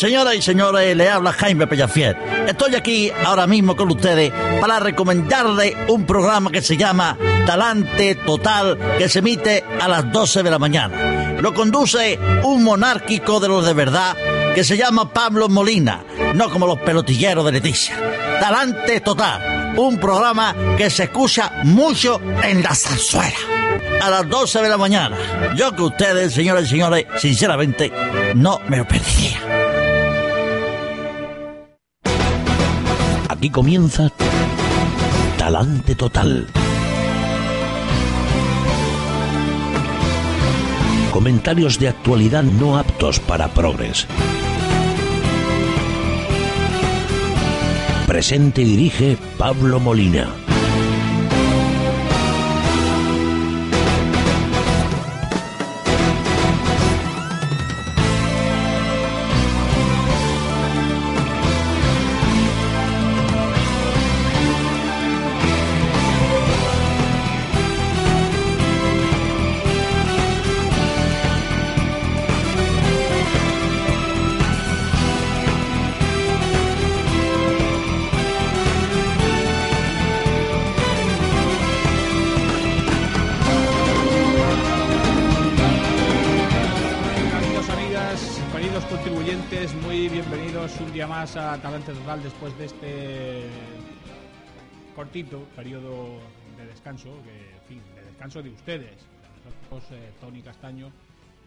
Señoras 0.00 0.34
y 0.34 0.40
señores, 0.40 0.96
le 0.96 1.10
habla 1.10 1.30
Jaime 1.30 1.66
Pellafiel. 1.66 2.16
Estoy 2.48 2.74
aquí 2.74 3.12
ahora 3.22 3.46
mismo 3.46 3.76
con 3.76 3.90
ustedes 3.90 4.32
para 4.58 4.80
recomendarle 4.80 5.76
un 5.88 6.06
programa 6.06 6.50
que 6.50 6.62
se 6.62 6.78
llama 6.78 7.18
Talante 7.44 8.14
Total, 8.14 8.78
que 8.96 9.10
se 9.10 9.18
emite 9.18 9.62
a 9.78 9.88
las 9.88 10.10
12 10.10 10.42
de 10.42 10.50
la 10.50 10.58
mañana. 10.58 11.36
Lo 11.42 11.52
conduce 11.52 12.18
un 12.44 12.64
monárquico 12.64 13.40
de 13.40 13.48
los 13.48 13.66
de 13.66 13.74
verdad 13.74 14.16
que 14.54 14.64
se 14.64 14.78
llama 14.78 15.12
Pablo 15.12 15.50
Molina, 15.50 16.02
no 16.34 16.48
como 16.48 16.66
los 16.66 16.78
pelotilleros 16.78 17.44
de 17.44 17.52
Leticia. 17.52 17.94
Talante 18.40 19.00
Total, 19.00 19.74
un 19.76 20.00
programa 20.00 20.56
que 20.78 20.88
se 20.88 21.02
escucha 21.02 21.60
mucho 21.64 22.22
en 22.42 22.62
la 22.62 22.74
zarzuela. 22.74 23.36
A 24.00 24.08
las 24.08 24.26
12 24.26 24.62
de 24.62 24.68
la 24.70 24.78
mañana. 24.78 25.14
Yo 25.56 25.76
que 25.76 25.82
ustedes, 25.82 26.32
señoras 26.32 26.64
y 26.64 26.68
señores, 26.68 27.04
sinceramente, 27.18 27.92
no 28.34 28.62
me 28.66 28.78
lo 28.78 28.88
perdería. 28.88 29.79
Aquí 33.40 33.48
comienza 33.48 34.12
Talante 35.38 35.94
Total. 35.94 36.46
Comentarios 41.10 41.78
de 41.78 41.88
actualidad 41.88 42.42
no 42.42 42.76
aptos 42.76 43.18
para 43.18 43.48
progres. 43.48 44.06
Presente 48.06 48.60
y 48.60 48.64
dirige 48.66 49.16
Pablo 49.38 49.80
Molina. 49.80 50.28
Queridos 88.60 88.84
contribuyentes, 88.84 89.74
muy 89.76 90.10
bienvenidos 90.10 90.78
un 90.82 90.92
día 90.92 91.06
más 91.06 91.34
a 91.34 91.56
Talante 91.62 91.94
Total 91.94 92.22
después 92.22 92.58
de 92.58 92.66
este 92.66 93.42
cortito 94.94 95.44
periodo 95.56 96.18
de 96.58 96.66
descanso, 96.66 97.08
que, 97.24 97.54
en 97.54 97.62
fin, 97.66 97.82
de 97.94 98.02
descanso 98.02 98.42
de 98.42 98.50
ustedes. 98.50 99.06
Nosotros, 99.46 99.98
eh, 99.98 100.12
Tony 100.20 100.42
Castaño 100.42 100.92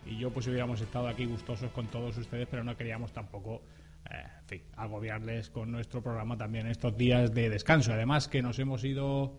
y 0.07 0.17
yo, 0.17 0.31
pues 0.31 0.47
hubiéramos 0.47 0.81
estado 0.81 1.07
aquí 1.07 1.25
gustosos 1.25 1.69
con 1.69 1.85
todos 1.85 2.17
ustedes, 2.17 2.47
pero 2.49 2.63
no 2.63 2.75
queríamos 2.75 3.13
tampoco, 3.13 3.61
eh, 4.09 4.63
agobiarles 4.75 5.51
con 5.51 5.71
nuestro 5.71 6.01
programa 6.01 6.35
también 6.35 6.65
estos 6.65 6.97
días 6.97 7.31
de 7.31 7.47
descanso. 7.47 7.93
Además 7.93 8.27
que 8.27 8.41
nos 8.41 8.57
hemos 8.57 8.83
ido 8.83 9.37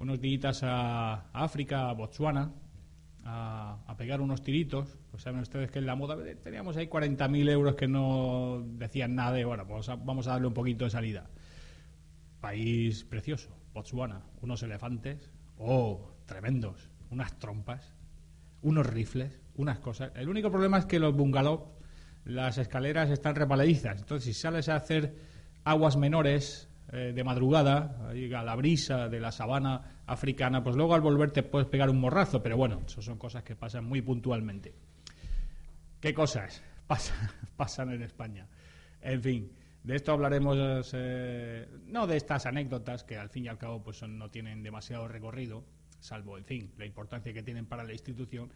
unos 0.00 0.20
días 0.20 0.64
a 0.64 1.30
África, 1.32 1.88
a 1.88 1.92
Botswana, 1.92 2.50
a, 3.24 3.94
pegar 3.96 4.20
unos 4.20 4.42
tiritos. 4.42 4.98
Pues 5.10 5.22
saben 5.22 5.40
ustedes 5.40 5.70
que 5.70 5.78
en 5.78 5.86
la 5.86 5.94
moda 5.94 6.16
teníamos 6.42 6.76
ahí 6.76 6.86
40.000 6.86 7.50
euros 7.50 7.74
que 7.74 7.88
no 7.88 8.62
decían 8.64 9.14
nada 9.14 9.38
y 9.38 9.44
bueno, 9.44 9.66
pues 9.66 9.88
vamos 10.04 10.26
a 10.26 10.32
darle 10.32 10.48
un 10.48 10.54
poquito 10.54 10.84
de 10.84 10.90
salida. 10.90 11.28
País 12.40 13.04
precioso, 13.04 13.56
Botswana, 13.72 14.22
unos 14.40 14.62
elefantes, 14.62 15.30
oh, 15.58 16.12
tremendos, 16.26 16.90
unas 17.10 17.38
trompas, 17.38 17.94
unos 18.62 18.86
rifles, 18.86 19.40
unas 19.56 19.78
cosas. 19.78 20.12
El 20.16 20.28
único 20.28 20.50
problema 20.50 20.78
es 20.78 20.86
que 20.86 20.98
los 20.98 21.14
bungalows, 21.14 21.62
las 22.24 22.58
escaleras 22.58 23.10
están 23.10 23.34
repaledizas. 23.34 24.00
Entonces, 24.00 24.24
si 24.24 24.40
sales 24.40 24.68
a 24.68 24.76
hacer 24.76 25.14
aguas 25.64 25.96
menores 25.96 26.68
eh, 26.92 27.12
de 27.14 27.24
madrugada, 27.24 28.08
ahí 28.08 28.32
a 28.32 28.42
la 28.42 28.54
brisa 28.54 29.08
de 29.08 29.18
la 29.18 29.32
sabana 29.32 30.02
africana, 30.06 30.62
pues 30.62 30.76
luego 30.76 30.94
al 30.94 31.00
volver 31.00 31.30
te 31.30 31.42
puedes 31.42 31.66
pegar 31.68 31.88
un 31.90 31.98
morrazo. 32.00 32.42
Pero 32.42 32.56
bueno, 32.56 32.82
eso 32.86 33.00
son 33.02 33.18
cosas 33.18 33.42
que 33.42 33.56
pasan 33.56 33.84
muy 33.84 34.02
puntualmente. 34.02 34.74
¿Qué 36.00 36.12
cosas 36.14 36.62
pasan, 37.56 37.90
en 37.92 38.02
España? 38.02 38.46
En 39.00 39.22
fin, 39.22 39.52
de 39.82 39.96
esto 39.96 40.12
hablaremos, 40.12 40.92
eh, 40.94 41.66
no 41.86 42.06
de 42.06 42.16
estas 42.16 42.46
anécdotas 42.46 43.04
que 43.04 43.16
al 43.16 43.30
fin 43.30 43.46
y 43.46 43.48
al 43.48 43.58
cabo 43.58 43.82
pues 43.82 43.96
son- 43.96 44.18
no 44.18 44.30
tienen 44.30 44.62
demasiado 44.62 45.08
recorrido, 45.08 45.64
salvo, 46.00 46.36
en 46.38 46.44
fin, 46.44 46.72
la 46.78 46.86
importancia 46.86 47.32
que 47.32 47.42
tienen 47.42 47.66
para 47.66 47.84
la 47.84 47.92
institución, 47.92 48.50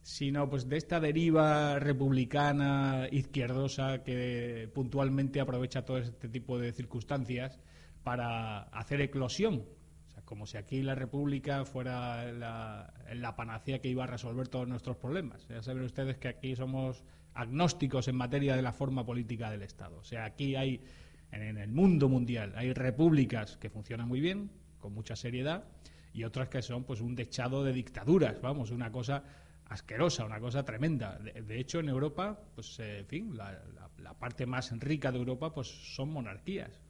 sino 0.00 0.48
pues 0.48 0.68
de 0.68 0.76
esta 0.78 0.98
deriva 0.98 1.78
republicana 1.78 3.06
izquierdosa 3.12 4.02
que 4.02 4.68
puntualmente 4.74 5.40
aprovecha 5.40 5.84
todo 5.84 5.98
este 5.98 6.28
tipo 6.28 6.58
de 6.58 6.72
circunstancias 6.72 7.60
para 8.02 8.62
hacer 8.64 9.00
eclosión. 9.00 9.64
O 10.08 10.10
sea, 10.12 10.22
como 10.24 10.46
si 10.46 10.56
aquí 10.58 10.82
la 10.82 10.94
República 10.94 11.64
fuera 11.64 12.30
la, 12.32 12.92
la 13.14 13.36
panacea 13.36 13.80
que 13.80 13.88
iba 13.88 14.04
a 14.04 14.06
resolver 14.06 14.48
todos 14.48 14.68
nuestros 14.68 14.96
problemas. 14.96 15.46
Ya 15.48 15.62
saben 15.62 15.84
ustedes 15.84 16.18
que 16.18 16.28
aquí 16.28 16.54
somos 16.56 17.04
agnósticos 17.34 18.08
en 18.08 18.16
materia 18.16 18.56
de 18.56 18.62
la 18.62 18.72
forma 18.72 19.06
política 19.06 19.50
del 19.50 19.62
Estado. 19.62 19.98
O 19.98 20.04
sea, 20.04 20.24
aquí 20.24 20.54
hay, 20.56 20.84
en, 21.30 21.56
el 21.56 21.70
mundo 21.72 22.08
mundial, 22.08 22.52
hay 22.56 22.72
repúblicas 22.74 23.56
que 23.56 23.70
funcionan 23.70 24.06
muy 24.08 24.20
bien, 24.20 24.50
con 24.78 24.92
mucha 24.92 25.16
seriedad, 25.16 25.64
y 26.12 26.24
otras 26.24 26.48
que 26.50 26.60
son 26.60 26.84
pues 26.84 27.00
un 27.00 27.14
dechado 27.14 27.64
de 27.64 27.72
dictaduras, 27.72 28.40
vamos, 28.42 28.70
una 28.70 28.92
cosa 28.92 29.22
asquerosa, 29.70 30.26
una 30.26 30.40
cosa 30.40 30.62
tremenda. 30.64 31.18
De, 31.18 31.40
de 31.40 31.58
hecho, 31.58 31.80
en 31.80 31.88
Europa, 31.88 32.38
pues, 32.54 32.78
eh, 32.80 32.98
en 32.98 33.06
fin, 33.06 33.36
la, 33.36 33.52
la- 33.74 33.88
la 33.98 34.14
parte 34.14 34.44
más 34.46 34.72
rica 34.80 35.10
de 35.12 35.18
Europa, 35.18 35.54
pues, 35.54 35.68
son 35.68 36.10
monarquías. 36.10 36.80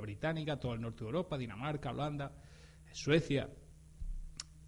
Británica, 0.00 0.58
todo 0.58 0.74
el 0.74 0.80
norte 0.80 1.00
de 1.00 1.06
Europa, 1.06 1.38
Dinamarca, 1.38 1.90
Holanda, 1.90 2.32
Suecia. 2.92 3.48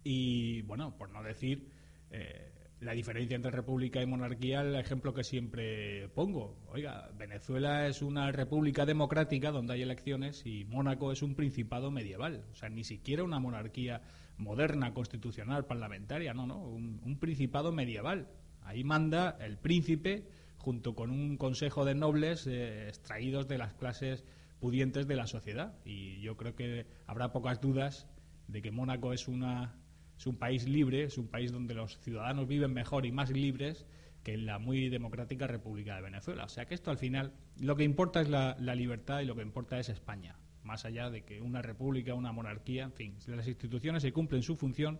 Y, 0.03 0.61
bueno, 0.63 0.97
por 0.97 1.11
no 1.11 1.21
decir 1.21 1.69
eh, 2.09 2.51
la 2.79 2.93
diferencia 2.93 3.35
entre 3.35 3.51
república 3.51 4.01
y 4.01 4.07
monarquía, 4.07 4.61
el 4.61 4.75
ejemplo 4.75 5.13
que 5.13 5.23
siempre 5.23 6.09
pongo. 6.09 6.57
Oiga, 6.69 7.11
Venezuela 7.17 7.87
es 7.87 8.01
una 8.01 8.31
república 8.31 8.85
democrática 8.85 9.51
donde 9.51 9.73
hay 9.73 9.83
elecciones 9.83 10.45
y 10.45 10.65
Mónaco 10.65 11.11
es 11.11 11.21
un 11.21 11.35
principado 11.35 11.91
medieval. 11.91 12.43
O 12.51 12.55
sea, 12.55 12.69
ni 12.69 12.83
siquiera 12.83 13.23
una 13.23 13.39
monarquía 13.39 14.01
moderna, 14.37 14.93
constitucional, 14.93 15.65
parlamentaria, 15.65 16.33
no, 16.33 16.47
no, 16.47 16.57
un, 16.57 16.99
un 17.05 17.19
principado 17.19 17.71
medieval. 17.71 18.27
Ahí 18.63 18.83
manda 18.83 19.37
el 19.39 19.57
príncipe 19.57 20.25
junto 20.61 20.93
con 20.95 21.09
un 21.09 21.37
consejo 21.37 21.85
de 21.85 21.95
nobles 21.95 22.47
eh, 22.47 22.87
extraídos 22.87 23.47
de 23.47 23.57
las 23.57 23.73
clases 23.73 24.23
pudientes 24.61 25.07
de 25.07 25.15
la 25.17 25.27
sociedad. 25.27 25.73
Y 25.83 26.21
yo 26.21 26.37
creo 26.37 26.55
que 26.55 26.85
habrá 27.07 27.33
pocas 27.33 27.59
dudas 27.59 28.07
de 28.47 28.61
que 28.61 28.71
Mónaco 28.71 29.11
es 29.11 29.27
una 29.27 29.75
es 30.17 30.27
un 30.27 30.37
país 30.37 30.67
libre, 30.67 31.03
es 31.05 31.17
un 31.17 31.27
país 31.27 31.51
donde 31.51 31.73
los 31.73 31.97
ciudadanos 31.97 32.47
viven 32.47 32.71
mejor 32.71 33.07
y 33.07 33.11
más 33.11 33.31
libres 33.31 33.87
que 34.21 34.35
en 34.35 34.45
la 34.45 34.59
muy 34.59 34.87
democrática 34.87 35.47
República 35.47 35.95
de 35.95 36.03
Venezuela. 36.03 36.43
O 36.45 36.47
sea 36.47 36.65
que 36.67 36.75
esto 36.75 36.91
al 36.91 36.99
final 36.99 37.33
lo 37.59 37.75
que 37.75 37.83
importa 37.83 38.21
es 38.21 38.29
la, 38.29 38.55
libertad 38.75 39.21
y 39.21 39.25
lo 39.25 39.35
que 39.35 39.41
importa 39.41 39.79
es 39.79 39.89
España, 39.89 40.37
más 40.61 40.85
allá 40.85 41.09
de 41.09 41.23
que 41.23 41.41
una 41.41 41.63
república, 41.63 42.13
una 42.13 42.31
monarquía, 42.31 42.83
en 42.83 42.93
fin, 42.93 43.15
si 43.19 43.31
las 43.31 43.47
instituciones 43.47 44.03
se 44.03 44.13
cumplen 44.13 44.43
su 44.43 44.55
función, 44.55 44.99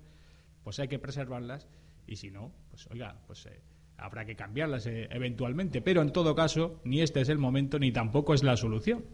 pues 0.63 0.80
hay 0.80 0.88
que 0.88 0.97
preservarlas 0.97 1.68
y 2.07 2.15
si 2.15 2.31
no, 2.31 2.51
pues 2.71 2.88
oiga, 2.88 3.21
pues 3.27 3.45
eh, 3.45 3.62
habrá 3.97 4.25
que 4.25 4.36
cambiarlas 4.36 4.88
eh, 4.88 5.07
eventualmente. 5.12 5.81
Pero 5.81 6.01
en 6.01 6.12
todo 6.12 6.33
caso, 6.33 6.81
ni 6.83 7.01
este 7.01 7.21
es 7.21 7.30
el 7.30 7.38
momento 7.38 7.77
ni 7.77 7.91
tampoco 7.91 8.33
es 8.33 8.41
la 8.41 8.57
solución. 8.57 9.06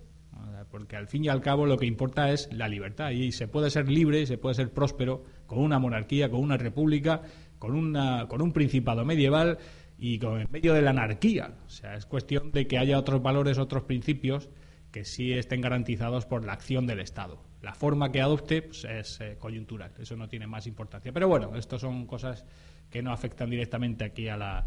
Porque 0.70 0.96
al 0.96 1.08
fin 1.08 1.26
y 1.26 1.30
al 1.30 1.42
cabo 1.42 1.66
lo 1.66 1.78
que 1.78 1.86
importa 1.86 2.32
es 2.32 2.50
la 2.52 2.68
libertad 2.68 3.12
y 3.12 3.32
se 3.32 3.48
puede 3.48 3.70
ser 3.70 3.90
libre 3.90 4.26
se 4.26 4.38
puede 4.38 4.56
ser 4.56 4.72
próspero 4.72 5.24
con 5.46 5.60
una 5.60 5.80
monarquía, 5.80 6.30
con 6.30 6.42
una 6.42 6.58
república, 6.58 7.22
con, 7.58 7.74
una, 7.74 8.28
con 8.28 8.42
un 8.42 8.52
principado 8.52 9.06
medieval 9.06 9.58
y 9.98 10.20
con, 10.20 10.42
en 10.42 10.48
medio 10.52 10.74
de 10.74 10.82
la 10.82 10.92
anarquía. 10.92 11.56
O 11.66 11.70
sea, 11.70 11.96
es 11.96 12.06
cuestión 12.06 12.52
de 12.52 12.68
que 12.68 12.78
haya 12.78 13.00
otros 13.00 13.22
valores, 13.22 13.58
otros 13.58 13.84
principios 13.84 14.50
que 14.92 15.06
sí 15.06 15.34
estén 15.34 15.62
garantizados 15.62 16.26
por 16.26 16.46
la 16.46 16.54
acción 16.54 16.88
del 16.88 17.00
Estado. 17.00 17.44
La 17.62 17.74
forma 17.74 18.12
que 18.12 18.22
adopte 18.22 18.62
pues, 18.62 18.86
es 18.86 19.20
eh, 19.22 19.38
coyuntural, 19.40 19.92
eso 20.00 20.16
no 20.16 20.28
tiene 20.28 20.48
más 20.48 20.68
importancia. 20.68 21.12
Pero 21.12 21.28
bueno, 21.28 21.56
esto 21.56 21.80
son 21.80 22.06
cosas 22.06 22.46
que 22.90 23.02
no 23.02 23.12
afectan 23.12 23.50
directamente 23.50 24.06
aquí 24.06 24.28
a 24.28 24.38
la 24.38 24.66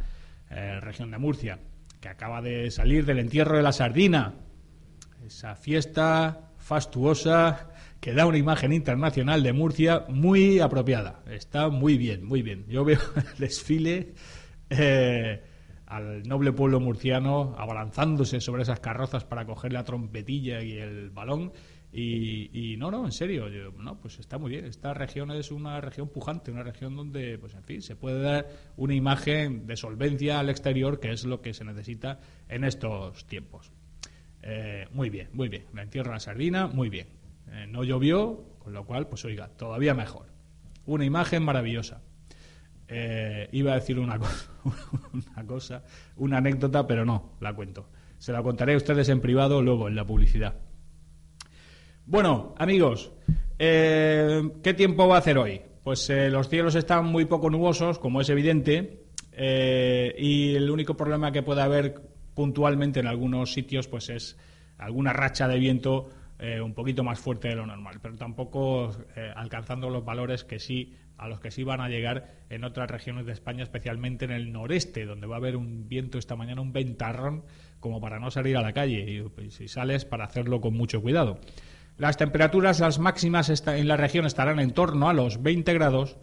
eh, 0.50 0.80
región 0.80 1.10
de 1.10 1.18
Murcia, 1.18 1.58
que 2.00 2.08
acaba 2.08 2.42
de 2.42 2.70
salir 2.70 3.04
del 3.06 3.18
entierro 3.18 3.56
de 3.56 3.62
la 3.62 3.72
sardina, 3.72 4.34
esa 5.30 5.54
fiesta 5.54 6.50
fastuosa 6.58 7.70
que 8.00 8.12
da 8.12 8.26
una 8.26 8.36
imagen 8.36 8.72
internacional 8.72 9.44
de 9.44 9.52
Murcia 9.52 10.04
muy 10.08 10.58
apropiada. 10.58 11.22
Está 11.30 11.68
muy 11.68 11.96
bien, 11.96 12.24
muy 12.24 12.42
bien. 12.42 12.66
Yo 12.68 12.84
veo 12.84 12.98
el 13.16 13.38
desfile 13.38 14.14
eh, 14.68 15.40
al 15.86 16.24
noble 16.24 16.52
pueblo 16.52 16.80
murciano 16.80 17.54
abalanzándose 17.56 18.40
sobre 18.40 18.62
esas 18.62 18.80
carrozas 18.80 19.24
para 19.24 19.46
coger 19.46 19.72
la 19.72 19.84
trompetilla 19.84 20.62
y 20.62 20.78
el 20.78 21.10
balón. 21.10 21.52
Y, 21.92 22.76
no, 22.78 22.90
no, 22.90 23.04
en 23.04 23.12
serio, 23.12 23.46
no, 23.78 24.00
pues 24.00 24.18
está 24.18 24.36
muy 24.36 24.50
bien. 24.50 24.64
Esta 24.64 24.94
región 24.94 25.30
es 25.30 25.52
una 25.52 25.80
región 25.80 26.08
pujante, 26.08 26.50
una 26.50 26.62
región 26.64 26.96
donde, 26.96 27.38
pues 27.38 27.54
en 27.54 27.62
fin, 27.62 27.82
se 27.82 27.94
puede 27.94 28.20
dar 28.20 28.48
una 28.76 28.94
imagen 28.94 29.66
de 29.66 29.76
solvencia 29.76 30.40
al 30.40 30.50
exterior, 30.50 30.98
que 30.98 31.12
es 31.12 31.24
lo 31.24 31.40
que 31.40 31.54
se 31.54 31.64
necesita 31.64 32.18
en 32.48 32.64
estos 32.64 33.26
tiempos. 33.26 33.72
Eh, 34.42 34.86
muy 34.92 35.10
bien, 35.10 35.28
muy 35.32 35.48
bien. 35.48 35.64
La 35.74 35.82
entierro 35.82 36.12
la 36.12 36.20
sardina, 36.20 36.66
muy 36.66 36.88
bien. 36.88 37.08
Eh, 37.50 37.66
no 37.68 37.84
llovió, 37.84 38.44
con 38.58 38.72
lo 38.72 38.84
cual, 38.84 39.08
pues 39.08 39.24
oiga, 39.24 39.48
todavía 39.48 39.94
mejor. 39.94 40.26
Una 40.86 41.04
imagen 41.04 41.42
maravillosa. 41.42 42.02
Eh, 42.88 43.48
iba 43.52 43.72
a 43.72 43.76
decir 43.76 43.98
una, 43.98 44.18
una 45.12 45.46
cosa, 45.46 45.84
una 46.16 46.38
anécdota, 46.38 46.86
pero 46.86 47.04
no, 47.04 47.36
la 47.40 47.54
cuento. 47.54 47.88
Se 48.18 48.32
la 48.32 48.42
contaré 48.42 48.74
a 48.74 48.78
ustedes 48.78 49.08
en 49.08 49.20
privado 49.20 49.62
luego 49.62 49.88
en 49.88 49.94
la 49.94 50.06
publicidad. 50.06 50.54
Bueno, 52.06 52.54
amigos, 52.58 53.12
¿qué 53.56 54.74
tiempo 54.76 55.06
va 55.06 55.16
a 55.16 55.18
hacer 55.20 55.38
hoy? 55.38 55.62
Pues 55.84 56.10
los 56.10 56.48
cielos 56.48 56.74
están 56.74 57.06
muy 57.06 57.24
poco 57.26 57.48
nubosos, 57.50 57.98
como 57.98 58.20
es 58.20 58.28
evidente, 58.28 59.04
y 59.38 60.54
el 60.54 60.68
único 60.70 60.96
problema 60.96 61.30
que 61.30 61.42
puede 61.42 61.62
haber 61.62 62.09
puntualmente 62.34 63.00
en 63.00 63.06
algunos 63.06 63.52
sitios, 63.52 63.88
pues 63.88 64.08
es 64.10 64.38
alguna 64.78 65.12
racha 65.12 65.48
de 65.48 65.58
viento 65.58 66.10
un 66.62 66.72
poquito 66.72 67.04
más 67.04 67.20
fuerte 67.20 67.48
de 67.48 67.56
lo 67.56 67.66
normal, 67.66 67.98
pero 68.00 68.16
tampoco 68.16 68.90
alcanzando 69.36 69.90
los 69.90 70.04
valores 70.04 70.42
que 70.42 70.58
sí 70.58 70.94
a 71.18 71.28
los 71.28 71.38
que 71.38 71.50
sí 71.50 71.64
van 71.64 71.82
a 71.82 71.90
llegar 71.90 72.32
en 72.48 72.64
otras 72.64 72.90
regiones 72.90 73.26
de 73.26 73.32
España, 73.32 73.62
especialmente 73.62 74.24
en 74.24 74.30
el 74.30 74.52
noreste, 74.52 75.04
donde 75.04 75.26
va 75.26 75.36
a 75.36 75.38
haber 75.38 75.54
un 75.54 75.86
viento 75.86 76.16
esta 76.16 76.34
mañana, 76.34 76.62
un 76.62 76.72
ventarrón, 76.72 77.44
como 77.78 78.00
para 78.00 78.18
no 78.18 78.30
salir 78.30 78.56
a 78.56 78.62
la 78.62 78.72
calle. 78.72 79.04
Y 79.06 79.20
pues, 79.28 79.52
si 79.52 79.68
sales, 79.68 80.06
para 80.06 80.24
hacerlo 80.24 80.62
con 80.62 80.72
mucho 80.72 81.02
cuidado. 81.02 81.38
Las 81.98 82.16
temperaturas, 82.16 82.80
las 82.80 82.98
máximas 82.98 83.50
en 83.66 83.86
la 83.86 83.98
región 83.98 84.24
estarán 84.24 84.60
en 84.60 84.70
torno 84.70 85.10
a 85.10 85.12
los 85.12 85.42
20 85.42 85.74
grados 85.74 86.16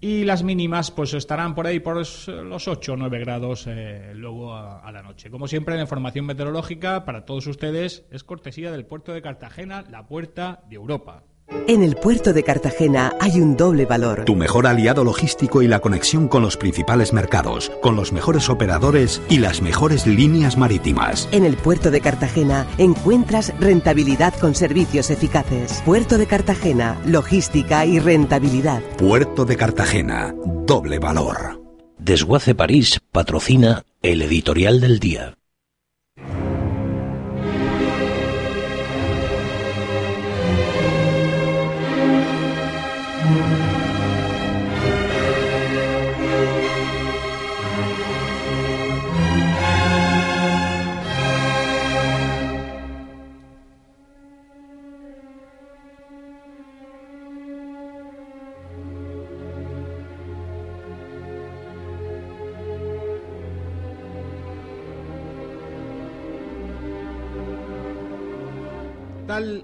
y 0.00 0.24
las 0.24 0.42
mínimas 0.42 0.90
pues 0.90 1.14
estarán 1.14 1.54
por 1.54 1.66
ahí 1.66 1.80
por 1.80 1.96
los 1.96 2.68
8 2.68 2.92
o 2.92 2.96
9 2.96 3.18
grados 3.18 3.66
eh, 3.66 4.12
luego 4.14 4.54
a, 4.54 4.80
a, 4.80 4.92
la 4.92 5.02
noche. 5.02 5.30
Como 5.30 5.48
siempre, 5.48 5.74
la 5.76 5.82
información 5.82 6.26
meteorológica 6.26 7.04
para 7.04 7.24
todos 7.24 7.46
ustedes 7.46 8.04
es 8.10 8.24
cortesía 8.24 8.70
del 8.70 8.86
puerto 8.86 9.12
de 9.12 9.22
Cartagena, 9.22 9.84
la 9.90 10.06
puerta 10.06 10.62
de 10.68 10.76
Europa. 10.76 11.24
En 11.66 11.82
el 11.82 11.96
puerto 11.96 12.32
de 12.32 12.42
Cartagena 12.42 13.14
hay 13.20 13.40
un 13.40 13.56
doble 13.56 13.86
valor. 13.86 14.24
Tu 14.24 14.34
mejor 14.34 14.66
aliado 14.66 15.04
logístico 15.04 15.62
y 15.62 15.68
la 15.68 15.80
conexión 15.80 16.28
con 16.28 16.42
los 16.42 16.56
principales 16.56 17.12
mercados, 17.12 17.70
con 17.82 17.96
los 17.96 18.12
mejores 18.12 18.48
operadores 18.48 19.22
y 19.28 19.38
las 19.38 19.62
mejores 19.62 20.06
líneas 20.06 20.56
marítimas. 20.56 21.28
En 21.32 21.44
el 21.44 21.56
puerto 21.56 21.90
de 21.90 22.00
Cartagena 22.00 22.66
encuentras 22.78 23.52
rentabilidad 23.60 24.34
con 24.34 24.54
servicios 24.54 25.10
eficaces. 25.10 25.82
Puerto 25.84 26.18
de 26.18 26.26
Cartagena, 26.26 27.00
logística 27.06 27.86
y 27.86 27.98
rentabilidad. 27.98 28.82
Puerto 28.96 29.44
de 29.44 29.56
Cartagena, 29.56 30.34
doble 30.66 30.98
valor. 30.98 31.62
Desguace 31.98 32.54
París 32.54 33.00
patrocina 33.12 33.82
el 34.02 34.22
editorial 34.22 34.80
del 34.80 34.98
día. 34.98 35.37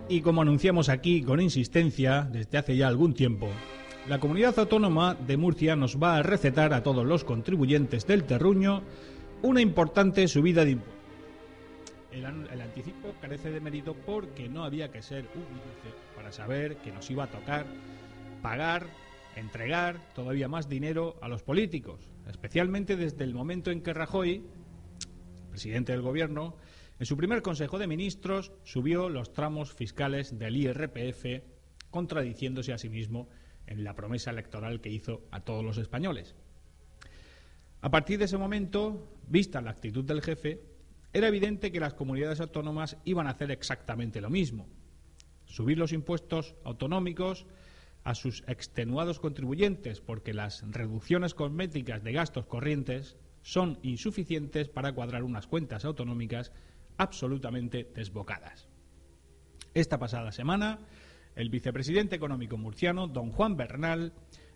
Y 0.08 0.20
como 0.20 0.42
anunciamos 0.42 0.88
aquí 0.88 1.22
con 1.22 1.40
insistencia 1.40 2.28
desde 2.30 2.58
hace 2.58 2.76
ya 2.76 2.88
algún 2.88 3.14
tiempo, 3.14 3.48
la 4.08 4.20
comunidad 4.20 4.58
autónoma 4.58 5.14
de 5.14 5.36
Murcia 5.36 5.76
nos 5.76 6.02
va 6.02 6.16
a 6.16 6.22
recetar 6.22 6.74
a 6.74 6.82
todos 6.82 7.06
los 7.06 7.24
contribuyentes 7.24 8.06
del 8.06 8.24
terruño 8.24 8.82
una 9.42 9.60
importante 9.60 10.28
subida 10.28 10.64
de 10.64 10.72
impuestos. 10.72 10.94
El, 12.12 12.60
anticipo 12.60 13.12
carece 13.20 13.50
de 13.50 13.60
mérito 13.60 13.94
porque 13.94 14.48
no 14.48 14.64
había 14.64 14.90
que 14.90 15.02
ser 15.02 15.24
un 15.34 15.44
para 16.14 16.30
saber 16.30 16.76
que 16.76 16.92
nos 16.92 17.10
iba 17.10 17.24
a 17.24 17.30
tocar 17.30 17.66
pagar, 18.40 18.86
entregar 19.36 20.00
todavía 20.14 20.48
más 20.48 20.68
dinero 20.68 21.16
a 21.22 21.28
los 21.28 21.42
políticos, 21.42 22.12
especialmente 22.28 22.96
desde 22.96 23.24
el 23.24 23.34
momento 23.34 23.70
en 23.70 23.80
que 23.80 23.94
Rajoy, 23.94 24.44
presidente 25.50 25.92
del 25.92 26.02
gobierno, 26.02 26.56
en 26.98 27.06
su 27.06 27.16
primer 27.16 27.42
Consejo 27.42 27.78
de 27.78 27.86
Ministros 27.86 28.52
subió 28.62 29.08
los 29.08 29.32
tramos 29.32 29.72
fiscales 29.72 30.38
del 30.38 30.56
IRPF, 30.56 31.42
contradiciéndose 31.90 32.72
a 32.72 32.78
sí 32.78 32.88
mismo 32.88 33.28
en 33.66 33.82
la 33.82 33.94
promesa 33.94 34.30
electoral 34.30 34.80
que 34.80 34.90
hizo 34.90 35.26
a 35.30 35.40
todos 35.40 35.64
los 35.64 35.78
españoles. 35.78 36.36
A 37.80 37.90
partir 37.90 38.18
de 38.18 38.26
ese 38.26 38.38
momento, 38.38 39.08
vista 39.28 39.60
la 39.60 39.70
actitud 39.70 40.04
del 40.04 40.22
jefe, 40.22 40.62
era 41.12 41.28
evidente 41.28 41.70
que 41.70 41.80
las 41.80 41.94
comunidades 41.94 42.40
autónomas 42.40 42.96
iban 43.04 43.26
a 43.26 43.30
hacer 43.30 43.50
exactamente 43.50 44.20
lo 44.20 44.30
mismo. 44.30 44.68
Subir 45.46 45.78
los 45.78 45.92
impuestos 45.92 46.54
autonómicos 46.64 47.46
a 48.02 48.14
sus 48.14 48.44
extenuados 48.46 49.18
contribuyentes 49.18 50.00
porque 50.00 50.34
las 50.34 50.62
reducciones 50.70 51.34
cosméticas 51.34 52.02
de 52.02 52.12
gastos 52.12 52.46
corrientes 52.46 53.16
son 53.42 53.78
insuficientes 53.82 54.68
para 54.68 54.92
cuadrar 54.92 55.22
unas 55.22 55.46
cuentas 55.46 55.84
autonómicas 55.84 56.52
absolutamente 56.96 57.90
desbocadas. 57.94 58.68
Esta 59.74 59.98
pasada 59.98 60.32
semana, 60.32 60.78
el 61.34 61.50
vicepresidente 61.50 62.16
económico 62.16 62.56
murciano, 62.56 63.08
don 63.08 63.30
Juan 63.30 63.56
Bernal, 63.56 64.12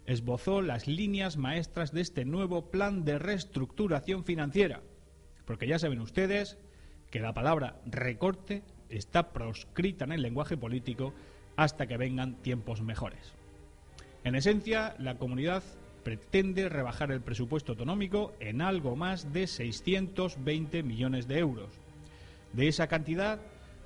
esbozó 0.07 0.63
las 0.63 0.87
líneas 0.87 1.37
maestras 1.37 1.93
de 1.93 2.01
este 2.01 2.25
nuevo 2.25 2.71
plan 2.71 3.05
de 3.05 3.19
reestructuración 3.19 4.25
financiera, 4.25 4.81
porque 5.45 5.67
ya 5.67 5.79
saben 5.79 6.01
ustedes 6.01 6.57
que 7.11 7.21
la 7.21 7.35
palabra 7.35 7.81
recorte 7.85 8.63
está 8.89 9.33
proscrita 9.33 10.05
en 10.05 10.13
el 10.13 10.23
lenguaje 10.23 10.57
político 10.57 11.13
hasta 11.57 11.87
que 11.87 11.97
vengan 11.97 12.37
tiempos 12.43 12.81
mejores. 12.81 13.35
En 14.25 14.35
esencia, 14.35 14.95
la 14.99 15.19
comunidad 15.19 15.63
pretende 16.05 16.69
rebajar 16.69 17.11
el 17.11 17.21
presupuesto 17.21 17.73
autonómico 17.73 18.33
en 18.41 18.63
algo 18.63 18.97
más 18.97 19.33
de 19.33 19.47
620 19.47 20.83
millones 20.83 21.29
de 21.29 21.39
euros, 21.39 21.81
de 22.53 22.69
esa 22.69 22.87
cantidad, 22.87 23.41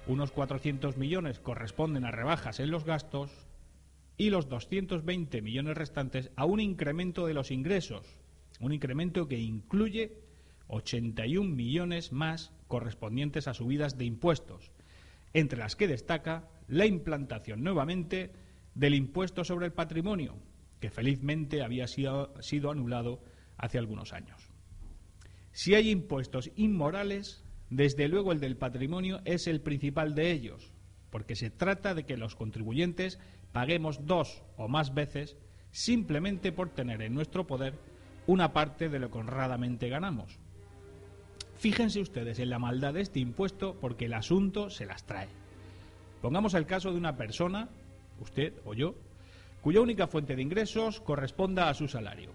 unos 0.06 0.32
400 0.32 0.96
millones 0.96 1.40
corresponden 1.40 2.04
a 2.04 2.10
rebajas 2.10 2.60
en 2.60 2.70
los 2.70 2.84
gastos 2.84 3.30
y 4.16 4.30
los 4.30 4.48
220 4.48 5.42
millones 5.42 5.76
restantes 5.76 6.30
a 6.36 6.44
un 6.44 6.60
incremento 6.60 7.26
de 7.26 7.34
los 7.34 7.50
ingresos, 7.50 8.06
un 8.60 8.72
incremento 8.72 9.28
que 9.28 9.38
incluye 9.38 10.18
81 10.68 11.54
millones 11.54 12.12
más 12.12 12.52
correspondientes 12.68 13.48
a 13.48 13.54
subidas 13.54 13.98
de 13.98 14.04
impuestos, 14.04 14.70
entre 15.34 15.58
las 15.58 15.76
que 15.76 15.88
destaca 15.88 16.48
la 16.68 16.86
implantación 16.86 17.62
nuevamente 17.62 18.32
del 18.74 18.94
impuesto 18.94 19.44
sobre 19.44 19.66
el 19.66 19.72
patrimonio, 19.72 20.36
que 20.80 20.90
felizmente 20.90 21.62
había 21.62 21.86
sido, 21.86 22.34
sido 22.40 22.70
anulado 22.70 23.22
hace 23.56 23.78
algunos 23.78 24.12
años. 24.12 24.50
Si 25.52 25.74
hay 25.74 25.90
impuestos 25.90 26.50
inmorales, 26.56 27.44
desde 27.72 28.06
luego 28.06 28.32
el 28.32 28.40
del 28.40 28.58
patrimonio 28.58 29.22
es 29.24 29.46
el 29.46 29.62
principal 29.62 30.14
de 30.14 30.30
ellos, 30.30 30.74
porque 31.08 31.36
se 31.36 31.48
trata 31.48 31.94
de 31.94 32.04
que 32.04 32.18
los 32.18 32.36
contribuyentes 32.36 33.18
paguemos 33.50 34.06
dos 34.06 34.42
o 34.58 34.68
más 34.68 34.92
veces 34.92 35.38
simplemente 35.70 36.52
por 36.52 36.68
tener 36.68 37.00
en 37.00 37.14
nuestro 37.14 37.46
poder 37.46 37.78
una 38.26 38.52
parte 38.52 38.90
de 38.90 38.98
lo 38.98 39.10
que 39.10 39.16
honradamente 39.16 39.88
ganamos. 39.88 40.38
Fíjense 41.56 42.00
ustedes 42.00 42.38
en 42.40 42.50
la 42.50 42.58
maldad 42.58 42.92
de 42.92 43.00
este 43.00 43.20
impuesto 43.20 43.78
porque 43.80 44.04
el 44.04 44.12
asunto 44.12 44.68
se 44.68 44.84
las 44.84 45.06
trae. 45.06 45.28
Pongamos 46.20 46.52
el 46.52 46.66
caso 46.66 46.90
de 46.90 46.98
una 46.98 47.16
persona, 47.16 47.70
usted 48.20 48.52
o 48.66 48.74
yo, 48.74 48.96
cuya 49.62 49.80
única 49.80 50.08
fuente 50.08 50.36
de 50.36 50.42
ingresos 50.42 51.00
corresponda 51.00 51.70
a 51.70 51.74
su 51.74 51.88
salario. 51.88 52.32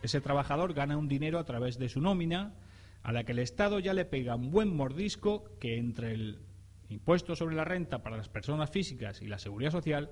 Ese 0.00 0.20
trabajador 0.20 0.74
gana 0.74 0.96
un 0.96 1.08
dinero 1.08 1.40
a 1.40 1.44
través 1.44 1.76
de 1.76 1.88
su 1.88 2.00
nómina, 2.00 2.54
a 3.02 3.12
la 3.12 3.24
que 3.24 3.32
el 3.32 3.40
Estado 3.40 3.78
ya 3.80 3.94
le 3.94 4.04
pega 4.04 4.36
un 4.36 4.50
buen 4.50 4.74
mordisco 4.74 5.44
que 5.58 5.78
entre 5.78 6.12
el 6.12 6.40
impuesto 6.88 7.34
sobre 7.34 7.56
la 7.56 7.64
renta 7.64 8.02
para 8.02 8.16
las 8.16 8.28
personas 8.28 8.70
físicas 8.70 9.22
y 9.22 9.26
la 9.26 9.38
seguridad 9.38 9.70
social 9.70 10.10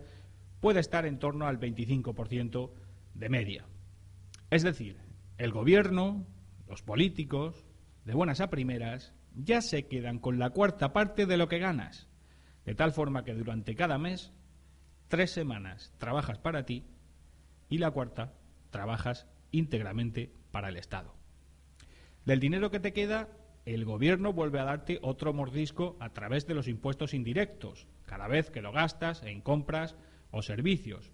puede 0.61 0.81
estar 0.81 1.07
en 1.07 1.19
torno 1.19 1.47
al 1.47 1.59
25% 1.61 2.73
de 3.15 3.29
media. 3.29 3.67
Es 4.51 4.63
decir, 4.63 4.99
el 5.39 5.53
Gobierno, 5.53 6.27
Los 6.69 6.83
políticos, 6.83 7.67
de 8.05 8.15
buenas 8.15 8.41
a 8.41 8.49
primeras, 8.49 9.13
ya 9.35 9.61
se 9.61 9.87
quedan 9.87 10.19
con 10.19 10.39
la 10.39 10.51
cuarta 10.51 10.93
parte 10.93 11.27
de 11.27 11.37
lo 11.37 11.49
que 11.49 11.59
ganas, 11.59 12.09
de 12.65 12.75
tal 12.75 12.93
forma 12.93 13.25
que 13.25 13.35
durante 13.35 13.75
cada 13.75 13.99
mes, 13.99 14.33
tres 15.09 15.33
semanas 15.33 15.93
trabajas 15.99 16.39
para 16.39 16.65
ti 16.65 16.87
y 17.69 17.79
la 17.79 17.91
cuarta 17.91 18.35
trabajas 18.71 19.27
íntegramente 19.51 20.33
para 20.53 20.69
el 20.69 20.77
Estado. 20.77 21.20
Del 22.25 22.41
dinero 22.41 22.71
que 22.71 22.81
te 22.81 22.93
queda, 22.93 23.29
el 23.65 23.85
gobierno 23.85 24.33
vuelve 24.33 24.59
a 24.61 24.65
darte 24.65 24.99
otro 25.03 25.33
mordisco 25.33 25.97
a 26.01 26.11
través 26.11 26.47
de 26.47 26.55
los 26.55 26.69
impuestos 26.69 27.15
indirectos, 27.15 27.87
cada 28.07 28.29
vez 28.29 28.51
que 28.51 28.63
lo 28.63 28.73
gastas 28.73 29.23
en 29.23 29.41
compras 29.41 29.97
o 30.31 30.43
servicios. 30.43 31.13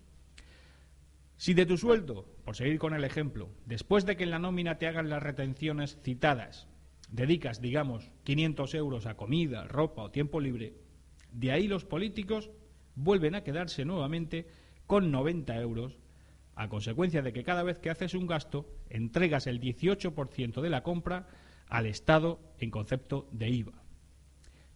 Si 1.37 1.55
de 1.55 1.67
tu 1.67 1.77
sueldo, 1.77 2.27
por 2.45 2.57
seguir 2.57 2.79
con 2.79 2.95
el 2.95 3.05
ejemplo, 3.05 3.51
después 3.67 4.07
de 4.07 4.17
que 4.17 4.25
en 4.25 4.31
la 4.31 4.39
nómina 4.39 4.79
te 4.79 4.87
hagan 4.87 5.11
las 5.11 5.23
retenciones 5.23 5.99
citadas, 6.03 6.67
dedicas, 7.11 7.61
digamos, 7.61 8.11
500 8.25 8.75
euros 8.75 9.07
a 9.07 9.17
comida, 9.17 9.65
ropa 9.65 10.03
o 10.03 10.11
tiempo 10.11 10.41
libre, 10.41 10.75
de 11.33 11.53
ahí 11.53 11.69
los 11.69 11.85
políticos 11.85 12.51
vuelven 12.95 13.35
a 13.35 13.45
quedarse 13.45 13.85
nuevamente 13.85 14.47
con 14.87 15.11
90 15.11 15.57
euros 15.61 15.99
a 16.57 16.69
consecuencia 16.69 17.23
de 17.23 17.33
que 17.33 17.45
cada 17.45 17.63
vez 17.63 17.79
que 17.79 17.91
haces 17.91 18.15
un 18.15 18.27
gasto 18.27 18.67
entregas 18.89 19.47
el 19.47 19.61
18% 19.61 20.61
de 20.61 20.71
la 20.71 20.83
compra 20.83 21.29
al 21.69 21.87
Estado 21.87 22.41
en 22.59 22.71
concepto 22.71 23.29
de 23.31 23.51
IVA. 23.51 23.83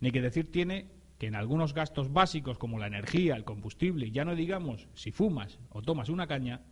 Ni 0.00 0.12
que 0.12 0.20
decir 0.20 0.52
tiene 0.52 0.90
que 1.18 1.26
en 1.26 1.34
algunos 1.34 1.74
gastos 1.74 2.12
básicos 2.12 2.58
como 2.58 2.78
la 2.78 2.86
energía, 2.86 3.34
el 3.34 3.44
combustible, 3.44 4.10
ya 4.10 4.24
no 4.24 4.36
digamos 4.36 4.88
si 4.94 5.10
fumas 5.10 5.58
o 5.70 5.82
tomas 5.82 6.10
una 6.10 6.26
caña, 6.26 6.62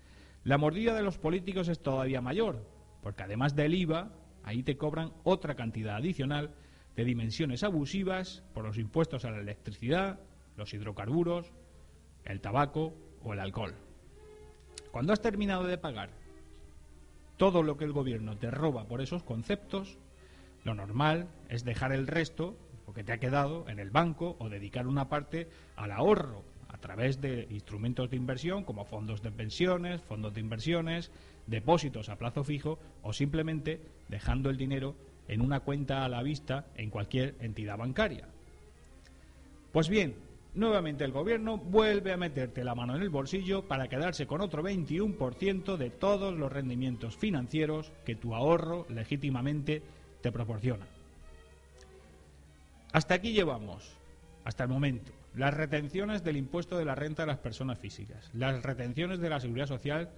la 0.45 0.59
mordida 0.59 0.95
de 0.95 1.03
los 1.03 1.19
políticos 1.19 1.69
es 1.69 1.81
todavía 1.81 2.21
mayor, 2.21 2.67
porque 3.03 3.23
además 3.23 3.57
del 3.57 3.75
IVA, 3.75 4.13
ahí 4.45 4.63
te 4.63 4.77
cobran 4.77 5.13
otra 5.25 5.55
cantidad 5.55 5.97
adicional 5.97 6.55
de 6.97 7.05
dimensiones 7.05 7.63
abusivas 7.63 8.43
por 8.55 8.65
los 8.65 8.79
impuestos 8.79 9.25
a 9.25 9.31
la 9.31 9.41
electricidad, 9.41 10.21
los 10.57 10.73
hidrocarburos, 10.75 11.53
el 12.25 12.41
tabaco 12.41 12.95
o 13.23 13.33
el 13.33 13.41
alcohol. 13.41 13.88
Cuando 14.91 15.13
has 15.13 15.21
terminado 15.21 15.65
de 15.65 15.79
pagar 15.79 16.11
todo 17.37 17.63
lo 17.63 17.77
que 17.77 17.85
el 17.85 17.93
gobierno 17.93 18.37
te 18.37 18.51
roba 18.51 18.85
por 18.85 19.01
esos 19.01 19.23
conceptos, 19.23 19.99
lo 20.65 20.75
normal 20.75 21.29
es 21.49 21.65
dejar 21.65 21.93
el 21.93 22.07
resto 22.07 22.57
que 22.99 23.05
te 23.05 23.13
ha 23.13 23.19
quedado 23.19 23.69
en 23.69 23.79
el 23.79 23.91
banco 23.91 24.37
o 24.39 24.49
dedicar 24.49 24.87
una 24.87 25.09
parte 25.09 25.49
al 25.77 25.93
ahorro 25.93 26.43
a 26.69 26.79
través 26.79 27.21
de 27.21 27.47
instrumentos 27.51 28.11
de 28.11 28.17
inversión 28.17 28.65
como 28.65 28.85
fondos 28.85 29.23
de 29.23 29.31
pensiones, 29.31 30.01
fondos 30.03 30.35
de 30.35 30.41
inversiones, 30.41 31.11
depósitos 31.47 32.09
a 32.09 32.17
plazo 32.17 32.45
fijo 32.45 32.79
o 33.03 33.13
simplemente 33.13 33.81
dejando 34.09 34.51
el 34.51 34.57
dinero 34.57 34.97
en 35.29 35.41
una 35.41 35.61
cuenta 35.61 36.05
a 36.05 36.09
la 36.09 36.23
vista 36.23 36.67
en 36.75 36.91
cualquier 36.91 37.37
entidad 37.41 37.79
bancaria. 37.79 38.29
Pues 39.73 39.89
bien, 39.89 40.17
nuevamente 40.59 41.05
el 41.05 41.13
gobierno 41.13 41.57
vuelve 41.57 42.13
a 42.13 42.17
meterte 42.17 42.65
la 42.65 42.75
mano 42.75 42.97
en 42.97 43.03
el 43.03 43.11
bolsillo 43.11 43.67
para 43.67 43.89
quedarse 43.89 44.27
con 44.27 44.41
otro 44.41 44.63
21% 44.63 45.77
de 45.77 45.91
todos 45.91 46.37
los 46.37 46.53
rendimientos 46.53 47.17
financieros 47.17 47.93
que 48.05 48.17
tu 48.17 48.35
ahorro 48.35 48.85
legítimamente 48.89 49.83
te 50.21 50.33
proporciona. 50.33 50.87
Hasta 52.93 53.15
aquí 53.15 53.33
llevamos, 53.33 53.97
hasta 54.45 54.65
el 54.65 54.71
momento, 54.71 55.13
las 55.35 55.55
retenciones 55.55 56.25
del 56.25 56.37
impuesto 56.37 56.77
de 56.77 56.85
la 56.85 56.95
renta 56.95 57.23
de 57.23 57.29
las 57.29 57.39
personas 57.39 57.79
físicas, 57.79 58.31
las 58.35 58.63
retenciones 58.63 59.21
de 59.21 59.31
la 59.31 59.41
seguridad 59.41 59.67
social, 59.67 60.11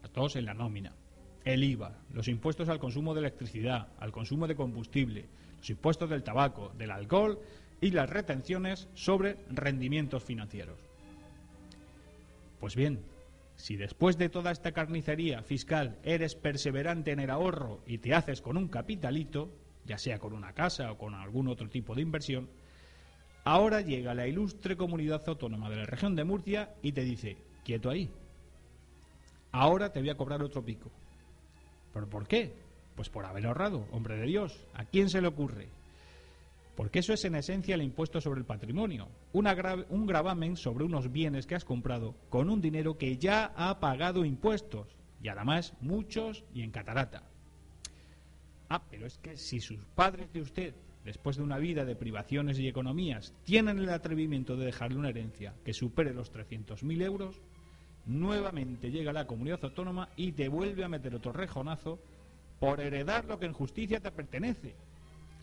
las 0.00 0.12
dos 0.12 0.36
en 0.36 0.44
la 0.44 0.54
nómina, 0.54 0.92
el 1.44 1.64
IVA, 1.64 1.98
los 2.12 2.28
impuestos 2.28 2.68
al 2.68 2.78
consumo 2.78 3.14
de 3.14 3.20
electricidad, 3.20 3.88
al 3.98 4.12
consumo 4.12 4.46
de 4.46 4.54
combustible, 4.54 5.26
los 5.56 5.70
impuestos 5.70 6.08
del 6.10 6.22
tabaco, 6.22 6.72
del 6.76 6.90
alcohol 6.90 7.40
y 7.80 7.90
las 7.90 8.10
retenciones 8.10 8.88
sobre 8.94 9.36
rendimientos 9.50 10.24
financieros. 10.24 10.78
Pues 12.60 12.74
bien, 12.74 13.00
si 13.56 13.76
después 13.76 14.18
de 14.18 14.28
toda 14.28 14.50
esta 14.50 14.72
carnicería 14.72 15.42
fiscal 15.42 15.98
eres 16.02 16.34
perseverante 16.34 17.12
en 17.12 17.20
el 17.20 17.30
ahorro 17.30 17.80
y 17.86 17.98
te 17.98 18.14
haces 18.14 18.40
con 18.40 18.56
un 18.56 18.68
capitalito, 18.68 19.50
ya 19.84 19.98
sea 19.98 20.18
con 20.18 20.32
una 20.32 20.52
casa 20.52 20.92
o 20.92 20.98
con 20.98 21.14
algún 21.14 21.48
otro 21.48 21.68
tipo 21.68 21.94
de 21.94 22.02
inversión, 22.02 22.48
ahora 23.44 23.80
llega 23.80 24.14
la 24.14 24.26
ilustre 24.26 24.76
comunidad 24.76 25.22
autónoma 25.26 25.70
de 25.70 25.76
la 25.76 25.86
región 25.86 26.14
de 26.16 26.24
Murcia 26.24 26.74
y 26.82 26.92
te 26.92 27.02
dice, 27.02 27.36
quieto 27.64 27.90
ahí, 27.90 28.10
ahora 29.52 29.92
te 29.92 30.00
voy 30.00 30.10
a 30.10 30.16
cobrar 30.16 30.42
otro 30.42 30.64
pico. 30.64 30.90
¿Pero 31.92 32.08
por 32.08 32.26
qué? 32.26 32.54
Pues 32.94 33.08
por 33.08 33.24
haber 33.24 33.46
ahorrado, 33.46 33.86
hombre 33.92 34.16
de 34.16 34.26
Dios. 34.26 34.66
¿A 34.74 34.84
quién 34.84 35.08
se 35.08 35.20
le 35.20 35.28
ocurre? 35.28 35.68
Porque 36.78 37.00
eso 37.00 37.12
es 37.12 37.24
en 37.24 37.34
esencia 37.34 37.74
el 37.74 37.82
impuesto 37.82 38.20
sobre 38.20 38.38
el 38.38 38.46
patrimonio, 38.46 39.08
un 39.32 40.06
gravamen 40.06 40.56
sobre 40.56 40.84
unos 40.84 41.10
bienes 41.10 41.44
que 41.44 41.56
has 41.56 41.64
comprado 41.64 42.14
con 42.28 42.48
un 42.48 42.60
dinero 42.60 42.96
que 42.96 43.18
ya 43.18 43.52
ha 43.56 43.80
pagado 43.80 44.24
impuestos, 44.24 44.86
y 45.20 45.26
además 45.26 45.74
muchos 45.80 46.44
y 46.54 46.62
en 46.62 46.70
catarata. 46.70 47.24
Ah, 48.68 48.80
pero 48.88 49.06
es 49.06 49.18
que 49.18 49.36
si 49.36 49.58
sus 49.58 49.84
padres 49.96 50.32
de 50.32 50.40
usted, 50.40 50.74
después 51.04 51.36
de 51.36 51.42
una 51.42 51.58
vida 51.58 51.84
de 51.84 51.96
privaciones 51.96 52.60
y 52.60 52.68
economías, 52.68 53.34
tienen 53.42 53.80
el 53.80 53.90
atrevimiento 53.90 54.56
de 54.56 54.66
dejarle 54.66 54.98
una 54.98 55.08
herencia 55.08 55.54
que 55.64 55.74
supere 55.74 56.14
los 56.14 56.32
300.000 56.32 57.02
euros, 57.02 57.40
nuevamente 58.06 58.92
llega 58.92 59.12
la 59.12 59.26
comunidad 59.26 59.64
autónoma 59.64 60.10
y 60.14 60.30
te 60.30 60.46
vuelve 60.46 60.84
a 60.84 60.88
meter 60.88 61.16
otro 61.16 61.32
rejonazo 61.32 61.98
por 62.60 62.80
heredar 62.80 63.24
lo 63.24 63.40
que 63.40 63.46
en 63.46 63.52
justicia 63.52 63.98
te 63.98 64.12
pertenece. 64.12 64.76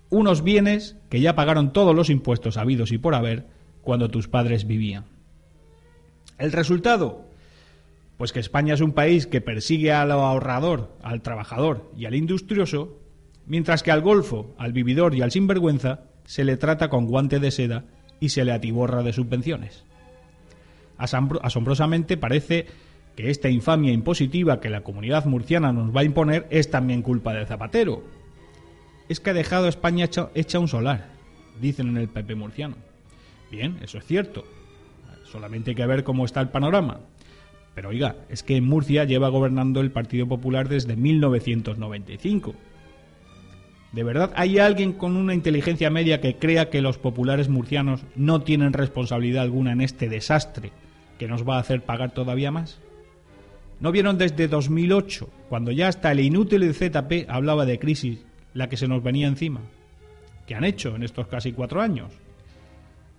Unos 0.09 0.43
bienes 0.43 0.97
que 1.09 1.21
ya 1.21 1.35
pagaron 1.35 1.73
todos 1.73 1.95
los 1.95 2.09
impuestos 2.09 2.57
habidos 2.57 2.91
y 2.91 2.97
por 2.97 3.15
haber 3.15 3.47
cuando 3.81 4.09
tus 4.09 4.27
padres 4.27 4.67
vivían. 4.67 5.05
El 6.37 6.51
resultado, 6.51 7.25
pues 8.17 8.31
que 8.31 8.39
España 8.39 8.73
es 8.73 8.81
un 8.81 8.93
país 8.93 9.27
que 9.27 9.41
persigue 9.41 9.91
al 9.91 10.11
ahorrador, 10.11 10.95
al 11.01 11.21
trabajador 11.21 11.91
y 11.97 12.05
al 12.05 12.15
industrioso 12.15 12.99
mientras 13.45 13.83
que 13.83 13.91
al 13.91 14.01
golfo, 14.01 14.55
al 14.57 14.73
vividor 14.73 15.15
y 15.15 15.21
al 15.21 15.31
sinvergüenza 15.31 16.01
se 16.25 16.43
le 16.43 16.57
trata 16.57 16.89
con 16.89 17.05
guante 17.05 17.39
de 17.39 17.51
seda 17.51 17.85
y 18.19 18.29
se 18.29 18.45
le 18.45 18.51
atiborra 18.51 19.03
de 19.03 19.13
subvenciones. 19.13 19.83
Asombrosamente 20.97 22.17
parece 22.17 22.67
que 23.15 23.29
esta 23.29 23.49
infamia 23.49 23.91
impositiva 23.91 24.59
que 24.59 24.69
la 24.69 24.81
comunidad 24.81 25.25
murciana 25.25 25.71
nos 25.71 25.95
va 25.95 26.01
a 26.01 26.05
imponer 26.05 26.47
es 26.49 26.69
también 26.69 27.01
culpa 27.01 27.33
del 27.33 27.47
Zapatero. 27.47 28.03
Es 29.09 29.19
que 29.19 29.29
ha 29.29 29.33
dejado 29.33 29.65
a 29.65 29.69
España 29.69 30.05
hecha, 30.05 30.59
un 30.59 30.67
solar, 30.67 31.09
dicen 31.61 31.89
en 31.89 31.97
el 31.97 32.09
PP 32.09 32.35
murciano. 32.35 32.75
Bien, 33.51 33.77
eso 33.81 33.97
es 33.97 34.05
cierto. 34.05 34.45
Solamente 35.31 35.71
hay 35.71 35.75
que 35.75 35.85
ver 35.85 36.03
cómo 36.03 36.25
está 36.25 36.41
el 36.41 36.49
panorama. 36.49 36.99
Pero 37.73 37.89
oiga, 37.89 38.15
es 38.29 38.41
que 38.41 38.55
en 38.55 38.65
Murcia 38.65 39.03
lleva 39.03 39.29
gobernando 39.29 39.81
el 39.81 39.91
Partido 39.91 40.27
Popular 40.27 40.69
desde 40.69 40.95
1995 40.95 42.55
¿De 43.95 44.03
verdad 44.03 44.33
hay 44.35 44.59
alguien 44.59 44.91
con 44.91 45.15
una 45.15 45.33
inteligencia 45.33 45.89
media 45.89 46.19
que 46.19 46.35
crea 46.35 46.69
que 46.69 46.81
los 46.81 46.97
populares 46.97 47.47
murcianos 47.47 48.03
no 48.17 48.41
tienen 48.41 48.73
responsabilidad 48.73 49.43
alguna 49.43 49.71
en 49.71 49.79
este 49.79 50.09
desastre 50.09 50.73
que 51.17 51.29
nos 51.29 51.47
va 51.47 51.55
a 51.55 51.59
hacer 51.61 51.81
pagar 51.81 52.13
todavía 52.13 52.51
más? 52.51 52.81
¿No 53.79 53.93
vieron 53.93 54.17
desde 54.17 54.49
2008, 54.49 55.29
cuando 55.47 55.71
ya 55.71 55.87
hasta 55.87 56.11
el 56.11 56.19
inútil 56.19 56.73
ZP 56.73 57.29
hablaba 57.29 57.65
de 57.65 57.79
crisis, 57.79 58.19
la 58.55 58.69
que 58.69 58.77
se 58.77 58.87
nos 58.87 59.03
venía 59.03 59.27
encima? 59.27 59.61
¿Qué 60.47 60.55
han 60.55 60.63
hecho 60.63 60.95
en 60.95 61.03
estos 61.03 61.27
casi 61.27 61.51
cuatro 61.51 61.81
años? 61.81 62.11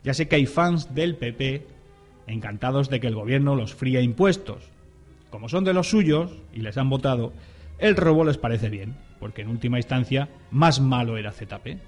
Ya 0.03 0.15
sé 0.15 0.27
que 0.27 0.37
hay 0.37 0.47
fans 0.47 0.95
del 0.95 1.15
PP 1.15 1.67
encantados 2.27 2.91
de 2.91 2.99
que 2.99 3.07
el 3.07 3.15
gobierno 3.15 3.55
los 3.55 3.75
fría 3.75 4.01
impuestos. 4.01 4.65
Como 5.31 5.49
son 5.49 5.63
de 5.65 5.75
los 5.75 5.91
suyos 5.91 6.33
y 6.53 6.61
les 6.61 6.79
han 6.79 6.89
votado, 6.89 7.33
el 7.79 7.97
robo 7.97 8.25
les 8.25 8.39
parece 8.39 8.71
bien, 8.71 8.97
porque 9.21 9.43
en 9.43 9.49
última 9.49 9.79
instancia 9.79 10.29
más 10.51 10.81
malo 10.81 11.19
era 11.19 11.33
ZP. 11.33 11.79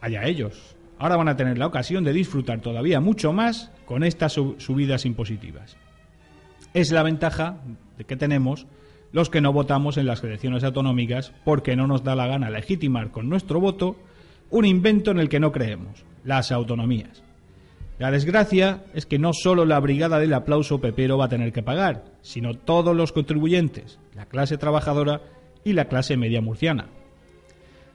Allá 0.00 0.24
ellos. 0.24 0.76
Ahora 0.98 1.16
van 1.16 1.28
a 1.28 1.36
tener 1.36 1.58
la 1.58 1.66
ocasión 1.66 2.04
de 2.04 2.12
disfrutar 2.12 2.60
todavía 2.60 3.00
mucho 3.00 3.32
más 3.32 3.72
con 3.86 4.04
estas 4.04 4.34
subidas 4.34 5.04
impositivas. 5.04 5.76
Es 6.74 6.92
la 6.92 7.02
ventaja 7.02 7.58
de 7.98 8.04
que 8.04 8.16
tenemos 8.16 8.66
los 9.12 9.30
que 9.30 9.40
no 9.40 9.52
votamos 9.52 9.96
en 9.96 10.06
las 10.06 10.22
elecciones 10.22 10.64
autonómicas 10.64 11.32
porque 11.44 11.76
no 11.76 11.86
nos 11.86 12.04
da 12.04 12.14
la 12.14 12.26
gana 12.26 12.50
legitimar 12.50 13.10
con 13.10 13.28
nuestro 13.28 13.60
voto 13.60 13.96
un 14.50 14.64
invento 14.64 15.10
en 15.10 15.18
el 15.18 15.28
que 15.28 15.40
no 15.40 15.52
creemos, 15.52 16.04
las 16.24 16.52
autonomías. 16.52 17.22
La 17.98 18.10
desgracia 18.10 18.82
es 18.94 19.04
que 19.04 19.18
no 19.18 19.32
solo 19.34 19.66
la 19.66 19.78
brigada 19.78 20.18
del 20.18 20.32
aplauso 20.32 20.80
pepero 20.80 21.18
va 21.18 21.26
a 21.26 21.28
tener 21.28 21.52
que 21.52 21.62
pagar, 21.62 22.04
sino 22.22 22.54
todos 22.54 22.96
los 22.96 23.12
contribuyentes, 23.12 23.98
la 24.14 24.26
clase 24.26 24.56
trabajadora 24.56 25.20
y 25.64 25.74
la 25.74 25.84
clase 25.84 26.16
media 26.16 26.40
murciana. 26.40 26.88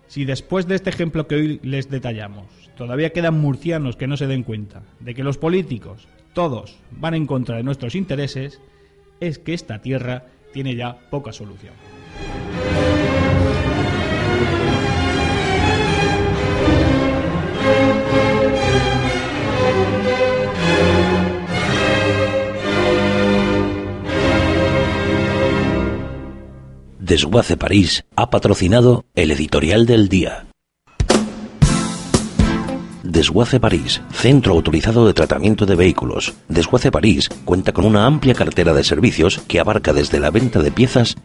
Si 0.07 0.23
después 0.23 0.67
de 0.67 0.75
este 0.75 0.91
ejemplo 0.91 1.27
que 1.27 1.35
hoy 1.35 1.59
les 1.63 1.89
detallamos, 1.89 2.45
todavía 2.77 3.11
quedan 3.11 3.39
murcianos 3.39 3.95
que 3.95 4.05
no 4.05 4.15
se 4.15 4.27
den 4.27 4.43
cuenta 4.43 4.83
de 4.99 5.15
que 5.15 5.23
los 5.23 5.39
políticos, 5.39 6.07
todos, 6.33 6.77
van 6.91 7.15
en 7.15 7.25
contra 7.25 7.57
de 7.57 7.63
nuestros 7.63 7.95
intereses, 7.95 8.61
es 9.19 9.39
que 9.39 9.55
esta 9.55 9.81
tierra 9.81 10.25
tiene 10.55 10.73
ya 10.73 10.97
poca 11.09 11.33
solución. 11.33 11.73
Desguace 26.99 27.57
París 27.57 28.05
ha 28.15 28.29
patrocinado 28.29 29.03
el 29.13 29.31
editorial 29.31 29.85
del 29.85 30.07
día. 30.07 30.45
Desguace 33.15 33.61
París, 33.61 34.01
centro 34.11 34.51
autorizado 34.51 35.07
de 35.07 35.13
tratamiento 35.13 35.65
de 35.65 35.75
vehículos. 35.75 36.33
Desguace 36.49 36.91
París 36.91 37.29
cuenta 37.45 37.71
con 37.71 37.85
una 37.85 38.05
amplia 38.05 38.33
cartera 38.33 38.73
de 38.73 38.83
servicios 38.83 39.41
que 39.47 39.61
abarca 39.61 39.93
desde 39.93 40.19
la 40.19 40.31
venta 40.31 40.61
de 40.61 40.69
piezas 40.69 41.15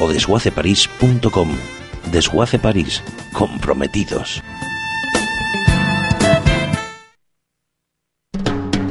o 0.00 0.08
desguaceparís.com. 0.08 1.48
Desguace 2.10 2.58
París, 2.58 3.02
comprometidos. 3.32 4.42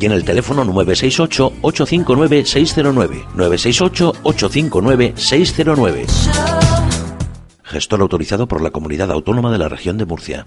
y 0.00 0.06
en 0.06 0.12
el 0.12 0.24
teléfono 0.24 0.64
968-859-609. 0.64 3.26
968-859-609. 3.34 6.06
Gestor 7.64 8.00
autorizado 8.00 8.48
por 8.48 8.62
la 8.62 8.70
Comunidad 8.70 9.10
Autónoma 9.10 9.52
de 9.52 9.58
la 9.58 9.68
Región 9.68 9.98
de 9.98 10.06
Murcia. 10.06 10.46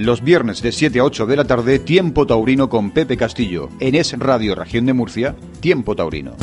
Los 0.00 0.24
viernes 0.24 0.62
de 0.62 0.72
7 0.72 0.98
a 0.98 1.04
8 1.04 1.26
de 1.26 1.36
la 1.36 1.44
tarde, 1.44 1.78
Tiempo 1.78 2.26
Taurino 2.26 2.70
con 2.70 2.90
Pepe 2.90 3.18
Castillo. 3.18 3.68
En 3.80 3.94
Es 3.94 4.18
Radio 4.18 4.54
Región 4.54 4.86
de 4.86 4.94
Murcia, 4.94 5.36
Tiempo 5.60 5.94
Taurino. 5.94 6.38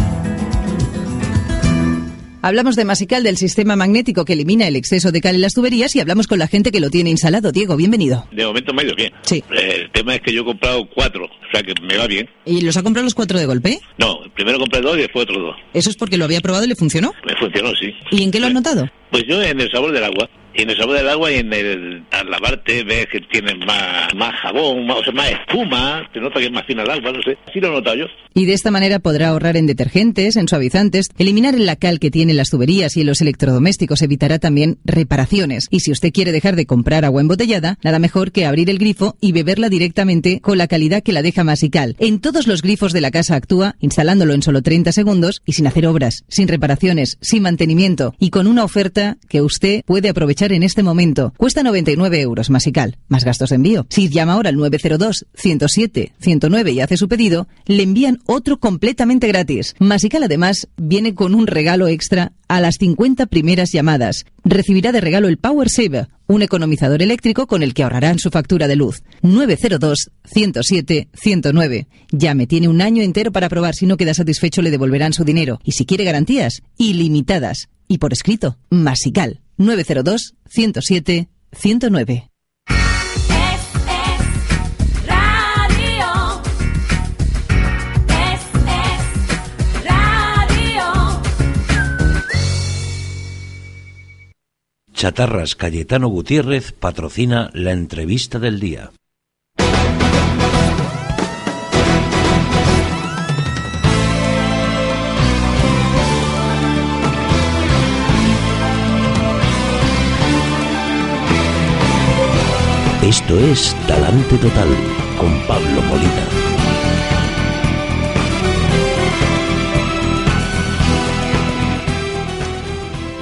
Hablamos 2.44 2.76
de 2.76 2.86
Masical, 2.86 3.24
del 3.24 3.36
sistema 3.36 3.76
magnético 3.76 4.26
que 4.26 4.34
elimina 4.34 4.68
el 4.68 4.76
exceso 4.76 5.12
de 5.12 5.22
cal 5.22 5.34
en 5.34 5.42
las 5.42 5.56
tuberías 5.56 5.96
y 5.96 6.00
hablamos 6.00 6.28
con 6.28 6.38
la 6.38 6.48
gente 6.48 6.72
que 6.72 6.80
lo 6.80 6.92
tiene 6.92 7.10
instalado. 7.10 7.52
Diego, 7.52 7.76
bienvenido. 7.76 8.28
De 8.32 8.46
momento 8.46 8.76
me 8.76 8.84
ha 8.84 8.86
ido 8.86 8.96
bien. 8.96 9.12
Sí. 9.24 9.44
El 9.50 9.92
tema 9.92 10.14
es 10.14 10.22
que 10.22 10.32
yo 10.32 10.44
he 10.44 10.46
comprado 10.46 10.88
cuatro, 10.94 11.26
o 11.26 11.52
sea 11.52 11.64
que 11.64 11.74
me 11.82 11.98
va 11.98 12.06
bien. 12.06 12.30
¿Y 12.46 12.62
los 12.62 12.78
ha 12.78 12.84
comprado 12.84 13.06
los 13.06 13.16
cuatro 13.16 13.40
de 13.40 13.48
golpe? 13.48 13.80
No, 13.98 14.20
primero 14.36 14.60
compré 14.60 14.82
dos 14.82 14.96
y 14.98 15.02
después 15.02 15.24
otros 15.24 15.42
dos. 15.42 15.56
¿Eso 15.74 15.90
es 15.90 15.98
porque 15.98 16.18
lo 16.18 16.26
había 16.26 16.42
probado 16.42 16.64
y 16.64 16.68
le 16.68 16.76
funcionó? 16.76 17.12
Me 17.26 17.36
funcionó, 17.40 17.70
sí. 17.72 17.92
¿Y 18.12 18.22
en 18.22 18.30
qué 18.30 18.40
lo 18.40 18.46
has 18.46 18.54
notado? 18.54 18.88
Pues 19.10 19.24
yo 19.28 19.42
en 19.42 19.60
el 19.60 19.72
sabor 19.72 19.92
del 19.92 20.04
agua. 20.04 20.30
En 20.58 20.72
el 20.72 20.76
sabor 20.76 20.98
del 20.98 21.08
agua 21.08 21.32
y 21.32 21.36
en 21.36 21.54
el 21.54 22.04
al 22.10 22.32
lavarte 22.32 22.84
ves 22.84 23.06
que 23.12 23.22
tienes 23.22 23.56
más, 23.60 24.14
más 24.16 24.34
jabón, 24.42 24.90
o 24.90 25.04
sea, 25.04 25.14
más 25.14 25.30
espuma, 25.30 26.10
te 26.12 26.20
nota 26.20 26.40
que 26.40 26.48
es 26.48 26.52
más 26.52 26.66
fina 26.66 26.82
el 26.82 26.90
agua, 26.90 27.12
no 27.12 27.22
sé. 27.22 27.38
Así 27.48 27.60
lo 27.60 27.68
he 27.68 27.72
notado 27.72 27.96
yo. 27.96 28.06
Y 28.34 28.46
de 28.46 28.54
esta 28.54 28.72
manera 28.72 29.00
podrá 29.00 29.30
ahorrar 29.30 29.56
en 29.56 29.68
detergentes, 29.68 30.36
en 30.36 30.48
suavizantes, 30.48 31.10
eliminar 31.20 31.54
la 31.60 31.76
cal 31.76 32.00
que 32.00 32.10
tienen 32.10 32.38
las 32.38 32.50
tuberías 32.50 32.98
y 32.98 33.02
en 33.02 33.08
los 33.08 33.22
electrodomésticos 33.22 34.02
evitará 34.02 34.40
también 34.40 34.80
reparaciones. 34.84 35.68
Y 35.70 35.82
si 35.82 35.92
usted 35.92 36.12
quiere 36.12 36.32
dejar 36.32 36.56
de 36.56 36.66
comprar 36.66 37.06
agua 37.06 37.22
embotellada, 37.22 37.78
nada 37.84 38.00
mejor 38.00 38.32
que 38.32 38.46
abrir 38.46 38.72
el 38.72 38.80
grifo 38.80 39.16
y 39.22 39.34
beberla 39.34 39.70
directamente 39.70 40.40
con 40.42 40.58
la 40.58 40.68
calidad 40.68 41.04
que 41.04 41.14
la 41.14 41.22
deja 41.22 41.44
Masical. 41.44 41.96
En 42.00 42.20
todos 42.20 42.48
los 42.48 42.62
grifos 42.62 42.94
de 42.94 43.02
la 43.02 43.12
casa 43.12 43.36
actúa, 43.36 43.76
instalándolo 43.80 44.34
en 44.34 44.42
solo 44.42 44.64
30 44.64 44.92
segundos 44.92 45.42
y 45.46 45.54
sin 45.54 45.68
hacer 45.68 45.86
obras, 45.86 46.26
sin 46.28 46.48
reparaciones, 46.48 47.18
sin 47.22 47.44
mantenimiento 47.44 48.16
y 48.20 48.32
con 48.32 48.48
una 48.48 48.64
oferta 48.64 49.18
que 49.30 49.42
usted 49.42 49.84
puede 49.86 50.10
aprovechar 50.10 50.47
en 50.52 50.64
este 50.64 50.84
momento. 50.84 51.34
Cuesta 51.38 51.64
99 51.64 52.20
euros 52.22 52.50
Masical, 52.50 52.98
más 53.08 53.24
gastos 53.24 53.50
de 53.50 53.56
envío. 53.56 53.86
Si 53.90 54.10
llama 54.10 54.34
ahora 54.34 54.50
al 54.50 54.56
902-107-109 54.56 56.74
y 56.74 56.82
hace 56.82 56.98
su 56.98 57.08
pedido, 57.08 57.48
le 57.66 57.84
envían 57.84 58.20
otro 58.26 58.60
completamente 58.60 59.28
gratis. 59.28 59.76
Masical 59.80 60.24
además 60.24 60.68
viene 60.78 61.14
con 61.16 61.34
un 61.36 61.48
regalo 61.48 61.88
extra 61.88 62.34
a 62.48 62.62
las 62.62 62.76
50 62.80 63.26
primeras 63.28 63.72
llamadas. 63.72 64.26
Recibirá 64.44 64.92
de 64.92 65.02
regalo 65.02 65.28
el 65.28 65.38
Power 65.38 65.70
Saver, 65.70 66.08
un 66.28 66.42
economizador 66.42 67.02
eléctrico 67.02 67.48
con 67.48 67.64
el 67.64 67.74
que 67.74 67.84
ahorrarán 67.84 68.20
su 68.20 68.30
factura 68.30 68.68
de 68.68 68.76
luz. 68.76 69.02
902-107-109. 69.24 71.88
Llame, 72.12 72.48
tiene 72.48 72.68
un 72.68 72.82
año 72.82 73.02
entero 73.04 73.32
para 73.32 73.48
probar. 73.50 73.76
Si 73.76 73.86
no 73.86 73.96
queda 73.98 74.14
satisfecho, 74.14 74.62
le 74.62 74.72
devolverán 74.72 75.14
su 75.14 75.24
dinero. 75.24 75.60
Y 75.64 75.72
si 75.74 75.86
quiere 75.86 76.04
garantías, 76.04 76.64
ilimitadas. 76.78 77.70
Y 77.88 78.00
por 78.00 78.12
escrito, 78.14 78.58
Masical. 78.70 79.40
902-107-109. 79.58 82.30
Radio. 85.06 86.42
Es, 88.08 88.42
es, 88.68 89.84
radio. 89.86 91.22
Chatarras 94.94 95.56
Cayetano 95.56 96.08
Gutiérrez 96.10 96.72
patrocina 96.72 97.50
la 97.54 97.72
entrevista 97.72 98.40
del 98.40 98.60
día. 98.60 98.92
Esto 113.08 113.40
es 113.40 113.74
Talante 113.88 114.38
Total 114.38 114.68
con 115.18 115.32
Pablo 115.48 115.82
Molina. 115.84 116.28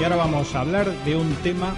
ahora 0.04 0.16
vamos 0.16 0.56
a 0.56 0.62
hablar 0.62 0.92
de 1.04 1.16
un 1.16 1.32
tema 1.44 1.76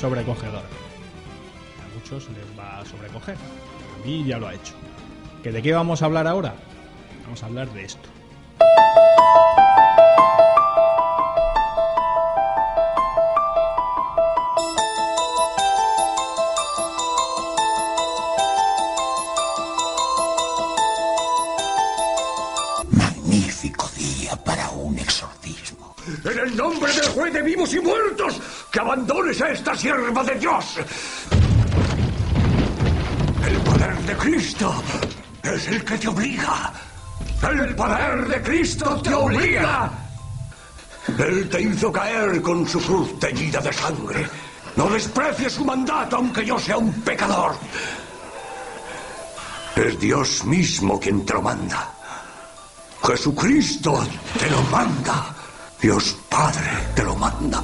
sobrecogedor. 0.00 0.64
A 0.64 1.94
muchos 1.94 2.28
les 2.30 2.58
va 2.58 2.80
a 2.80 2.84
sobrecoger. 2.84 3.36
A 3.36 4.04
mí 4.04 4.24
ya 4.24 4.38
lo 4.38 4.48
ha 4.48 4.54
hecho. 4.54 4.74
¿Que 5.44 5.52
¿De 5.52 5.62
qué 5.62 5.72
vamos 5.72 6.02
a 6.02 6.06
hablar 6.06 6.26
ahora? 6.26 6.56
Vamos 7.24 7.44
a 7.44 7.46
hablar 7.46 7.72
de 7.72 7.84
esto. 7.84 8.08
En 26.24 26.38
el 26.38 26.56
nombre 26.56 26.90
del 26.90 27.08
juez 27.08 27.32
de 27.34 27.42
vivos 27.42 27.74
y 27.74 27.80
muertos, 27.80 28.40
que 28.70 28.80
abandones 28.80 29.40
a 29.42 29.50
esta 29.50 29.76
sierva 29.76 30.24
de 30.24 30.34
Dios. 30.36 30.78
El 33.46 33.56
poder 33.58 33.98
de 33.98 34.16
Cristo 34.16 34.74
es 35.42 35.68
el 35.68 35.84
que 35.84 35.98
te 35.98 36.08
obliga. 36.08 36.72
El 37.42 37.76
poder 37.76 38.26
de 38.26 38.42
Cristo 38.42 39.02
te 39.02 39.12
obliga. 39.12 39.90
Él 41.18 41.48
te 41.50 41.60
hizo 41.60 41.92
caer 41.92 42.40
con 42.40 42.66
su 42.66 42.80
cruz 42.80 43.18
teñida 43.20 43.60
de 43.60 43.72
sangre. 43.72 44.26
No 44.76 44.88
desprecies 44.88 45.52
su 45.52 45.64
mandato 45.64 46.16
aunque 46.16 46.44
yo 46.44 46.58
sea 46.58 46.78
un 46.78 46.90
pecador. 47.02 47.54
Es 49.76 50.00
Dios 50.00 50.44
mismo 50.46 50.98
quien 50.98 51.26
te 51.26 51.34
lo 51.34 51.42
manda. 51.42 51.92
Jesucristo 53.02 54.06
te 54.38 54.48
lo 54.48 54.62
manda. 54.62 55.33
Dios 55.84 56.16
Padre 56.30 56.66
te 56.96 57.02
lo 57.04 57.14
manda. 57.14 57.62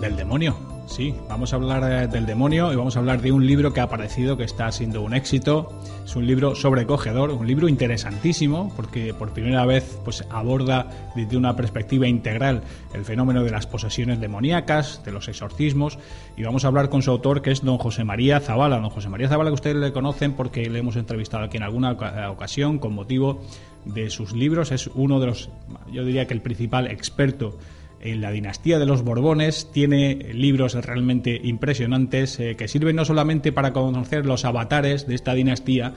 Del 0.00 0.16
demonio. 0.16 0.56
Sí, 0.86 1.14
vamos 1.28 1.52
a 1.52 1.56
hablar 1.56 1.84
eh, 1.84 2.08
del 2.08 2.26
demonio 2.26 2.72
y 2.72 2.76
vamos 2.76 2.96
a 2.96 2.98
hablar 2.98 3.20
de 3.20 3.30
un 3.30 3.46
libro 3.46 3.72
que 3.72 3.78
ha 3.78 3.84
aparecido 3.84 4.36
que 4.36 4.42
está 4.42 4.72
siendo 4.72 5.02
un 5.02 5.14
éxito. 5.14 5.70
Es 6.04 6.16
un 6.16 6.26
libro 6.26 6.56
sobrecogedor, 6.56 7.30
un 7.30 7.46
libro 7.46 7.68
interesantísimo 7.68 8.72
porque 8.74 9.14
por 9.14 9.32
primera 9.32 9.64
vez 9.66 9.98
pues 10.04 10.24
aborda 10.30 10.88
desde 11.14 11.36
una 11.36 11.54
perspectiva 11.54 12.08
integral 12.08 12.62
el 12.92 13.04
fenómeno 13.04 13.44
de 13.44 13.50
las 13.52 13.68
posesiones 13.68 14.18
demoníacas, 14.20 15.04
de 15.04 15.12
los 15.12 15.28
exorcismos 15.28 15.98
y 16.36 16.42
vamos 16.42 16.64
a 16.64 16.68
hablar 16.68 16.88
con 16.88 17.02
su 17.02 17.10
autor 17.12 17.40
que 17.40 17.52
es 17.52 17.62
don 17.62 17.78
José 17.78 18.02
María 18.02 18.40
Zavala. 18.40 18.80
Don 18.80 18.90
José 18.90 19.08
María 19.10 19.28
Zavala 19.28 19.50
que 19.50 19.54
ustedes 19.54 19.76
le 19.76 19.92
conocen 19.92 20.32
porque 20.32 20.68
le 20.68 20.80
hemos 20.80 20.96
entrevistado 20.96 21.44
aquí 21.44 21.58
en 21.58 21.62
alguna 21.62 21.92
oca- 21.92 22.30
ocasión 22.32 22.78
con 22.80 22.94
motivo 22.94 23.42
de 23.84 24.10
sus 24.10 24.32
libros. 24.32 24.72
Es 24.72 24.86
uno 24.88 25.20
de 25.20 25.26
los, 25.26 25.50
yo 25.92 26.04
diría 26.04 26.26
que 26.26 26.34
el 26.34 26.42
principal 26.42 26.86
experto 26.88 27.58
en 28.00 28.20
la 28.22 28.30
dinastía 28.30 28.78
de 28.78 28.86
los 28.86 29.02
Borbones, 29.02 29.70
tiene 29.72 30.14
libros 30.32 30.72
realmente 30.74 31.38
impresionantes 31.44 32.40
eh, 32.40 32.56
que 32.56 32.66
sirven 32.66 32.96
no 32.96 33.04
solamente 33.04 33.52
para 33.52 33.72
conocer 33.74 34.24
los 34.24 34.46
avatares 34.46 35.06
de 35.06 35.14
esta 35.14 35.34
dinastía, 35.34 35.94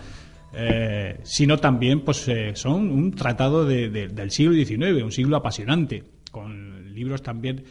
eh, 0.54 1.20
sino 1.24 1.58
también 1.60 2.02
pues 2.02 2.28
eh, 2.28 2.52
son 2.56 2.92
un 2.92 3.12
tratado 3.12 3.66
de- 3.66 3.90
de- 3.90 4.08
del 4.10 4.32
siglo 4.32 4.54
XIX, 4.54 5.02
un 5.02 5.12
siglo 5.14 5.38
apasionante, 5.38 6.04
con 6.30 6.94
libros 6.94 7.22
también 7.24 7.64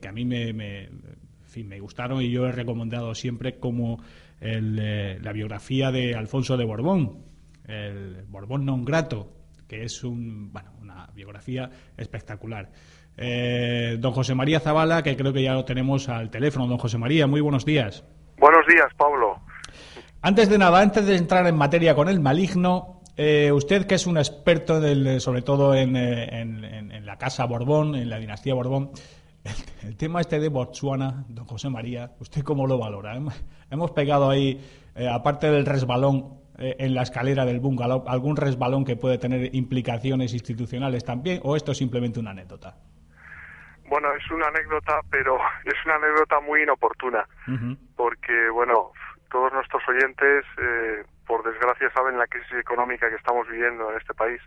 que 0.00 0.08
a 0.08 0.12
mí 0.12 0.24
me, 0.24 0.54
me- 0.54 0.88
gustaron 1.80 2.22
y 2.22 2.30
yo 2.30 2.46
he 2.46 2.52
recomendado 2.52 3.14
siempre 3.14 3.58
como 3.58 4.00
la 4.40 5.32
biografía 5.32 5.90
de 5.90 6.14
Alfonso 6.14 6.56
de 6.56 6.64
Borbón, 6.64 7.18
el 7.68 8.24
Borbón 8.28 8.64
non 8.64 8.84
grato, 8.88 9.32
que 9.68 9.84
es 9.84 10.04
un, 10.04 10.52
bueno, 10.52 10.70
una 10.80 11.08
biografía 11.14 11.70
espectacular. 11.96 12.70
Eh, 13.16 13.96
don 13.98 14.12
José 14.12 14.34
María 14.34 14.60
Zavala, 14.60 15.02
que 15.02 15.16
creo 15.16 15.32
que 15.32 15.42
ya 15.42 15.54
lo 15.54 15.64
tenemos 15.64 16.08
al 16.08 16.30
teléfono. 16.30 16.66
Don 16.66 16.78
José 16.78 16.98
María, 16.98 17.26
muy 17.26 17.40
buenos 17.40 17.64
días. 17.64 18.04
Buenos 18.38 18.66
días, 18.68 18.86
Pablo. 18.96 19.40
Antes 20.22 20.48
de 20.50 20.58
nada, 20.58 20.80
antes 20.80 21.06
de 21.06 21.16
entrar 21.16 21.46
en 21.46 21.56
materia 21.56 21.94
con 21.94 22.08
el 22.08 22.20
maligno, 22.20 23.00
eh, 23.16 23.50
usted 23.52 23.86
que 23.86 23.94
es 23.94 24.06
un 24.06 24.18
experto, 24.18 24.80
del, 24.80 25.20
sobre 25.20 25.42
todo 25.42 25.74
en, 25.74 25.96
eh, 25.96 26.40
en- 26.40 26.64
en- 26.64 26.92
en 26.92 27.06
la 27.06 27.16
casa 27.16 27.46
Borbón, 27.46 27.94
en 27.94 28.10
la 28.10 28.18
dinastía 28.18 28.52
Borbón, 28.54 28.90
el, 29.44 29.52
el 29.88 29.96
tema 29.96 30.20
este 30.20 30.38
de 30.40 30.48
Botsuana, 30.48 31.24
don 31.28 31.46
José 31.46 31.70
María, 31.70 32.12
¿usted 32.20 32.42
cómo 32.42 32.66
lo 32.66 32.78
valora? 32.78 33.16
Hem- 33.16 33.32
Hemos 33.70 33.92
pegado 33.92 34.28
ahí, 34.28 34.60
eh, 34.94 35.08
aparte 35.08 35.50
del 35.50 35.64
resbalón 35.66 36.34
en 36.58 36.94
la 36.94 37.02
escalera 37.02 37.44
del 37.44 37.60
bungalow, 37.60 38.04
algún 38.06 38.36
resbalón 38.36 38.84
que 38.84 38.96
puede 38.96 39.18
tener 39.18 39.54
implicaciones 39.54 40.32
institucionales 40.32 41.04
también, 41.04 41.40
o 41.42 41.56
esto 41.56 41.72
es 41.72 41.78
simplemente 41.78 42.20
una 42.20 42.30
anécdota. 42.30 42.74
Bueno, 43.88 44.12
es 44.14 44.30
una 44.30 44.48
anécdota, 44.48 45.00
pero 45.10 45.38
es 45.64 45.74
una 45.84 45.96
anécdota 45.96 46.40
muy 46.40 46.62
inoportuna, 46.62 47.26
porque, 47.96 48.50
bueno, 48.50 48.92
todos 49.30 49.52
nuestros 49.52 49.82
oyentes, 49.88 50.44
eh, 50.58 51.04
por 51.26 51.44
desgracia, 51.44 51.90
saben 51.90 52.18
la 52.18 52.26
crisis 52.26 52.58
económica 52.58 53.08
que 53.08 53.16
estamos 53.16 53.48
viviendo 53.48 53.90
en 53.90 53.98
este 53.98 54.14
país. 54.14 54.40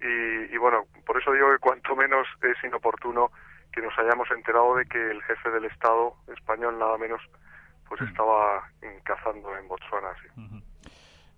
Y, 0.00 0.54
y, 0.54 0.56
bueno, 0.58 0.84
por 1.04 1.20
eso 1.20 1.32
digo 1.32 1.50
que 1.52 1.58
cuanto 1.58 1.94
menos 1.94 2.26
es 2.42 2.56
inoportuno 2.64 3.30
que 3.70 3.82
nos 3.82 3.96
hayamos 3.98 4.30
enterado 4.30 4.76
de 4.76 4.86
que 4.86 5.10
el 5.10 5.22
jefe 5.22 5.50
del 5.50 5.66
Estado 5.66 6.14
español, 6.34 6.78
nada 6.78 6.96
menos, 6.96 7.20
pues 7.86 8.00
estaba 8.02 8.68
cazando 9.04 9.56
en 9.56 9.68
Botswana. 9.68 10.08
sí. 10.22 10.62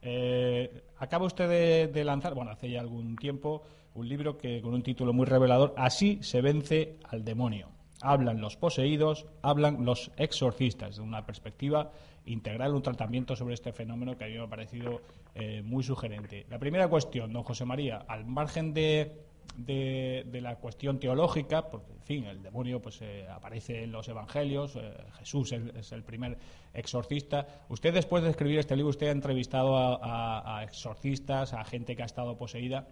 Eh, 0.03 0.83
acaba 0.99 1.27
usted 1.27 1.89
de, 1.93 2.05
lanzar, 2.05 2.35
bueno, 2.35 2.51
hace 2.51 2.71
ya 2.71 2.81
algún 2.81 3.17
tiempo, 3.17 3.63
un 3.95 4.09
libro 4.09 4.37
que 4.37 4.61
con 4.61 4.75
un 4.75 4.83
título 4.83 5.13
muy 5.13 5.27
revelador, 5.27 5.75
Así 5.77 6.19
se 6.23 6.41
vence 6.41 6.97
al 7.09 7.25
demonio. 7.25 7.69
Hablan 8.01 8.41
los 8.41 8.57
poseídos, 8.57 9.27
hablan 9.43 9.85
los 9.85 10.11
exorcistas, 10.17 10.97
de 10.97 11.03
una 11.03 11.25
perspectiva 11.25 11.93
integral, 12.27 12.75
un 12.75 12.83
tratamiento 12.83 13.37
sobre 13.37 13.55
este 13.55 13.73
fenómeno 13.73 14.17
que 14.17 14.25
a 14.25 14.29
mí 14.29 14.35
me 14.35 14.43
ha 14.43 14.49
parecido 14.49 15.01
eh, 15.35 15.63
muy 15.63 15.85
sugerente. 15.85 16.47
La 16.51 16.59
primera 16.59 16.89
cuestión, 16.89 17.33
don 17.33 17.45
José 17.45 17.65
María, 17.65 18.05
al 18.09 18.25
margen 18.25 18.75
de, 18.75 19.13
de, 19.57 20.27
la 20.41 20.57
cuestión 20.57 20.99
teológica, 20.99 21.69
porque, 21.71 21.93
en 21.93 22.03
fin, 22.03 22.25
el 22.25 22.43
demonio 22.43 22.81
pues 22.81 23.01
eh, 23.03 23.27
aparece 23.31 23.85
en 23.85 23.93
los 23.93 24.09
evangelios, 24.09 24.77
eh, 24.77 24.93
Jesús 25.19 25.53
es, 25.53 25.93
el 25.93 26.03
primer 26.03 26.39
exorcista. 26.75 27.47
Usted, 27.69 27.93
después 27.95 28.23
de 28.25 28.31
escribir 28.31 28.59
este 28.59 28.77
libro, 28.77 28.91
usted 28.91 29.09
ha 29.09 29.13
entrevistado 29.13 29.77
a, 29.77 29.97
a- 29.97 30.59
a 30.59 30.65
exorcistas, 30.65 31.53
a 31.53 31.65
gente 31.65 31.95
que 31.97 32.03
ha 32.03 32.07
estado 32.07 32.37
poseída. 32.37 32.89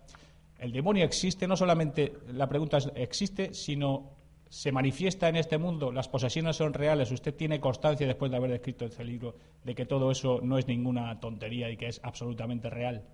El 0.59 0.73
demonio 0.73 1.05
existe, 1.05 1.49
no 1.49 1.57
solamente 1.57 2.13
la 2.33 2.49
pregunta 2.49 2.77
es 2.79 2.91
existe, 2.95 3.55
sino 3.55 4.11
se 4.51 4.73
manifiesta 4.73 5.29
en 5.29 5.37
este 5.37 5.59
mundo, 5.59 5.93
las 5.93 6.09
posesiones 6.09 6.57
son 6.57 6.75
reales. 6.75 7.11
Usted 7.13 7.35
tiene 7.35 7.61
constancia, 7.61 8.07
después 8.07 8.31
de 8.31 8.37
haber 8.37 8.51
escrito 8.51 8.85
este 8.85 9.05
libro, 9.05 9.37
de 9.65 9.75
que 9.75 9.87
todo 9.87 10.11
eso 10.11 10.41
no 10.43 10.59
es 10.59 10.67
ninguna 10.67 11.19
tontería 11.21 11.71
y 11.71 11.77
que 11.77 11.87
es 11.87 12.01
absolutamente 12.03 12.69
real. 12.69 13.05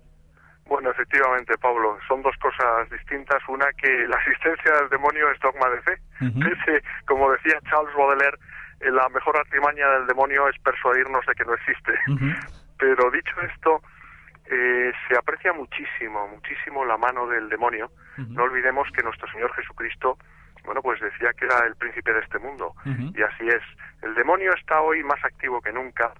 Bueno, 0.67 0.91
efectivamente, 0.91 1.57
Pablo, 1.57 1.97
son 2.07 2.21
dos 2.21 2.35
cosas 2.37 2.89
distintas. 2.89 3.41
Una, 3.47 3.65
que 3.73 4.07
la 4.07 4.17
existencia 4.17 4.73
del 4.73 4.89
demonio 4.89 5.31
es 5.31 5.39
dogma 5.39 5.69
de 5.69 5.81
fe. 5.81 6.01
Ese, 6.19 6.83
como 7.05 7.31
decía 7.31 7.59
Charles 7.69 7.95
Baudelaire, 7.95 8.37
eh, 8.81 8.91
la 8.91 9.07
mejor 9.09 9.37
artimaña 9.37 9.87
del 9.91 10.07
demonio 10.07 10.47
es 10.49 10.59
persuadirnos 10.59 11.25
de 11.25 11.35
que 11.35 11.45
no 11.45 11.53
existe. 11.53 11.93
Pero 12.77 13.09
dicho 13.11 13.33
esto, 13.41 13.81
eh, 14.49 14.91
se 15.07 15.17
aprecia 15.17 15.53
muchísimo, 15.53 16.27
muchísimo 16.27 16.85
la 16.85 16.97
mano 16.97 17.27
del 17.27 17.49
demonio. 17.49 17.91
No 18.17 18.43
olvidemos 18.43 18.87
que 18.91 19.03
nuestro 19.03 19.29
Señor 19.31 19.53
Jesucristo, 19.53 20.17
bueno, 20.67 20.81
pues 20.81 20.99
decía 20.99 21.31
que 21.33 21.45
era 21.45 21.65
el 21.65 21.75
príncipe 21.75 22.13
de 22.13 22.19
este 22.19 22.37
mundo. 22.37 22.75
Y 23.15 23.21
así 23.23 23.47
es. 23.47 23.63
El 24.03 24.13
demonio 24.13 24.53
está 24.53 24.81
hoy 24.81 25.01
más 25.03 25.23
activo 25.23 25.61
que 25.61 25.71
nunca. 25.71 26.11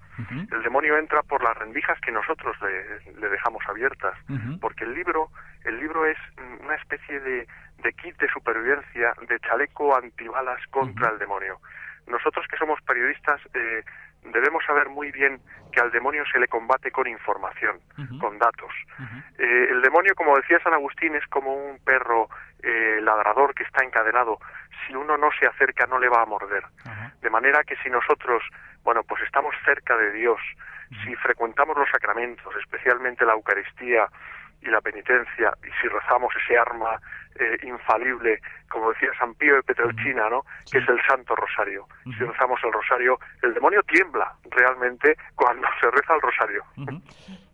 El 0.50 0.62
demonio 0.62 0.96
entra 0.98 1.22
por 1.22 1.44
las 1.44 1.56
rendijas 1.56 2.00
que 2.00 2.10
nosotros 2.10 2.56
le, 2.62 3.12
le 3.20 3.28
dejamos 3.28 3.62
abiertas. 3.68 4.14
Porque 4.58 4.84
el 4.84 4.94
libro, 4.94 5.28
el 5.64 5.78
libro 5.78 6.06
es 6.06 6.18
una 6.64 6.74
especie 6.74 7.20
de, 7.20 7.46
de 7.82 7.92
kit 7.92 8.18
de 8.18 8.28
supervivencia, 8.30 9.12
de 9.28 9.38
chaleco 9.40 9.94
antibalas 9.94 10.60
contra 10.70 11.10
el 11.10 11.18
demonio. 11.18 11.60
Nosotros 12.06 12.46
que 12.48 12.56
somos 12.56 12.80
periodistas 12.82 13.38
eh, 13.52 13.84
debemos 14.32 14.64
saber 14.64 14.88
muy 14.88 15.12
bien 15.12 15.40
que 15.72 15.80
al 15.80 15.90
demonio 15.90 16.24
se 16.32 16.38
le 16.40 16.48
combate 16.48 16.90
con 16.90 17.06
información, 17.06 17.78
con 18.18 18.38
datos. 18.38 18.72
Eh, 19.38 19.68
el 19.70 19.82
demonio, 19.82 20.14
como 20.16 20.34
decía 20.36 20.58
San 20.60 20.72
Agustín, 20.72 21.14
es 21.14 21.26
como 21.28 21.54
un 21.54 21.78
perro 21.84 22.28
eh, 22.68 23.00
ladrador 23.00 23.54
que 23.54 23.62
está 23.62 23.82
encadenado. 23.82 24.38
Si 24.86 24.94
uno 24.94 25.16
no 25.16 25.30
se 25.38 25.46
acerca, 25.46 25.86
no 25.86 25.98
le 25.98 26.08
va 26.08 26.22
a 26.22 26.26
morder. 26.26 26.64
De 27.22 27.30
manera 27.30 27.64
que 27.64 27.76
si 27.76 27.88
nosotros, 27.88 28.42
bueno, 28.82 29.02
pues 29.04 29.22
estamos 29.22 29.54
cerca 29.64 29.96
de 29.96 30.12
Dios, 30.12 30.38
si 31.04 31.14
frecuentamos 31.16 31.76
los 31.76 31.88
sacramentos, 31.90 32.54
especialmente 32.56 33.24
la 33.24 33.32
Eucaristía 33.32 34.06
y 34.60 34.66
la 34.66 34.80
penitencia, 34.80 35.52
y 35.62 35.70
si 35.80 35.88
rezamos 35.88 36.34
ese 36.36 36.58
arma 36.58 37.00
eh, 37.38 37.58
infalible, 37.62 38.40
como 38.70 38.90
decía 38.90 39.08
San 39.18 39.34
Pío 39.34 39.54
de 39.56 39.62
Petrelcina, 39.62 40.28
¿no? 40.28 40.44
Que 40.70 40.78
es 40.78 40.88
el 40.88 40.98
Santo 41.08 41.34
Rosario. 41.36 41.86
Si 42.04 42.24
rezamos 42.24 42.60
el 42.64 42.72
Rosario, 42.72 43.18
el 43.42 43.54
demonio 43.54 43.82
tiembla 43.84 44.34
realmente 44.50 45.16
cuando 45.34 45.66
se 45.80 45.90
reza 45.90 46.14
el 46.14 46.20
Rosario. 46.20 46.64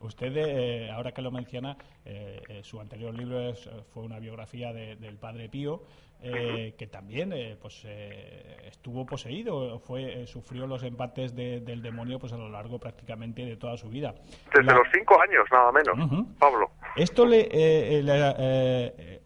Usted, 0.01 0.33
eh, 0.37 0.91
ahora 0.91 1.13
que 1.13 1.23
lo 1.23 1.31
menciona, 1.31 1.77
eh, 2.05 2.43
eh, 2.49 2.61
su 2.63 2.81
anterior 2.81 3.15
libro 3.15 3.41
es- 3.41 3.71
fue 3.93 4.03
una 4.03 4.19
biografía 4.19 4.73
de- 4.73 4.97
del 4.97 5.17
Padre 5.19 5.49
Pío, 5.49 5.83
eh, 6.25 6.75
que 6.79 6.87
también 6.87 7.33
eh, 7.35 7.57
pues, 7.61 7.83
eh, 7.85 8.57
estuvo 8.67 9.05
poseído, 9.05 9.79
fue, 9.79 10.23
eh, 10.23 10.27
sufrió 10.27 10.67
los 10.67 10.83
embates 10.83 11.35
de- 11.37 11.61
del 11.61 11.83
demonio 11.83 12.19
pues, 12.19 12.33
a 12.33 12.39
lo 12.39 12.49
largo 12.49 12.79
prácticamente 12.79 13.45
de 13.45 13.57
toda 13.57 13.77
su 13.77 13.89
vida. 13.91 14.15
Desde 14.55 14.65
La- 14.65 14.79
los 14.79 14.87
cinco 14.93 15.21
años, 15.21 15.45
nada 15.53 15.71
menos. 15.71 16.27
Pablo. 16.39 16.71
¿Esto, 16.97 17.27
le, 17.27 17.49
eh, 17.51 17.99
el, 17.99 18.09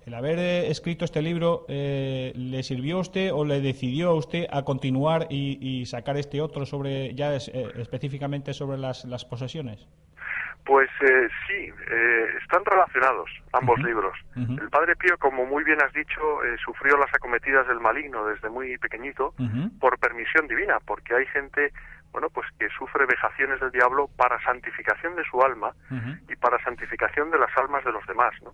el 0.06 0.14
haber 0.14 0.38
escrito 0.38 1.04
este 1.04 1.22
libro, 1.22 1.64
le 1.68 2.62
sirvió 2.62 2.96
a 2.96 3.00
usted 3.00 3.32
o 3.32 3.44
le 3.44 3.60
decidió 3.60 4.10
a 4.10 4.14
usted 4.14 4.46
a 4.50 4.64
continuar 4.64 5.26
y, 5.30 5.58
y 5.60 5.86
sacar 5.86 6.16
este 6.16 6.40
otro 6.40 6.66
sobre 6.66 7.14
ya 7.14 7.34
es- 7.34 7.48
específicamente 7.48 8.52
sobre 8.54 8.78
las, 8.78 9.04
las 9.04 9.24
posesiones? 9.24 9.86
Pues 10.68 10.90
eh, 11.00 11.28
sí, 11.46 11.72
eh, 11.90 12.26
están 12.42 12.62
relacionados 12.62 13.30
ambos 13.54 13.78
libros. 13.78 14.14
El 14.36 14.68
Padre 14.68 14.96
Pío, 14.96 15.16
como 15.16 15.46
muy 15.46 15.64
bien 15.64 15.80
has 15.80 15.90
dicho, 15.94 16.44
eh, 16.44 16.58
sufrió 16.62 16.98
las 16.98 17.08
acometidas 17.14 17.66
del 17.68 17.80
maligno 17.80 18.26
desde 18.26 18.50
muy 18.50 18.76
pequeñito 18.76 19.32
por 19.80 19.98
permisión 19.98 20.46
divina, 20.46 20.76
porque 20.84 21.14
hay 21.14 21.24
gente, 21.28 21.72
bueno, 22.12 22.28
pues 22.28 22.46
que 22.58 22.68
sufre 22.68 23.06
vejaciones 23.06 23.58
del 23.60 23.70
diablo 23.70 24.10
para 24.14 24.38
santificación 24.42 25.16
de 25.16 25.24
su 25.24 25.40
alma 25.40 25.72
y 26.28 26.36
para 26.36 26.62
santificación 26.62 27.30
de 27.30 27.38
las 27.38 27.56
almas 27.56 27.82
de 27.86 27.92
los 27.92 28.06
demás, 28.06 28.34
¿no? 28.42 28.52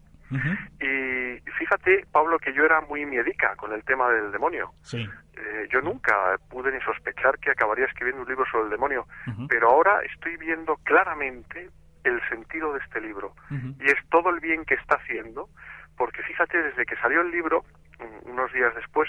Y 0.78 1.40
fíjate, 1.58 2.06
Pablo, 2.12 2.38
que 2.38 2.54
yo 2.54 2.64
era 2.64 2.80
muy 2.82 3.04
miedica 3.06 3.56
con 3.56 3.72
el 3.72 3.82
tema 3.82 4.08
del 4.10 4.30
demonio. 4.30 4.70
Sí. 4.82 5.04
Eh, 5.36 5.66
yo 5.68 5.80
nunca 5.80 6.36
pude 6.48 6.70
ni 6.70 6.80
sospechar 6.82 7.40
que 7.40 7.50
acabaría 7.50 7.86
escribiendo 7.86 8.22
un 8.22 8.28
libro 8.28 8.44
sobre 8.52 8.66
el 8.66 8.70
demonio, 8.70 9.04
pero 9.48 9.70
ahora 9.70 10.00
estoy 10.02 10.36
viendo 10.36 10.76
claramente 10.84 11.70
el 12.04 12.20
sentido 12.28 12.72
de 12.72 12.80
este 12.80 13.00
libro. 13.00 13.34
Y 13.50 13.86
es 13.86 13.98
todo 14.10 14.30
el 14.30 14.40
bien 14.40 14.64
que 14.64 14.74
está 14.74 14.96
haciendo, 14.96 15.48
porque 15.96 16.22
fíjate, 16.22 16.62
desde 16.62 16.86
que 16.86 16.96
salió 16.96 17.22
el 17.22 17.30
libro, 17.30 17.64
mm, 17.98 18.30
unos 18.30 18.52
días 18.52 18.74
después, 18.74 19.08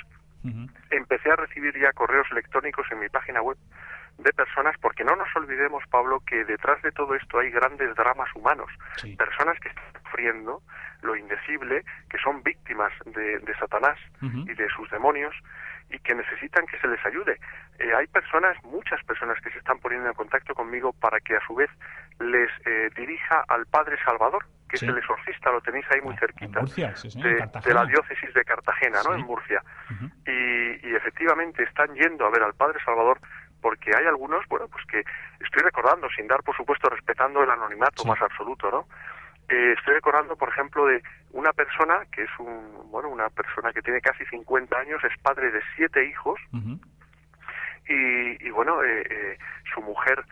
empecé 0.92 1.32
a 1.32 1.36
recibir 1.36 1.76
ya 1.80 1.92
correos 1.94 2.28
electrónicos 2.32 2.86
en 2.92 3.00
mi 3.00 3.10
página 3.10 3.42
web 3.42 3.58
de 4.20 4.32
personas, 4.32 4.76
porque 4.80 5.04
no 5.04 5.16
nos 5.16 5.28
olvidemos, 5.36 5.84
Pablo, 5.90 6.22
que 6.26 6.46
detrás 6.46 6.82
de 6.84 6.92
todo 6.92 7.16
esto 7.16 7.40
hay 7.40 7.50
grandes 7.50 7.96
dramas 7.96 8.30
humanos, 8.36 8.70
personas 9.18 9.60
que 9.60 9.70
están 9.70 9.84
sufriendo 10.04 10.62
lo 11.02 11.16
indecible, 11.16 11.84
que 12.10 12.18
son 12.20 12.44
víctimas 12.44 12.94
de, 13.06 13.40
de 13.40 13.56
Satanás 13.58 13.98
demonios 14.96 15.36
y 15.90 16.00
que 16.00 16.16
necesitan 16.16 16.66
que 16.66 16.80
se 16.80 16.88
les 16.88 17.04
ayude. 17.06 17.38
Eh, 17.80 17.94
hay 17.94 18.08
personas, 18.08 18.58
muchas 18.64 19.04
personas 19.04 19.40
que 19.42 19.52
se 19.52 19.60
están 19.60 19.80
poniendo 19.80 20.08
en 20.08 20.16
contacto 20.16 20.56
conmigo 20.56 20.94
para 20.94 21.20
que 21.20 21.36
a 21.36 21.46
su 21.46 21.56
vez 21.56 21.70
les 22.20 22.50
eh, 22.66 22.90
dirija 22.96 23.44
al 23.56 23.66
Padre 23.66 23.98
Salvador, 24.04 24.46
que 24.70 24.78
Sí. 24.78 24.86
es 24.86 24.92
el 24.92 24.98
exorcista, 24.98 25.52
lo 25.52 25.62
tenéis 25.62 25.86
ahí 25.92 26.02
muy 26.02 26.16
cerquita, 26.18 26.60
Murcia, 26.62 26.96
sí, 26.96 27.10
señor, 27.10 27.50
de, 27.52 27.74
la 27.74 27.86
diócesis 27.86 28.34
de 28.34 28.44
Cartagena, 28.46 29.00
¿no? 29.04 29.14
Sí. 29.14 29.20
En 29.22 29.26
Murcia. 29.26 29.64
y, 30.28 30.88
y 30.90 30.96
efectivamente 30.96 31.64
están 31.64 31.94
yendo 31.96 32.26
a 32.26 32.30
ver 32.32 32.44
al 32.44 32.54
Padre 32.54 32.80
Salvador 32.84 33.20
porque 33.62 33.96
hay 33.96 34.06
algunos, 34.06 34.46
bueno, 34.48 34.68
pues 34.68 34.86
que 34.86 35.00
estoy 35.40 35.64
recordando, 35.64 36.08
sin 36.16 36.28
dar, 36.28 36.44
por 36.44 36.56
supuesto, 36.56 36.88
respetando 36.90 37.42
el 37.44 37.50
anonimato 37.50 38.06
más 38.06 38.22
absoluto, 38.22 38.70
¿no? 38.70 38.88
Eh, 39.50 39.74
estoy 39.78 39.94
recordando, 39.96 40.36
por 40.36 40.50
ejemplo, 40.50 40.86
de 40.88 41.02
una 41.32 41.52
persona 41.54 42.02
que 42.12 42.24
es 42.24 42.30
un, 42.40 42.90
bueno, 42.92 43.10
una 43.10 43.30
persona 43.30 43.72
que 43.74 43.82
tiene 43.82 44.02
casi 44.02 44.26
50 44.26 44.78
años, 44.78 45.04
es 45.04 45.18
padre 45.22 45.52
de 45.52 45.62
siete 45.76 46.04
hijos, 46.08 46.40
y, 47.88 48.48
y 48.48 48.50
bueno, 48.50 48.84
eh, 48.84 49.04
eh, 49.10 49.38
su 49.74 49.82
mujer, 49.82 50.24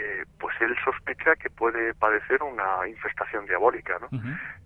eh, 0.00 0.24
pues 0.38 0.54
él 0.60 0.74
sospecha 0.84 1.36
que 1.36 1.50
puede 1.50 1.94
padecer 1.94 2.42
una 2.42 2.88
infestación 2.88 3.46
diabólica, 3.46 3.98
¿no? 4.00 4.08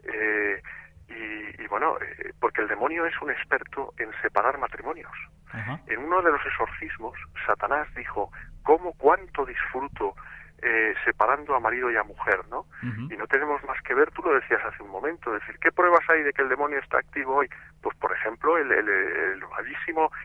Eh, 0.04 0.62
y, 1.08 1.62
y 1.62 1.66
bueno, 1.68 1.96
eh, 2.00 2.32
porque 2.40 2.62
el 2.62 2.68
demonio 2.68 3.04
es 3.06 3.20
un 3.20 3.30
experto 3.30 3.92
en 3.98 4.10
separar 4.22 4.58
matrimonios. 4.58 5.12
En 5.86 6.00
uno 6.00 6.20
de 6.20 6.32
los 6.32 6.40
exorcismos, 6.44 7.14
Satanás 7.46 7.86
dijo, 7.94 8.32
¿cómo, 8.64 8.92
cuánto 8.94 9.46
disfruto 9.46 10.16
eh, 10.60 10.94
separando 11.04 11.54
a 11.54 11.60
marido 11.60 11.92
y 11.92 11.96
a 11.96 12.02
mujer, 12.02 12.40
¿no? 12.50 12.66
Y 12.82 13.16
no 13.16 13.26
tenemos 13.28 13.62
más 13.62 13.80
que 13.82 13.94
ver, 13.94 14.10
tú 14.10 14.22
lo 14.22 14.34
decías 14.34 14.60
hace 14.64 14.82
un 14.82 14.90
momento, 14.90 15.32
decir, 15.32 15.56
¿qué 15.60 15.70
pruebas 15.70 16.00
hay 16.08 16.24
de 16.24 16.32
que 16.32 16.42
el 16.42 16.48
demonio 16.48 16.80
está 16.80 16.98
activo 16.98 17.36
hoy? 17.36 17.48
Pues, 17.80 17.96
por 17.98 18.12
ejemplo, 18.12 18.58
el, 18.58 18.72
el, 18.72 19.44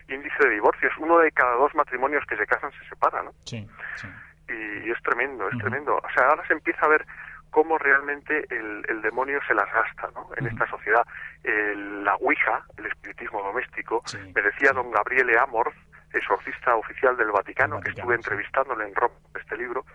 índice 0.07 0.43
de 0.43 0.49
divorcios. 0.49 0.91
Uno 0.97 1.19
de 1.19 1.31
cada 1.31 1.55
dos 1.55 1.73
matrimonios 1.75 2.25
que 2.25 2.37
se 2.37 2.45
casan 2.45 2.71
se 2.71 2.89
separa, 2.89 3.23
¿no? 3.23 3.31
Sí, 3.45 3.67
sí. 3.95 4.07
Y 4.53 4.91
es 4.91 5.01
tremendo, 5.03 5.47
es 5.49 5.57
tremendo. 5.59 5.95
O 5.97 6.09
sea, 6.13 6.27
ahora 6.27 6.45
se 6.47 6.53
empieza 6.53 6.85
a 6.85 6.89
ver 6.89 7.05
cómo 7.51 7.77
realmente 7.77 8.45
el, 8.49 8.85
el 8.89 9.01
demonio 9.01 9.39
se 9.47 9.53
las 9.55 9.65
gasta 9.73 10.09
¿no? 10.13 10.29
en 10.37 10.47
esta 10.47 10.67
sociedad. 10.67 11.05
El- 11.43 12.03
la 12.03 12.15
Ouija, 12.15 12.63
el 12.77 12.85
espiritismo 12.87 13.41
doméstico, 13.43 14.03
me 14.35 14.41
decía 14.41 14.71
don 14.71 14.91
Gabriele 14.91 15.37
Amorth, 15.37 15.75
exorcista 16.13 16.75
oficial 16.75 17.15
del 17.17 17.31
Vaticano, 17.31 17.79
que 17.81 17.89
estuve 17.99 18.15
entrevistándole 18.15 18.87
en 18.87 18.95
Roma, 18.95 19.15
este 19.39 19.57
libro, 19.57 19.85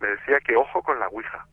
me 0.00 0.08
decía 0.08 0.38
que 0.40 0.54
ojo 0.56 0.82
con 0.82 0.98
la 0.98 1.08
Ouija, 1.08 1.46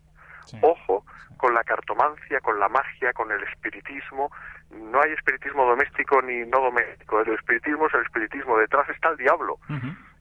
ojo 0.61 1.05
con 1.37 1.53
la 1.53 1.63
cartomancia, 1.63 2.41
con 2.41 2.59
la 2.59 2.67
magia, 2.69 3.13
con 3.13 3.31
el 3.31 3.41
espiritismo. 3.43 4.29
No 4.71 5.01
hay 5.01 5.13
espiritismo 5.13 5.65
doméstico 5.65 6.21
ni 6.21 6.39
no 6.45 6.59
doméstico. 6.59 7.21
El 7.21 7.33
espiritismo 7.33 7.87
es 7.87 7.93
el 7.93 8.01
espiritismo. 8.01 8.57
Detrás 8.57 8.89
está 8.89 9.09
el 9.09 9.17
diablo. 9.17 9.57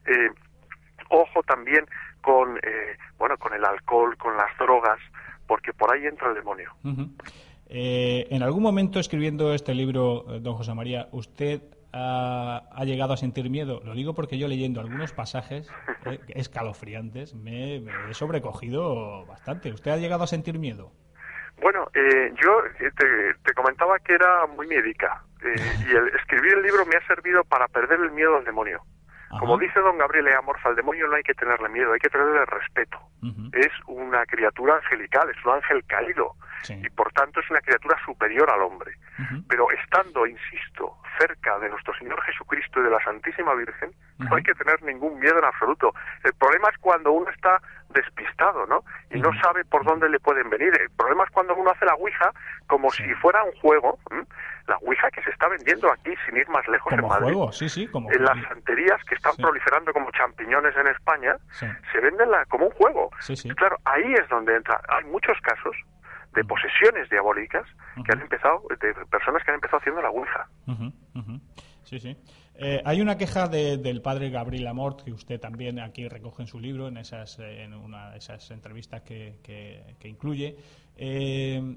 Eh, 0.07 0.31
ojo 1.11 1.42
también 1.42 1.85
con 2.22 2.59
eh, 2.59 2.96
bueno 3.18 3.37
con 3.37 3.54
el 3.54 3.64
alcohol, 3.64 4.16
con 4.16 4.37
las 4.37 4.57
drogas, 4.59 4.98
porque 5.46 5.72
por 5.72 5.92
ahí 5.92 6.07
entra 6.07 6.28
el 6.28 6.35
demonio. 6.35 6.72
Eh, 7.68 8.26
en 8.31 8.42
algún 8.42 8.62
momento 8.62 8.98
escribiendo 8.98 9.52
este 9.52 9.74
libro, 9.74 10.24
eh, 10.28 10.40
don 10.40 10.54
José 10.54 10.74
María, 10.74 11.09
¿usted 11.12 11.61
ha, 11.92 12.62
ha 12.72 12.85
llegado 12.85 13.12
a 13.12 13.16
sentir 13.16 13.50
miedo? 13.50 13.81
Lo 13.85 13.94
digo 13.94 14.14
porque 14.14 14.38
yo 14.38 14.48
leyendo 14.48 14.81
algunos 14.81 15.12
pasajes 15.12 15.70
eh, 16.07 16.18
escalofriantes 16.28 17.35
me, 17.35 17.81
me 17.81 18.11
he 18.11 18.14
sobrecogido 18.14 19.26
bastante. 19.26 19.72
¿Usted 19.72 19.90
ha 19.90 19.96
llegado 19.96 20.24
a 20.24 20.26
sentir 20.26 20.59
miedo? 20.59 20.92
Bueno, 21.61 21.88
eh, 21.92 22.33
yo 22.40 22.61
eh, 22.81 22.90
te, 22.96 23.35
te 23.44 23.52
comentaba 23.54 23.98
que 23.98 24.14
era 24.14 24.46
muy 24.46 24.66
médica 24.66 25.24
eh, 25.42 25.54
y 25.88 25.90
el 25.90 26.09
escribir 26.14 26.54
el 26.54 26.62
libro 26.62 26.87
me 26.87 26.96
ha 26.96 27.07
servido 27.07 27.42
para 27.44 27.66
perder 27.68 27.98
el 28.00 28.12
miedo 28.12 28.37
al 28.37 28.44
demonio. 28.44 28.83
Como 29.30 29.58
dice 29.58 29.78
don 29.80 29.98
Gabriel 29.98 30.28
Amorf, 30.34 30.64
al 30.64 30.76
demonio 30.76 31.06
no 31.06 31.14
hay 31.14 31.22
que 31.22 31.34
tenerle 31.34 31.68
miedo, 31.68 31.92
hay 31.92 32.00
que 32.00 32.08
tenerle 32.08 32.44
respeto. 32.46 32.98
Es 33.52 33.72
una 33.86 34.24
criatura 34.26 34.76
angelical, 34.76 35.28
es 35.30 35.44
un 35.44 35.52
ángel 35.52 35.84
caído 35.86 36.34
y 36.68 36.88
por 36.90 37.12
tanto 37.12 37.40
es 37.40 37.50
una 37.50 37.60
criatura 37.60 37.96
superior 38.04 38.50
al 38.50 38.62
hombre. 38.62 38.92
Pero 39.48 39.70
estando, 39.70 40.26
insisto, 40.26 40.96
cerca 41.18 41.58
de 41.58 41.68
nuestro 41.68 41.94
Señor 41.98 42.20
Jesucristo 42.22 42.80
y 42.80 42.84
de 42.84 42.90
la 42.90 43.02
Santísima 43.02 43.54
Virgen, 43.54 43.90
no 44.18 44.35
hay 44.37 44.42
que 44.42 44.54
tener 44.54 44.83
ningún 44.83 45.18
miedo 45.20 45.38
en 45.38 45.44
absoluto. 45.44 45.92
El 46.24 46.33
problema 46.35 46.68
es 46.70 46.78
cuando 46.78 47.12
uno 47.12 47.31
está 47.31 47.61
despistado, 47.90 48.66
¿no? 48.66 48.85
Y 49.11 49.18
no 49.20 49.31
sabe 49.40 49.64
por 49.64 49.85
dónde 49.85 50.09
le 50.09 50.18
pueden 50.20 50.50
venir. 50.50 50.72
El 50.81 50.90
problema 50.90 51.24
es 51.24 51.31
cuando 51.31 51.54
uno 51.54 51.70
hace 51.70 51.85
la 51.87 51.94
Ouija 51.94 52.33
como 52.66 52.90
si 52.90 53.04
fuera 53.14 53.42
un 53.44 53.52
juego, 53.61 53.98
¿m? 54.11 54.24
la 54.66 54.76
Ouija 54.78 55.11
que 55.11 55.22
se 55.22 55.31
está 55.31 55.48
vendiendo 55.48 55.90
aquí 55.90 56.12
sin 56.26 56.37
ir 56.37 56.48
más 56.48 56.66
lejos 56.68 56.92
en 56.92 56.98
Como 57.00 57.09
Madrid. 57.14 57.26
juego, 57.33 57.52
sí, 57.52 57.68
sí, 57.68 57.87
como 57.87 58.11
En 58.12 58.22
las 58.24 58.37
santerías 58.48 59.02
que 59.04 59.14
están 59.14 59.33
proliferando 59.37 59.92
como 59.92 60.11
champiñones 60.11 60.76
en 60.76 60.88
España, 60.88 61.37
se 61.50 62.00
venden 62.00 62.31
la- 62.31 62.44
como 62.46 62.66
un 62.66 62.72
juego. 62.72 63.11
Sí, 63.20 63.37
sí. 63.37 63.48
Claro, 63.50 63.76
ahí 63.85 64.12
es 64.14 64.28
donde 64.28 64.54
entra. 64.57 64.81
Hay 64.88 65.04
muchos 65.04 65.38
casos 65.42 65.74
de 66.35 66.44
posesiones 66.44 67.09
diabólicas 67.09 67.64
que 68.04 68.12
han 68.12 68.20
empezado, 68.20 68.62
de 68.81 68.94
personas 69.07 69.42
que 69.44 69.50
han 69.50 69.54
empezado 69.57 69.78
haciendo 69.78 70.02
la 70.02 70.11
Ouija. 70.11 70.46
Sí, 71.85 71.98
sí. 71.98 72.14
Eh, 72.60 72.82
hay 72.84 73.00
una 73.00 73.16
queja 73.16 73.46
de- 73.46 73.76
del 73.78 74.02
padre 74.02 74.30
Gabriel 74.30 74.66
Amort 74.66 75.02
que 75.02 75.12
usted 75.12 75.38
también 75.38 75.78
aquí 75.78 76.08
recoge 76.08 76.42
en 76.42 76.48
su 76.48 76.58
libro, 76.58 76.88
en 76.88 76.96
esas 76.96 77.38
eh, 77.38 77.62
en 77.62 77.72
una 77.72 78.10
de 78.10 78.18
esas 78.18 78.50
entrevistas 78.50 79.02
que, 79.02 79.36
que- 79.44 79.94
que 80.00 80.08
incluye, 80.08 80.56
eh, 80.96 81.76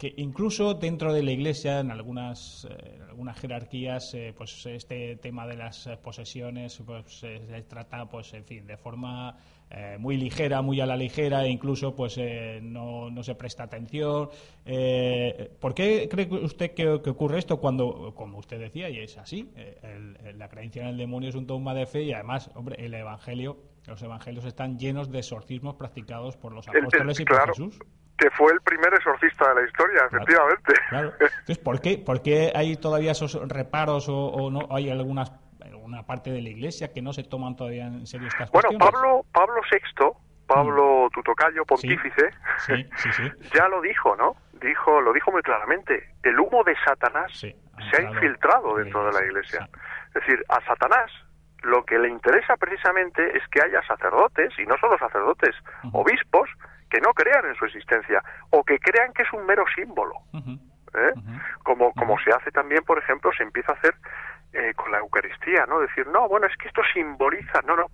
que 0.00 0.14
incluso 0.16 0.72
dentro 0.72 1.12
de 1.12 1.22
la 1.22 1.30
Iglesia, 1.32 1.80
en 1.80 1.90
algunas, 1.90 2.66
eh, 2.70 2.92
en 2.96 3.02
algunas 3.02 3.38
jerarquías, 3.38 4.14
eh, 4.14 4.32
pues 4.34 4.64
este 4.64 5.16
tema 5.16 5.46
de 5.46 5.58
las 5.58 5.86
eh, 5.86 5.98
posesiones 6.02 6.82
pues, 6.86 7.04
se 7.20 7.38
trata, 7.68 8.06
pues 8.08 8.32
en 8.32 8.44
fin, 8.46 8.66
de 8.66 8.78
forma 8.78 9.36
eh, 9.70 9.98
muy 10.00 10.16
ligera, 10.16 10.62
muy 10.62 10.80
a 10.80 10.86
la 10.86 10.96
ligera, 10.96 11.44
e 11.44 11.50
incluso 11.50 11.94
pues 11.94 12.16
eh, 12.16 12.60
no, 12.62 13.10
no 13.10 13.22
se 13.22 13.34
presta 13.34 13.64
atención. 13.64 14.30
Eh, 14.64 15.50
¿Por 15.60 15.74
qué 15.74 16.08
cree 16.10 16.26
usted 16.32 16.70
que, 16.72 17.02
que 17.04 17.10
ocurre 17.10 17.38
esto 17.38 17.58
cuando, 17.60 18.14
como 18.14 18.38
usted 18.38 18.58
decía, 18.58 18.88
y 18.88 19.00
es 19.00 19.18
así, 19.18 19.50
el- 19.82 20.16
el- 20.24 20.38
la 20.38 20.48
creencia 20.48 20.80
en 20.80 20.88
el 20.88 20.96
demonio 20.96 21.28
es 21.28 21.34
un 21.34 21.46
dogma 21.46 21.74
de 21.74 21.84
fe 21.84 22.04
y 22.04 22.12
además, 22.14 22.50
hombre, 22.54 22.82
el 22.82 22.94
Evangelio, 22.94 23.58
los 23.86 24.00
Evangelios 24.02 24.46
están 24.46 24.78
llenos 24.78 25.10
de 25.10 25.18
exorcismos 25.18 25.74
practicados 25.74 26.38
por 26.38 26.52
los 26.54 26.66
el- 26.68 26.78
apóstoles 26.78 27.20
y 27.20 27.24
por 27.26 27.36
claro, 27.36 27.52
Jesús? 27.52 27.78
Que 28.20 28.30
fue 28.30 28.52
el 28.52 28.60
primer 28.60 28.92
exorcista 28.92 29.48
de 29.48 29.62
la 29.62 29.66
historia, 29.66 30.02
efectivamente. 30.06 30.74
Claro. 30.90 31.12
Entonces, 31.20 31.58
¿por 31.58 31.80
qué, 31.80 31.98
por 31.98 32.22
qué 32.22 32.52
hay 32.54 32.76
todavía 32.76 33.12
esos 33.12 33.40
reparos 33.48 34.08
o, 34.08 34.26
o 34.26 34.50
no 34.50 34.68
hay 34.70 34.90
algunas 34.90 35.32
alguna 35.62 36.02
parte 36.04 36.30
de 36.30 36.42
la 36.42 36.50
Iglesia 36.50 36.92
que 36.92 37.02
no 37.02 37.12
se 37.12 37.24
toman 37.24 37.56
todavía 37.56 37.86
en 37.86 38.06
serio 38.06 38.28
estas 38.28 38.50
Bueno, 38.50 38.68
cuestiones? 38.68 38.92
Pablo, 38.92 39.24
Pablo 39.32 39.60
VI, 39.70 40.06
Pablo 40.46 41.08
Tutocayo, 41.12 41.64
pontífice, 41.64 42.30
Sí, 42.58 42.88
sí, 42.96 43.12
sí. 43.12 43.22
ya 43.54 43.68
lo 43.68 43.80
dijo, 43.80 44.14
¿no? 44.16 44.36
Dijo, 44.60 45.00
lo 45.00 45.12
dijo 45.12 45.32
muy 45.32 45.42
claramente. 45.42 46.10
El 46.22 46.38
humo 46.38 46.62
de 46.64 46.74
Satanás 46.84 47.32
se 47.32 47.56
ha 47.96 48.02
infiltrado 48.02 48.76
dentro 48.76 49.06
de 49.06 49.12
la 49.12 49.24
Iglesia. 49.24 49.68
Es 50.08 50.14
decir, 50.14 50.44
a 50.48 50.60
Satanás 50.66 51.10
lo 51.62 51.84
que 51.84 51.98
le 51.98 52.08
interesa 52.08 52.56
precisamente 52.56 53.36
es 53.36 53.46
que 53.48 53.60
haya 53.62 53.82
sacerdotes, 53.86 54.52
y 54.58 54.66
no 54.66 54.76
solo 54.78 54.98
sacerdotes, 54.98 55.54
obispos, 55.92 56.48
que 56.90 57.00
no 57.00 57.14
crean 57.14 57.46
en 57.46 57.54
su 57.54 57.64
existencia, 57.64 58.22
o 58.50 58.64
que 58.64 58.78
crean 58.78 59.12
que 59.12 59.22
es 59.22 59.32
un 59.32 59.46
mero 59.46 59.64
símbolo. 59.74 60.14
¿eh? 60.34 61.12
Como, 61.62 61.92
como 61.92 62.18
se 62.18 62.30
hace 62.30 62.50
también, 62.50 62.82
por 62.84 62.98
ejemplo, 62.98 63.30
se 63.36 63.44
empieza 63.44 63.72
a 63.72 63.76
hacer 63.76 63.94
eh, 64.52 64.74
con 64.74 64.90
la 64.90 64.98
Eucaristía, 64.98 65.64
¿no? 65.66 65.80
Decir, 65.80 66.06
no, 66.08 66.28
bueno, 66.28 66.46
es 66.46 66.56
que 66.56 66.68
esto 66.68 66.82
simboliza, 66.92 67.62
no, 67.66 67.76
no. 67.76 67.86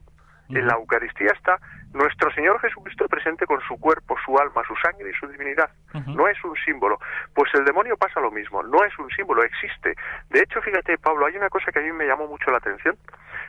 En 0.48 0.64
la 0.64 0.74
Eucaristía 0.74 1.32
está 1.32 1.58
nuestro 1.96 2.30
Señor 2.32 2.60
Jesucristo 2.60 3.08
presente 3.08 3.46
con 3.46 3.60
su 3.62 3.78
cuerpo, 3.78 4.16
su 4.24 4.38
alma, 4.38 4.62
su 4.66 4.74
sangre 4.76 5.10
y 5.10 5.14
su 5.14 5.26
divinidad. 5.26 5.70
No 6.06 6.28
es 6.28 6.42
un 6.44 6.54
símbolo. 6.64 6.98
Pues 7.34 7.52
el 7.54 7.64
demonio 7.64 7.96
pasa 7.96 8.20
lo 8.20 8.30
mismo, 8.30 8.62
no 8.62 8.84
es 8.84 8.96
un 8.98 9.08
símbolo, 9.10 9.42
existe. 9.42 9.94
De 10.30 10.40
hecho, 10.40 10.60
fíjate, 10.60 10.98
Pablo, 10.98 11.26
hay 11.26 11.36
una 11.36 11.48
cosa 11.48 11.72
que 11.72 11.78
a 11.78 11.82
mí 11.82 11.92
me 11.92 12.06
llamó 12.06 12.26
mucho 12.26 12.50
la 12.50 12.58
atención 12.58 12.96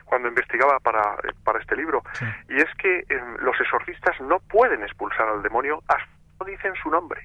cuando 0.04 0.28
investigaba 0.28 0.78
para, 0.80 1.16
para 1.44 1.60
este 1.60 1.76
libro, 1.76 2.02
y 2.48 2.56
es 2.56 2.74
que 2.78 3.00
eh, 3.00 3.22
los 3.40 3.60
exorcistas 3.60 4.18
no 4.22 4.40
pueden 4.40 4.82
expulsar 4.82 5.28
al 5.28 5.42
demonio 5.42 5.82
hasta 5.88 6.04
que 6.06 6.36
no 6.40 6.46
dicen 6.46 6.72
su 6.82 6.90
nombre. 6.90 7.20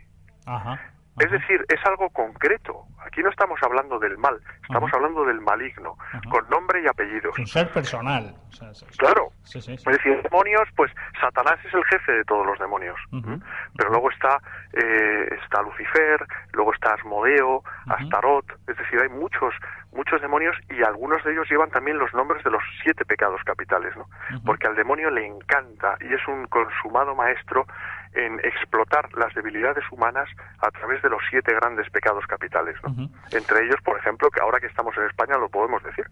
Ajá. 0.45 0.79
Es 1.19 1.29
decir, 1.29 1.63
es 1.69 1.85
algo 1.85 2.09
concreto. 2.09 2.85
Aquí 3.05 3.21
no 3.21 3.29
estamos 3.29 3.59
hablando 3.61 3.99
del 3.99 4.17
mal, 4.17 4.39
estamos 4.63 4.91
hablando 4.93 5.25
del 5.25 5.41
maligno, 5.41 5.97
con 6.31 6.49
nombre 6.49 6.81
y 6.81 6.87
apellido. 6.87 7.31
Un 7.37 7.45
ser 7.45 7.69
personal. 7.69 8.33
O 8.49 8.51
sea. 8.51 8.71
Claro. 8.97 9.29
Sí, 9.43 9.61
sí, 9.61 9.77
sí. 9.77 9.89
Es 9.89 9.97
decir, 9.97 10.21
demonios, 10.23 10.67
pues 10.75 10.91
Satanás 11.19 11.59
es 11.65 11.73
el 11.73 11.83
jefe 11.85 12.11
de 12.13 12.23
todos 12.23 12.45
los 12.45 12.57
demonios. 12.57 12.97
Pero 13.11 13.89
luego 13.89 14.09
está, 14.09 14.39
eh, 14.73 15.37
está 15.43 15.61
Lucifer, 15.61 16.25
luego 16.53 16.73
está 16.73 16.93
Asmodeo, 16.93 17.63
Astarot, 17.87 18.45
es 18.67 18.77
decir, 18.77 19.01
hay 19.01 19.09
muchos, 19.09 19.53
muchos 19.91 20.21
demonios 20.21 20.55
y 20.69 20.81
algunos 20.83 21.23
de 21.23 21.33
ellos 21.33 21.47
llevan 21.49 21.69
también 21.69 21.99
los 21.99 22.13
nombres 22.13 22.43
de 22.43 22.51
los 22.51 22.63
siete 22.81 23.05
pecados 23.05 23.41
capitales, 23.43 23.95
¿no? 23.95 24.07
Porque 24.45 24.67
al 24.67 24.75
demonio 24.75 25.11
le 25.11 25.27
encanta 25.27 25.97
y 26.01 26.13
es 26.13 26.27
un 26.27 26.47
consumado 26.47 27.15
maestro 27.15 27.67
en 28.15 28.39
explotar 28.39 29.09
las 29.17 29.33
debilidades 29.33 29.83
humanas 29.91 30.29
a 30.59 30.71
través 30.71 31.01
de 31.01 31.09
los 31.09 31.21
siete 31.29 31.53
grandes 31.53 31.89
pecados 31.89 32.25
capitales, 32.27 32.75
¿no? 32.83 33.09
Entre 33.31 33.65
ellos, 33.65 33.77
por 33.83 33.97
ejemplo, 33.97 34.29
que 34.29 34.41
ahora 34.41 34.59
que 34.59 34.67
estamos 34.67 34.95
en 34.97 35.05
España 35.05 35.37
lo 35.37 35.49
podemos 35.49 35.83
decir, 35.83 36.05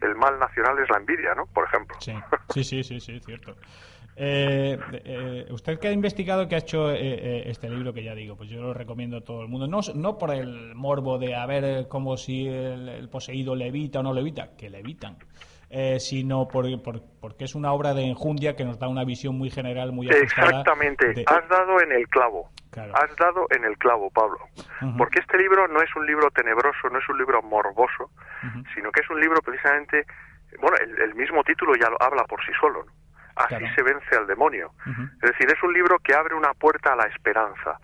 el 0.00 0.14
mal 0.16 0.38
nacional 0.38 0.78
es 0.78 0.88
la 0.90 0.98
envidia, 0.98 1.34
¿no? 1.34 1.46
Por 1.46 1.66
ejemplo. 1.66 1.96
Sí, 2.00 2.14
sí, 2.50 2.64
sí, 2.64 2.82
sí, 2.82 3.00
sí, 3.00 3.20
cierto. 3.20 3.54
Eh, 4.20 4.76
eh, 5.04 5.46
usted 5.50 5.78
que 5.78 5.86
ha 5.86 5.92
investigado, 5.92 6.48
que 6.48 6.56
ha 6.56 6.58
hecho 6.58 6.90
eh, 6.90 6.96
eh, 6.98 7.42
este 7.46 7.70
libro, 7.70 7.94
que 7.94 8.02
ya 8.02 8.16
digo, 8.16 8.34
pues 8.34 8.50
yo 8.50 8.60
lo 8.60 8.74
recomiendo 8.74 9.18
a 9.18 9.20
todo 9.20 9.42
el 9.42 9.48
mundo, 9.48 9.68
no, 9.68 9.78
no 9.94 10.18
por 10.18 10.34
el 10.34 10.74
morbo 10.74 11.18
de 11.18 11.36
a 11.36 11.46
ver 11.46 11.86
como 11.86 12.16
si 12.16 12.48
el, 12.48 12.88
el 12.88 13.08
poseído 13.08 13.54
levita 13.54 14.00
o 14.00 14.02
no 14.02 14.12
levita, 14.12 14.56
que 14.56 14.70
levitan, 14.70 15.16
eh, 15.70 16.00
sino 16.00 16.48
por, 16.48 16.64
por- 16.82 17.02
porque 17.20 17.44
es 17.44 17.54
una 17.54 17.72
obra 17.72 17.92
de 17.94 18.02
enjundia 18.04 18.56
que 18.56 18.64
nos 18.64 18.78
da 18.78 18.88
una 18.88 19.04
visión 19.04 19.36
muy 19.36 19.50
general, 19.50 19.92
muy. 19.92 20.08
Exactamente, 20.08 21.12
de- 21.12 21.24
has 21.26 21.48
dado 21.48 21.80
en 21.82 21.92
el 21.92 22.08
clavo. 22.08 22.50
Has 22.94 23.16
dado 23.16 23.46
en 23.50 23.64
el 23.64 23.76
clavo, 23.78 24.08
Pablo. 24.10 24.38
Porque 24.96 25.18
este 25.18 25.36
libro 25.38 25.66
no 25.68 25.82
es 25.82 25.94
un 25.96 26.06
libro 26.06 26.30
tenebroso, 26.30 26.88
no 26.92 26.98
es 27.00 27.08
un 27.08 27.18
libro 27.18 27.42
morboso, 27.42 28.10
sino 28.74 28.92
que 28.92 29.00
es 29.00 29.10
un 29.10 29.20
libro 29.20 29.40
precisamente, 29.42 30.06
bueno, 30.60 30.76
el, 30.80 30.96
el 31.02 31.14
mismo 31.16 31.42
título 31.42 31.72
ya 31.74 31.90
lo 31.90 32.00
habla 32.00 32.22
por 32.24 32.40
sí 32.44 32.52
solo. 32.60 32.84
¿no? 32.84 32.92
Así 33.36 33.56
Claro. 33.56 33.66
se 33.74 33.82
vence 33.82 34.16
al 34.16 34.26
demonio. 34.28 34.70
Es 35.22 35.30
decir, 35.32 35.48
es 35.50 35.60
un 35.62 35.72
libro 35.72 35.98
que 35.98 36.14
abre 36.14 36.34
una 36.36 36.54
puerta 36.54 36.92
a 36.92 36.96
la 36.96 37.04
esperanza. 37.04 37.78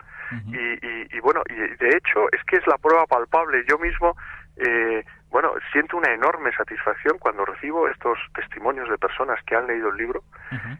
y, 0.47 0.57
y- 0.57 1.07
y 1.11 1.19
bueno, 1.19 1.41
y 1.49 1.53
de 1.53 1.89
hecho 1.89 2.25
es 2.31 2.41
que 2.47 2.55
es 2.57 2.67
la 2.67 2.77
prueba 2.77 3.05
palpable. 3.05 3.63
Yo 3.67 3.77
mismo, 3.77 4.15
eh, 4.57 5.03
bueno, 5.35 5.51
siento 5.73 5.97
una 5.97 6.13
enorme 6.13 6.49
satisfacción 6.53 7.17
cuando 7.19 7.43
recibo 7.43 7.89
estos 7.89 8.17
testimonios 8.33 8.89
de 8.89 8.97
personas 8.97 9.37
que 9.45 9.53
han 9.53 9.67
leído 9.67 9.89
el 9.89 9.97
libro 9.97 10.23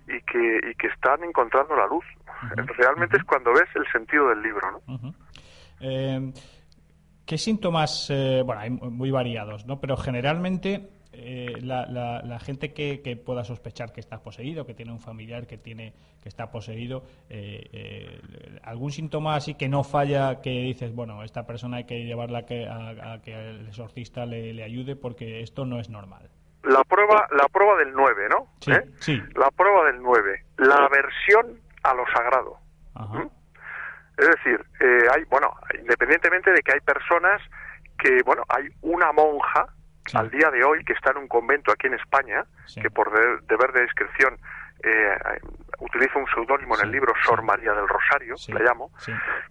y 0.08 0.22
que, 0.22 0.72
y 0.72 0.76
que 0.76 0.88
están 0.88 1.26
encontrando 1.26 1.76
la 1.76 1.86
luz. 1.88 2.06
Realmente 2.78 3.18
es 3.18 3.26
cuando 3.26 3.52
ves 3.52 3.68
el 3.76 3.86
sentido 3.92 4.30
del 4.30 4.42
libro, 4.42 4.82
¿no? 4.88 5.14
Eh, 5.82 6.32
¿Qué 7.26 7.38
síntomas? 7.38 8.10
eh, 8.10 8.44
bueno, 8.46 8.62
hay 8.62 8.70
muy 8.70 9.12
variados, 9.12 9.66
¿no? 9.66 9.82
Pero 9.82 9.98
generalmente 9.98 10.90
eh, 11.18 11.54
la, 11.62 11.86
la- 11.88 12.22
la 12.24 12.40
gente 12.40 12.74
que, 12.74 13.02
que 13.02 13.16
pueda 13.16 13.44
sospechar 13.44 13.92
que 13.94 14.00
está 14.00 14.22
poseído, 14.22 14.66
que 14.66 14.74
tiene 14.74 14.92
un 14.92 15.00
familiar 15.00 15.48
que 15.48 15.58
tiene 15.58 15.94
que 16.22 16.30
está 16.30 16.52
poseído, 16.52 17.04
eh, 17.30 17.70
eh, 17.74 18.60
algún 18.64 18.92
síntoma 18.92 19.36
así 19.36 19.54
que 19.56 19.70
no 19.70 19.84
falla, 19.84 20.42
que 20.42 20.50
dices, 20.50 20.94
bueno, 20.96 21.24
esta 21.24 21.46
persona 21.46 21.78
hay 21.78 21.84
que 21.86 22.04
llevarla 22.06 22.46
que, 22.46 22.68
a, 22.68 23.14
a 23.14 23.22
que 23.22 23.34
el 23.34 23.68
exorcista 23.68 24.26
le, 24.26 24.54
le 24.54 24.64
ayude 24.64 24.96
porque 24.96 25.42
esto 25.42 25.66
no 25.66 25.80
es 25.80 25.90
normal. 25.90 26.30
La 26.64 26.84
prueba, 26.84 27.28
la 27.38 27.48
prueba 27.50 27.78
del 27.78 27.94
9, 27.94 28.28
¿no? 28.30 28.48
Sí, 28.60 28.72
sí. 29.00 29.22
La 29.36 29.52
prueba 29.52 29.86
del 29.86 30.02
9. 30.02 30.46
La 30.58 30.76
aversión 30.86 31.60
a 31.84 31.94
lo 31.94 32.04
sagrado. 32.12 32.58
¿Mm? 32.96 33.28
Es 34.18 34.28
decir, 34.30 34.66
eh, 34.80 35.04
hay, 35.14 35.24
bueno, 35.26 35.54
independientemente 35.80 36.52
de 36.52 36.62
que 36.62 36.74
hay 36.74 36.80
personas 36.80 37.40
que, 38.00 38.22
bueno, 38.26 38.44
hay 38.50 38.68
una 38.82 39.12
monja 39.12 39.68
al 40.20 40.30
día 40.30 40.52
de 40.52 40.64
hoy 40.64 40.84
que 40.84 40.94
está 40.94 41.12
en 41.12 41.18
un 41.18 41.28
convento 41.28 41.72
aquí 41.72 41.88
en 41.88 41.96
España, 41.96 42.46
que 42.82 42.90
por 42.92 43.12
de- 43.12 43.40
deber 43.48 43.72
de 43.74 43.82
descripción 43.82 44.38
eh, 44.84 45.18
utiliza 45.80 46.20
un 46.20 46.28
seudónimo 46.28 46.76
en 46.78 46.86
el 46.86 46.92
libro 46.92 47.14
Sor 47.24 47.42
María 47.42 47.74
del 47.74 47.88
Rosario, 47.88 48.36
la 48.54 48.60
llamo, 48.60 48.92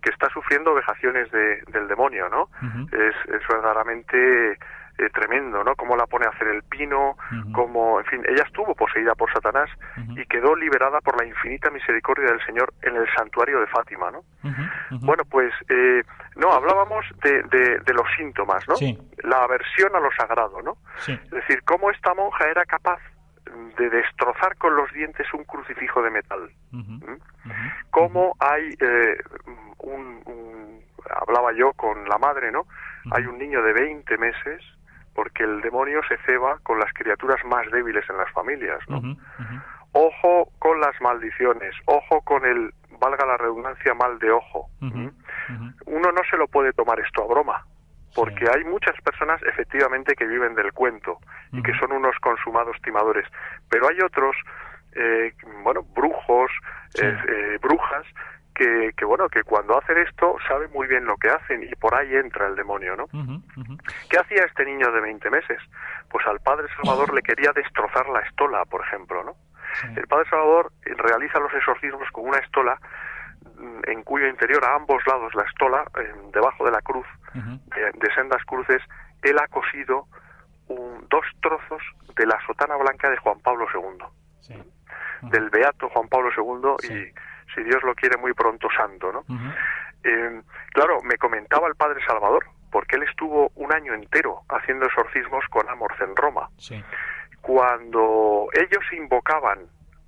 que 0.01 0.11
está 0.11 0.29
sufriendo 0.31 0.75
vejaciones 0.75 1.31
de- 1.33 1.63
del 1.69 1.89
demonio, 1.89 2.29
¿no? 2.29 2.49
es, 2.93 3.15
es 3.35 3.43
verdaderamente 3.49 4.59
eh, 4.99 5.09
tremendo, 5.11 5.65
¿no? 5.65 5.75
Cómo 5.77 5.97
la 5.97 6.07
pone 6.07 6.27
a 6.27 6.31
hacer 6.31 6.49
el 6.49 6.63
pino, 6.65 7.17
cómo, 7.53 7.99
en 8.01 8.07
fin, 8.07 8.23
ella 8.29 8.45
estuvo 8.45 8.75
poseída 8.75 9.15
por 9.15 9.33
Satanás 9.33 9.69
y 10.17 10.25
quedó 10.27 10.55
liberada 10.55 11.01
por 11.01 11.21
la 11.21 11.27
infinita 11.27 11.71
misericordia 11.71 12.27
del 12.31 12.45
Señor 12.47 12.73
en 12.83 12.97
el 12.97 13.07
santuario 13.17 13.61
de 13.61 13.67
Fátima, 13.69 14.11
¿no? 14.11 14.23
Bueno, 15.01 15.25
pues, 15.25 15.53
eh, 15.69 16.03
no, 16.37 16.53
hablábamos 16.53 17.05
de, 17.23 17.43
de- 17.45 17.79
de 17.81 17.93
los 17.95 18.07
síntomas, 18.17 18.67
¿no? 18.69 18.77
Sí. 18.77 18.97
La 19.25 19.43
aversión 19.45 19.95
a 19.97 20.01
lo 20.01 20.11
sagrado, 20.13 20.63
¿no? 20.63 20.77
Sí. 20.99 21.13
Es 21.13 21.31
decir, 21.31 21.63
cómo 21.65 21.91
esta 21.91 22.15
monja 22.15 22.49
era 22.49 22.65
capaz 22.65 23.01
de 23.77 23.91
destrozar 23.91 24.57
con 24.57 24.75
los 24.77 24.91
dientes 24.93 25.27
un 25.35 25.45
crucifijo 25.45 26.03
de 26.03 26.11
metal. 26.11 26.51
¿Mm? 26.71 27.17
Cómo 27.91 28.35
hay 28.41 28.71
eh, 28.81 29.17
un, 29.79 30.23
un- 30.27 30.85
Hablaba 31.21 31.53
yo 31.53 31.73
con 31.75 32.09
la 32.09 32.17
madre, 32.17 32.51
¿no? 32.51 32.67
Hay 33.13 33.27
un 33.27 33.37
niño 33.39 33.63
de 33.63 33.75
20 33.75 34.17
meses 34.17 34.63
porque 35.15 35.45
el 35.45 35.61
demonio 35.61 36.01
se 36.09 36.17
ceba 36.27 36.59
con 36.63 36.79
las 36.79 36.93
criaturas 36.93 37.39
más 37.45 37.71
débiles 37.71 38.05
en 38.11 38.17
las 38.17 38.31
familias, 38.33 38.81
¿no? 38.89 39.01
Ojo 39.93 40.51
con 40.59 40.81
las 40.81 41.01
maldiciones, 41.01 41.75
ojo 41.87 42.21
con 42.23 42.45
el, 42.45 42.75
valga 42.99 43.25
la 43.25 43.37
redundancia, 43.37 43.95
mal 43.95 44.19
de 44.19 44.31
ojo. 44.31 44.69
Uno 44.81 46.13
no 46.13 46.23
se 46.29 46.37
lo 46.37 46.49
puede 46.49 46.73
tomar 46.73 46.99
esto 47.01 47.23
a 47.23 47.27
broma, 47.27 47.65
porque 48.15 48.47
hay 48.53 48.65
muchas 48.65 49.01
personas 49.03 49.41
efectivamente 49.43 50.15
que 50.15 50.27
viven 50.27 50.55
del 50.55 50.73
cuento 50.73 51.19
y 51.53 51.63
que 51.63 51.75
son 51.79 51.93
unos 51.93 52.17
consumados 52.21 52.77
timadores, 52.83 53.27
pero 53.69 53.89
hay 53.89 53.99
otros, 54.01 54.35
eh, 54.97 55.33
bueno, 55.63 55.83
brujos, 55.95 56.51
eh, 57.01 57.17
eh, 57.29 57.59
brujas, 57.63 58.05
que, 58.55 58.93
que 58.97 59.05
bueno, 59.05 59.29
que 59.29 59.43
cuando 59.43 59.77
hacen 59.79 59.99
esto 59.99 60.37
saben 60.49 60.71
muy 60.73 60.87
bien 60.87 61.05
lo 61.05 61.17
que 61.17 61.29
hacen 61.31 61.63
y 61.63 61.75
por 61.75 61.95
ahí 61.95 62.15
entra 62.15 62.47
el 62.47 62.55
demonio, 62.55 62.97
¿no? 62.97 63.07
¿Qué 64.09 64.19
hacía 64.19 64.45
este 64.45 64.65
niño 64.65 64.91
de 64.93 65.01
20 65.01 65.29
meses? 65.31 65.59
Pues 66.09 66.27
al 66.27 66.41
Padre 66.41 66.69
Salvador 66.77 67.13
le 67.15 67.23
quería 67.23 67.51
destrozar 67.53 68.09
la 68.09 68.21
estola, 68.21 68.65
por 68.67 68.83
ejemplo, 68.87 69.25
¿no? 69.25 69.35
El 69.97 70.07
Padre 70.07 70.29
Salvador 70.31 70.71
realiza 70.85 71.41
los 71.41 71.53
exorcismos 71.53 72.09
con 72.13 72.29
una 72.29 72.39
estola 72.39 72.79
mm, 73.59 73.81
en 73.91 74.03
cuyo 74.05 74.29
interior 74.29 74.65
a 74.65 74.77
ambos 74.77 75.05
lados 75.07 75.35
la 75.35 75.43
estola, 75.43 75.85
eh, 76.01 76.13
debajo 76.33 76.65
de 76.65 76.71
la 76.71 76.81
cruz, 76.83 77.07
de, 77.35 77.91
de 77.95 78.15
sendas 78.15 78.45
cruces, 78.45 78.81
él 79.23 79.37
ha 79.39 79.49
cosido 79.49 80.07
un- 80.69 81.07
dos 81.11 81.25
trozos 81.43 81.83
de 82.15 82.25
la 82.27 82.39
sotana 82.47 82.77
blanca 82.77 83.11
de 83.11 83.17
Juan 83.17 83.41
Pablo 83.41 83.67
II, 83.75 84.59
del 85.31 85.51
beato 85.51 85.89
Juan 85.89 86.07
Pablo 86.09 86.31
II 86.37 86.87
y, 86.89 87.13
si 87.55 87.63
Dios 87.63 87.83
lo 87.83 87.95
quiere, 87.95 88.17
muy 88.17 88.33
pronto 88.33 88.69
santo, 88.77 89.13
¿no? 89.13 89.25
Eh, 90.05 90.43
claro, 90.73 91.01
me 91.03 91.17
comentaba 91.17 91.69
el 91.69 91.75
Padre 91.77 92.05
Salvador, 92.07 92.45
porque 92.71 92.97
él 92.97 93.05
estuvo 93.05 93.51
un 93.55 93.73
año 93.73 93.95
entero 93.95 94.43
haciendo 94.49 94.87
exorcismos 94.87 95.45
con 95.51 95.69
Amorce 95.69 96.05
en 96.05 96.15
Roma. 96.17 96.49
Cuando 97.41 98.49
ellos 98.53 98.85
invocaban 98.93 99.61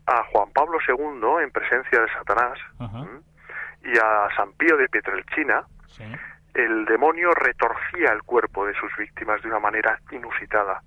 a 0.06 0.24
Juan 0.32 0.50
Pablo 0.52 0.78
II 0.86 1.42
en 1.42 1.50
presencia 1.50 2.00
de 2.00 2.08
Satanás 2.12 2.58
y 3.84 3.96
a 3.98 4.28
San 4.36 4.52
Pío 4.54 4.76
de 4.76 4.88
Pietrelcina, 4.88 5.64
el 6.54 6.86
demonio 6.86 7.32
retorcía 7.32 8.12
el 8.12 8.22
cuerpo 8.22 8.66
de 8.66 8.74
sus 8.74 8.90
víctimas 8.96 9.42
de 9.42 9.48
una 9.48 9.58
manera 9.58 9.98
inusitada. 10.10 10.80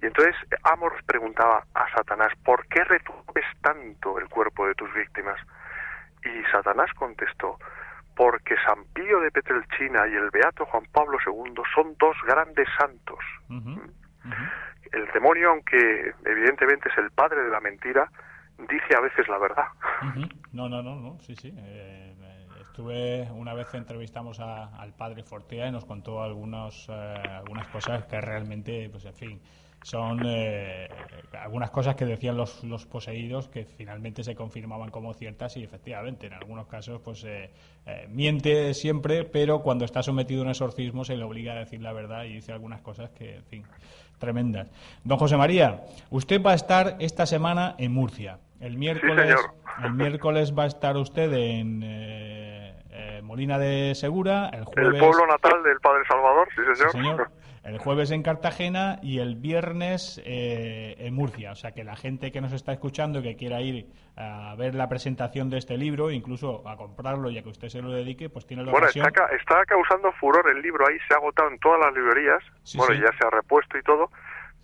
Y 0.00 0.06
entonces 0.06 0.36
Amos 0.62 0.92
preguntaba 1.04 1.64
a 1.74 1.90
Satanás, 1.94 2.32
¿por 2.44 2.66
qué 2.68 2.84
returbes 2.84 3.44
tanto 3.60 4.18
el 4.18 4.28
cuerpo 4.28 4.66
de 4.66 4.74
tus 4.74 4.92
víctimas? 4.94 5.38
Y 6.26 6.44
Satanás 6.50 6.90
contestó, 6.94 7.58
porque 8.16 8.54
San 8.66 8.84
Pío 8.94 9.20
de 9.20 9.30
Petrelchina 9.30 10.06
y 10.08 10.14
el 10.14 10.30
Beato 10.30 10.64
Juan 10.66 10.84
Pablo 10.92 11.18
II 11.26 11.54
son 11.74 11.94
dos 11.98 12.16
grandes 12.26 12.66
santos. 12.78 13.18
El 14.92 15.06
demonio, 15.12 15.50
aunque 15.50 16.14
evidentemente 16.24 16.88
es 16.88 16.98
el 16.98 17.10
padre 17.10 17.42
de 17.42 17.50
la 17.50 17.60
mentira, 17.60 18.10
dice 18.58 18.96
a 18.96 19.00
veces 19.00 19.28
la 19.28 19.38
verdad. 19.38 19.66
No, 20.52 20.68
no, 20.68 20.82
no, 20.82 20.96
no, 20.96 21.18
sí, 21.20 21.34
sí. 21.36 21.52
Eh, 21.56 22.14
estuve, 22.60 23.28
una 23.32 23.52
vez 23.54 23.72
entrevistamos 23.74 24.40
a- 24.40 24.66
al 24.80 24.94
padre 24.94 25.22
Fortea 25.22 25.68
y 25.68 25.72
nos 25.72 25.84
contó 25.84 26.22
algunos, 26.22 26.86
eh, 26.88 27.22
algunas 27.36 27.66
cosas 27.68 28.04
que 28.06 28.20
realmente, 28.20 28.88
pues 28.90 29.04
en 29.06 29.14
fin, 29.14 29.42
son 29.82 30.22
eh, 30.24 30.88
algunas 31.40 31.70
cosas 31.70 31.94
que 31.94 32.04
decían 32.04 32.36
los, 32.36 32.64
los 32.64 32.86
poseídos 32.86 33.48
que 33.48 33.64
finalmente 33.64 34.24
se 34.24 34.34
confirmaban 34.34 34.90
como 34.90 35.14
ciertas 35.14 35.56
y 35.56 35.62
efectivamente 35.62 36.26
en 36.26 36.32
algunos 36.32 36.66
casos 36.66 37.00
pues 37.04 37.24
eh, 37.24 37.50
eh, 37.86 38.08
miente 38.10 38.74
siempre, 38.74 39.24
pero 39.24 39.62
cuando 39.62 39.84
está 39.84 40.02
sometido 40.02 40.40
a 40.40 40.44
un 40.44 40.50
exorcismo 40.50 41.04
se 41.04 41.16
le 41.16 41.24
obliga 41.24 41.52
a 41.52 41.56
decir 41.56 41.80
la 41.82 41.92
verdad 41.92 42.24
y 42.24 42.34
dice 42.34 42.52
algunas 42.52 42.80
cosas 42.80 43.10
que, 43.10 43.36
en 43.36 43.44
fin, 43.44 43.64
tremendas. 44.18 44.68
Don 45.04 45.18
José 45.18 45.36
María, 45.36 45.84
usted 46.10 46.42
va 46.42 46.52
a 46.52 46.54
estar 46.56 46.96
esta 46.98 47.26
semana 47.26 47.74
en 47.78 47.92
Murcia. 47.92 48.38
El 48.60 48.78
miércoles, 48.78 49.36
el 49.84 49.92
miércoles 49.92 50.54
va 50.56 50.64
a 50.64 50.66
estar 50.66 50.96
usted 50.96 51.32
en 51.32 51.82
eh, 51.84 52.45
Molina 53.36 53.58
de 53.58 53.94
Segura, 53.94 54.48
el 54.50 54.64
jueves 54.64 54.94
El 54.94 54.98
pueblo 54.98 55.26
natal 55.26 55.62
del 55.62 55.78
Padre 55.80 56.04
Salvador, 56.08 56.48
sí 56.56 56.62
señor. 56.74 56.90
Sí, 56.90 56.98
señor. 56.98 57.28
El 57.64 57.76
jueves 57.76 58.10
en 58.10 58.22
Cartagena 58.22 58.98
y 59.02 59.18
el 59.18 59.34
viernes 59.36 60.22
eh, 60.24 60.94
en 61.00 61.12
Murcia. 61.14 61.52
O 61.52 61.54
sea 61.54 61.72
que 61.72 61.84
la 61.84 61.96
gente 61.96 62.32
que 62.32 62.40
nos 62.40 62.54
está 62.54 62.72
escuchando 62.72 63.18
y 63.18 63.22
que 63.24 63.36
quiera 63.36 63.60
ir 63.60 63.88
a 64.16 64.54
ver 64.56 64.74
la 64.74 64.88
presentación 64.88 65.50
de 65.50 65.58
este 65.58 65.76
libro, 65.76 66.10
incluso 66.10 66.66
a 66.66 66.78
comprarlo 66.78 67.28
y 67.28 67.36
a 67.36 67.42
que 67.42 67.50
usted 67.50 67.68
se 67.68 67.82
lo 67.82 67.90
dedique, 67.90 68.30
pues 68.30 68.46
tiene 68.46 68.64
la 68.64 68.70
Bueno, 68.70 68.86
ocasión. 68.86 69.04
está, 69.06 69.26
está 69.36 69.62
causando 69.66 70.10
furor 70.12 70.48
el 70.48 70.62
libro 70.62 70.86
ahí, 70.88 70.96
se 71.06 71.12
ha 71.12 71.18
agotado 71.18 71.50
en 71.50 71.58
todas 71.58 71.78
las 71.84 71.92
librerías, 71.92 72.42
Sí, 72.62 72.78
bueno, 72.78 72.94
sí. 72.94 73.00
ya 73.02 73.12
se 73.18 73.26
ha 73.26 73.30
repuesto 73.30 73.76
y 73.76 73.82
todo, 73.82 74.10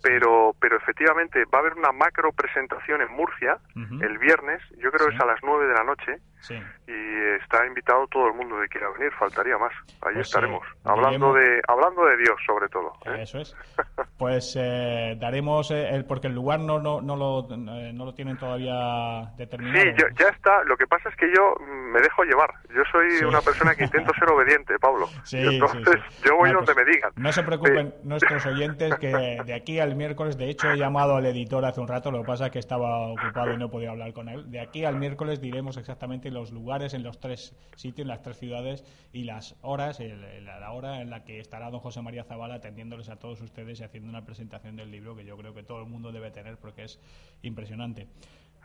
pero, 0.01 0.55
pero 0.59 0.77
efectivamente 0.77 1.43
va 1.53 1.59
a 1.59 1.61
haber 1.61 1.73
una 1.75 1.91
macro 1.91 2.31
presentación 2.31 3.01
en 3.03 3.11
Murcia 3.15 3.59
el 3.75 4.17
viernes, 4.17 4.61
yo 4.79 4.89
creo 4.91 5.09
que 5.09 5.13
es 5.15 5.21
a 5.21 5.27
las 5.27 5.39
9 5.43 5.67
de 5.67 5.73
la 5.75 5.83
noche, 5.83 6.17
Sí. 6.43 6.55
y 6.87 7.41
está 7.41 7.65
invitado 7.65 8.05
todo 8.07 8.27
el 8.27 8.33
mundo 8.33 8.57
que 8.61 8.67
quiera 8.67 8.89
venir, 8.97 9.11
faltaría 9.17 9.57
más, 9.57 9.71
ahí 10.01 10.13
Pues, 10.15 10.27
estaremos, 10.27 10.61
eh, 10.67 10.79
hablando, 10.83 11.33
de, 11.33 11.61
hablando 11.67 12.05
de 12.05 12.17
Dios 12.17 12.35
sobre 12.45 12.67
todo. 12.67 12.91
¿eh? 13.05 13.21
Eso 13.21 13.39
es. 13.39 13.55
Pues 14.17 14.55
eh, 14.57 15.17
daremos 15.19 15.69
eh, 15.71 15.89
el 15.89 16.05
porque 16.05 16.27
el 16.27 16.33
lugar 16.35 16.59
no, 16.59 16.79
no, 16.79 17.01
no, 17.01 17.15
lo, 17.17 17.47
eh, 17.51 17.91
no 17.93 18.05
lo 18.05 18.13
tienen 18.13 18.37
todavía 18.37 19.31
determinado. 19.37 19.83
Sí, 19.83 19.91
yo- 19.97 20.07
ya 20.17 20.29
está. 20.29 20.63
Lo 20.63 20.77
que 20.77 20.87
pasa 20.87 21.09
es 21.09 21.15
que 21.17 21.27
yo 21.35 21.55
me 21.65 21.99
dejo 21.99 22.23
llevar. 22.23 22.49
Yo 22.73 22.83
soy 22.91 23.11
Sí. 23.11 23.25
una 23.25 23.41
persona 23.41 23.75
que 23.75 23.83
intento 23.83 24.13
ser 24.17 24.29
obediente, 24.29 24.77
Pablo. 24.79 25.07
Sí, 25.25 25.37
Y 25.39 25.55
entonces 25.55 25.95
yo 26.23 26.35
voy 26.37 26.51
donde 26.51 26.73
pues, 26.73 26.85
me 26.85 26.93
digan. 26.93 27.11
No 27.15 27.31
se 27.33 27.43
preocupen 27.43 27.93
nuestros 28.03 28.45
oyentes 28.45 28.95
que 28.95 29.39
de 29.45 29.53
aquí 29.53 29.79
al 29.79 29.95
miércoles, 29.95 30.37
de 30.37 30.49
hecho 30.49 30.69
he 30.71 30.77
llamado 30.77 31.15
al 31.17 31.25
editor 31.25 31.65
hace 31.65 31.81
un 31.81 31.87
rato, 31.87 32.11
lo 32.11 32.19
que 32.21 32.27
pasa 32.27 32.45
es 32.47 32.51
que 32.51 32.59
estaba 32.59 33.07
ocupado 33.09 33.51
y 33.53 33.57
no 33.57 33.69
podía 33.69 33.91
hablar 33.91 34.13
con 34.13 34.29
él. 34.29 34.49
De 34.51 34.61
aquí 34.61 34.85
al 34.85 34.95
miércoles 34.97 35.41
diremos 35.41 35.75
exactamente 35.77 36.31
los 36.33 36.51
lugares 36.51 36.93
en 36.93 37.03
los 37.03 37.19
tres 37.19 37.55
sitios, 37.75 38.03
en 38.05 38.09
las 38.09 38.21
tres 38.21 38.37
ciudades 38.37 38.83
y 39.13 39.23
las 39.23 39.55
horas, 39.61 39.99
el- 39.99 40.45
la 40.45 40.71
hora 40.71 41.01
en 41.01 41.09
la 41.09 41.23
que 41.23 41.39
estará 41.39 41.69
don 41.71 41.79
José 41.79 42.01
María 42.01 42.23
Zavala 42.23 42.55
atendiéndoles 42.55 43.09
a 43.09 43.17
todos 43.17 43.39
ustedes 43.41 43.79
y 43.79 43.83
haciendo 43.83 44.09
una 44.09 44.25
presentación 44.25 44.75
del 44.75 44.91
libro 44.91 45.15
que 45.15 45.25
yo 45.25 45.37
creo 45.37 45.53
que 45.53 45.63
todo 45.63 45.79
el 45.81 45.87
mundo 45.87 46.11
debe 46.11 46.31
tener 46.31 46.57
porque 46.57 46.83
es 46.83 46.99
impresionante. 47.41 48.07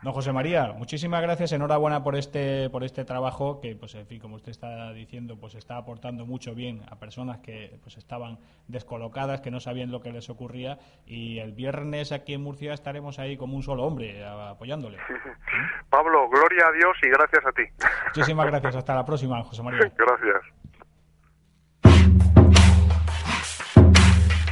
Don 0.01 0.13
José 0.13 0.31
María, 0.31 0.71
muchísimas 0.77 1.21
gracias, 1.21 1.51
enhorabuena 1.51 2.03
por 2.03 2.15
este 2.15 2.69
por 2.69 2.85
este 2.85 3.03
trabajo 3.03 3.59
que, 3.59 3.75
pues 3.75 3.95
en 3.95 4.07
fin, 4.07 4.19
como 4.19 4.37
usted 4.37 4.51
está 4.51 4.93
diciendo, 4.93 5.37
pues 5.37 5.55
está 5.55 5.75
aportando 5.75 6.25
mucho 6.25 6.55
bien 6.55 6.83
a 6.89 6.95
personas 6.95 7.39
que 7.39 7.77
pues 7.83 7.97
estaban 7.97 8.39
descolocadas, 8.67 9.41
que 9.41 9.51
no 9.51 9.59
sabían 9.59 9.91
lo 9.91 9.99
que 9.99 10.13
les 10.13 10.29
ocurría 10.29 10.79
y 11.05 11.39
el 11.39 11.51
viernes 11.51 12.13
aquí 12.13 12.33
en 12.33 12.41
Murcia 12.41 12.73
estaremos 12.73 13.19
ahí 13.19 13.35
como 13.35 13.57
un 13.57 13.63
solo 13.63 13.83
hombre 13.83 14.25
apoyándole. 14.25 14.97
Pablo, 15.89 16.29
gloria 16.29 16.67
a 16.67 16.71
Dios 16.71 16.95
y 17.03 17.09
gracias 17.09 17.45
a 17.45 17.51
ti. 17.51 17.63
Muchísimas 18.07 18.45
gracias, 18.47 18.75
hasta 18.77 18.95
la 18.95 19.05
próxima, 19.05 19.43
José 19.43 19.63
María. 19.63 19.79
Gracias. 19.97 20.58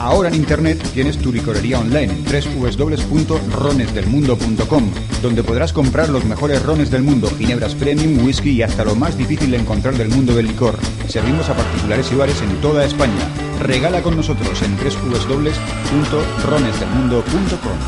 Ahora 0.00 0.28
en 0.30 0.34
Internet 0.34 0.82
tienes 0.94 1.18
tu 1.18 1.30
licorería 1.30 1.78
online 1.78 2.10
en 2.10 2.24
www.ronesdelmundo.com, 2.24 4.90
donde 5.20 5.42
podrás 5.42 5.74
comprar 5.74 6.08
los 6.08 6.24
mejores 6.24 6.62
rones 6.62 6.90
del 6.90 7.02
mundo, 7.02 7.28
ginebras 7.36 7.74
premium, 7.74 8.24
whisky 8.24 8.52
y 8.52 8.62
hasta 8.62 8.82
lo 8.82 8.94
más 8.94 9.18
difícil 9.18 9.50
de 9.50 9.58
encontrar 9.58 9.96
del 9.96 10.08
mundo 10.08 10.34
del 10.34 10.46
licor. 10.46 10.78
Servimos 11.06 11.50
a 11.50 11.54
particulares 11.54 12.10
y 12.10 12.14
bares 12.14 12.40
en 12.40 12.58
toda 12.62 12.86
España. 12.86 13.28
Regala 13.60 14.02
con 14.02 14.16
nosotros 14.16 14.62
en 14.62 14.74
www.ronesdelmundo.com. 14.78 17.78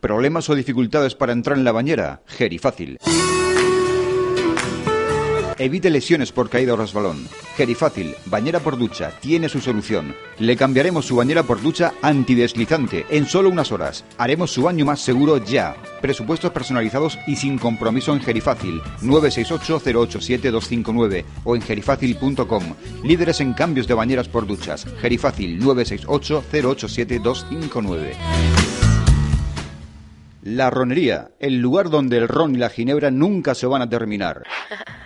¿Problemas 0.00 0.48
o 0.48 0.54
dificultades 0.54 1.16
para 1.16 1.32
entrar 1.32 1.58
en 1.58 1.64
la 1.64 1.72
bañera? 1.72 2.22
Gerifácil. 2.26 3.00
Evite 5.58 5.88
lesiones 5.88 6.32
por 6.32 6.50
caída 6.50 6.74
o 6.74 6.76
resbalón. 6.76 7.26
Gerifácil, 7.56 8.14
bañera 8.26 8.60
por 8.60 8.76
ducha, 8.76 9.10
tiene 9.20 9.48
su 9.48 9.60
solución. 9.60 10.14
Le 10.38 10.54
cambiaremos 10.54 11.06
su 11.06 11.16
bañera 11.16 11.44
por 11.44 11.62
ducha 11.62 11.94
antideslizante 12.02 13.06
en 13.08 13.24
solo 13.26 13.48
unas 13.48 13.72
horas. 13.72 14.04
Haremos 14.18 14.50
su 14.50 14.60
baño 14.62 14.84
más 14.84 15.00
seguro 15.00 15.38
ya. 15.38 15.74
Presupuestos 16.02 16.50
personalizados 16.50 17.18
y 17.26 17.36
sin 17.36 17.56
compromiso 17.56 18.12
en 18.12 18.20
Gerifácil 18.20 18.82
968-087-259 19.00 21.24
o 21.44 21.56
en 21.56 21.62
gerifácil.com. 21.62 22.74
Líderes 23.02 23.40
en 23.40 23.54
cambios 23.54 23.86
de 23.86 23.94
bañeras 23.94 24.28
por 24.28 24.46
duchas. 24.46 24.84
Gerifácil 25.00 25.58
968-087-259. 25.62 28.12
La 30.42 30.68
ronería, 30.70 31.30
el 31.40 31.60
lugar 31.60 31.88
donde 31.90 32.18
el 32.18 32.28
ron 32.28 32.54
y 32.54 32.58
la 32.58 32.70
ginebra 32.70 33.10
nunca 33.10 33.56
se 33.56 33.66
van 33.66 33.82
a 33.82 33.88
terminar. 33.88 34.44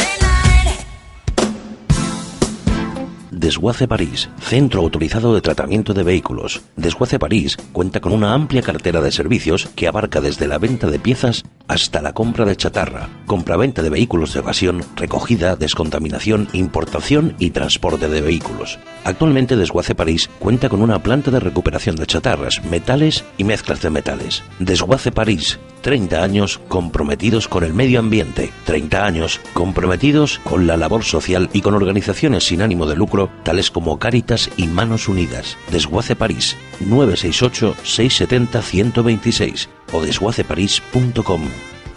Desguace 3.41 3.87
París, 3.87 4.29
centro 4.39 4.81
autorizado 4.81 5.33
de 5.33 5.41
tratamiento 5.41 5.95
de 5.95 6.03
vehículos. 6.03 6.61
Desguace 6.75 7.17
París 7.17 7.57
cuenta 7.71 7.99
con 7.99 8.13
una 8.13 8.35
amplia 8.35 8.61
cartera 8.61 9.01
de 9.01 9.11
servicios 9.11 9.67
que 9.75 9.87
abarca 9.87 10.21
desde 10.21 10.47
la 10.47 10.59
venta 10.59 10.85
de 10.91 10.99
piezas 10.99 11.43
hasta 11.67 12.03
la 12.03 12.13
compra 12.13 12.45
de 12.45 12.55
chatarra, 12.55 13.09
compraventa 13.25 13.81
de 13.81 13.89
vehículos 13.89 14.33
de 14.33 14.41
evasión, 14.41 14.83
recogida, 14.95 15.55
descontaminación, 15.55 16.49
importación 16.53 17.33
y 17.39 17.49
transporte 17.49 18.09
de 18.09 18.21
vehículos. 18.21 18.77
Actualmente 19.05 19.55
Desguace 19.55 19.95
París 19.95 20.29
cuenta 20.37 20.69
con 20.69 20.83
una 20.83 21.01
planta 21.01 21.31
de 21.31 21.39
recuperación 21.39 21.95
de 21.95 22.05
chatarras, 22.05 22.63
metales 22.69 23.23
y 23.39 23.43
mezclas 23.43 23.81
de 23.81 23.89
metales. 23.89 24.43
Desguace 24.59 25.11
París, 25.11 25.57
30 25.81 26.21
años 26.21 26.59
comprometidos 26.67 27.47
con 27.47 27.63
el 27.63 27.73
medio 27.73 27.99
ambiente, 27.99 28.51
30 28.65 29.03
años 29.03 29.41
comprometidos 29.53 30.39
con 30.43 30.67
la 30.67 30.77
labor 30.77 31.03
social 31.03 31.49
y 31.53 31.61
con 31.61 31.73
organizaciones 31.73 32.43
sin 32.43 32.61
ánimo 32.61 32.85
de 32.85 32.95
lucro 32.95 33.30
tales 33.43 33.71
como 33.71 33.97
Cáritas 33.99 34.49
y 34.57 34.67
Manos 34.67 35.07
Unidas. 35.07 35.57
Desguace 35.71 36.15
París, 36.15 36.57
968-670-126 36.81 39.69
o 39.91 40.01
desguaceparís.com. 40.01 41.41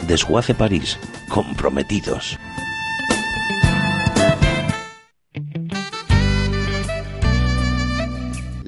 Desguace 0.07 0.55
París, 0.55 0.99
comprometidos. 1.28 2.39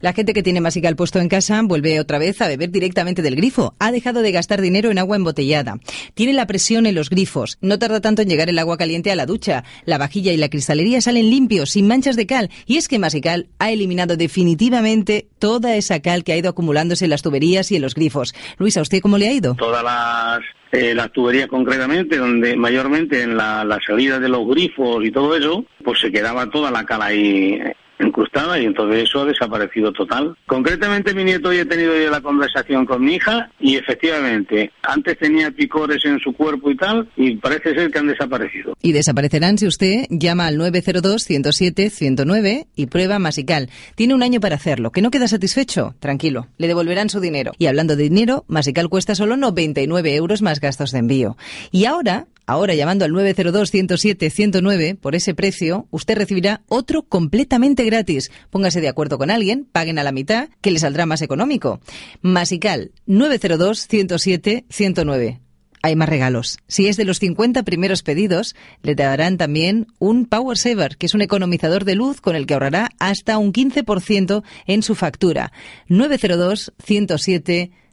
La 0.00 0.12
gente 0.12 0.32
que 0.32 0.44
tiene 0.44 0.60
Masical 0.60 0.94
puesto 0.94 1.18
en 1.18 1.28
casa 1.28 1.60
vuelve 1.64 1.98
otra 1.98 2.18
vez 2.18 2.40
a 2.40 2.46
beber 2.46 2.70
directamente 2.70 3.20
del 3.20 3.34
grifo. 3.34 3.74
Ha 3.80 3.90
dejado 3.90 4.22
de 4.22 4.30
gastar 4.30 4.60
dinero 4.60 4.90
en 4.90 4.98
agua 4.98 5.16
embotellada. 5.16 5.80
Tiene 6.14 6.32
la 6.34 6.46
presión 6.46 6.86
en 6.86 6.94
los 6.94 7.10
grifos. 7.10 7.58
No 7.60 7.80
tarda 7.80 8.00
tanto 8.00 8.22
en 8.22 8.28
llegar 8.28 8.48
el 8.48 8.60
agua 8.60 8.76
caliente 8.76 9.10
a 9.10 9.16
la 9.16 9.26
ducha. 9.26 9.64
La 9.84 9.98
vajilla 9.98 10.32
y 10.32 10.36
la 10.36 10.50
cristalería 10.50 11.00
salen 11.00 11.30
limpios, 11.30 11.70
sin 11.70 11.88
manchas 11.88 12.14
de 12.14 12.26
cal. 12.26 12.50
Y 12.66 12.76
es 12.76 12.86
que 12.86 13.00
Masical 13.00 13.48
ha 13.58 13.72
eliminado 13.72 14.16
definitivamente 14.16 15.28
toda 15.40 15.74
esa 15.74 16.00
cal 16.00 16.22
que 16.22 16.32
ha 16.32 16.36
ido 16.36 16.50
acumulándose 16.50 17.06
en 17.06 17.10
las 17.10 17.22
tuberías 17.22 17.72
y 17.72 17.76
en 17.76 17.82
los 17.82 17.94
grifos. 17.94 18.34
Luisa, 18.58 18.78
¿a 18.78 18.82
usted 18.82 19.00
cómo 19.00 19.18
le 19.18 19.28
ha 19.28 19.32
ido? 19.32 19.54
Todas 19.56 19.82
las 19.82 20.40
eh, 20.70 20.94
las 20.94 21.10
tuberías 21.12 21.48
concretamente, 21.48 22.18
donde 22.18 22.54
mayormente 22.54 23.22
en 23.22 23.36
la, 23.36 23.64
la 23.64 23.80
salida 23.84 24.20
de 24.20 24.28
los 24.28 24.46
grifos 24.46 25.02
y 25.04 25.10
todo 25.10 25.34
eso, 25.34 25.64
pues 25.82 25.98
se 25.98 26.12
quedaba 26.12 26.50
toda 26.50 26.70
la 26.70 26.84
cal 26.84 27.00
ahí 27.00 27.58
incrustada 28.00 28.58
y 28.58 28.64
entonces 28.66 29.04
eso 29.04 29.22
ha 29.22 29.24
desaparecido 29.24 29.92
total. 29.92 30.36
Concretamente 30.46 31.14
mi 31.14 31.22
nieto 31.24 31.50
hoy 31.50 31.58
he 31.58 31.64
tenido 31.64 31.96
ya 31.98 32.10
la 32.10 32.20
conversación 32.20 32.84
con 32.86 33.04
mi 33.04 33.14
hija 33.14 33.50
y 33.60 33.76
efectivamente 33.76 34.72
antes 34.82 35.16
tenía 35.18 35.50
picores 35.50 36.04
en 36.04 36.20
su 36.20 36.32
cuerpo 36.32 36.70
y 36.70 36.76
tal 36.76 37.08
y 37.16 37.36
parece 37.36 37.74
ser 37.74 37.90
que 37.90 37.98
han 37.98 38.06
desaparecido. 38.08 38.76
Y 38.82 38.92
desaparecerán 38.92 39.56
si 39.58 39.66
usted 39.66 40.06
llama 40.10 40.46
al 40.46 40.58
902-107-109 40.58 42.66
y 42.74 42.86
prueba 42.86 43.18
Masical. 43.18 43.68
Tiene 43.94 44.14
un 44.14 44.22
año 44.22 44.40
para 44.40 44.56
hacerlo. 44.56 44.92
¿Que 44.92 45.02
no 45.02 45.10
queda 45.10 45.28
satisfecho? 45.28 45.94
Tranquilo, 46.00 46.46
le 46.58 46.68
devolverán 46.68 47.10
su 47.10 47.20
dinero. 47.20 47.52
Y 47.58 47.66
hablando 47.66 47.96
de 47.96 48.04
dinero, 48.04 48.44
Masical 48.48 48.88
cuesta 48.88 49.14
solo 49.14 49.36
99 49.36 50.14
euros 50.14 50.40
más 50.42 50.60
gastos 50.60 50.92
de 50.92 50.98
envío. 50.98 51.36
Y 51.70 51.86
ahora, 51.86 52.26
Ahora, 52.48 52.74
llamando 52.74 53.04
al 53.04 53.12
902-107-109, 53.12 54.96
por 54.96 55.14
ese 55.14 55.34
precio, 55.34 55.86
usted 55.90 56.16
recibirá 56.16 56.62
otro 56.66 57.02
completamente 57.02 57.84
gratis. 57.84 58.30
Póngase 58.48 58.80
de 58.80 58.88
acuerdo 58.88 59.18
con 59.18 59.30
alguien, 59.30 59.68
paguen 59.70 59.98
a 59.98 60.02
la 60.02 60.12
mitad, 60.12 60.48
que 60.62 60.70
le 60.70 60.78
saldrá 60.78 61.04
más 61.04 61.20
económico. 61.20 61.82
Masical, 62.22 62.92
902-107-109. 63.06 65.40
Hay 65.82 65.94
más 65.94 66.08
regalos. 66.08 66.56
Si 66.68 66.86
es 66.86 66.96
de 66.96 67.04
los 67.04 67.18
50 67.18 67.64
primeros 67.64 68.02
pedidos, 68.02 68.56
le 68.82 68.94
darán 68.94 69.36
también 69.36 69.88
un 69.98 70.24
Power 70.24 70.56
Saver, 70.56 70.96
que 70.96 71.04
es 71.04 71.12
un 71.12 71.20
economizador 71.20 71.84
de 71.84 71.96
luz 71.96 72.22
con 72.22 72.34
el 72.34 72.46
que 72.46 72.54
ahorrará 72.54 72.88
hasta 72.98 73.36
un 73.36 73.52
15% 73.52 74.42
en 74.66 74.82
su 74.82 74.94
factura. 74.94 75.52
902 75.88 76.72
107 76.82 77.48
109, 77.48 77.87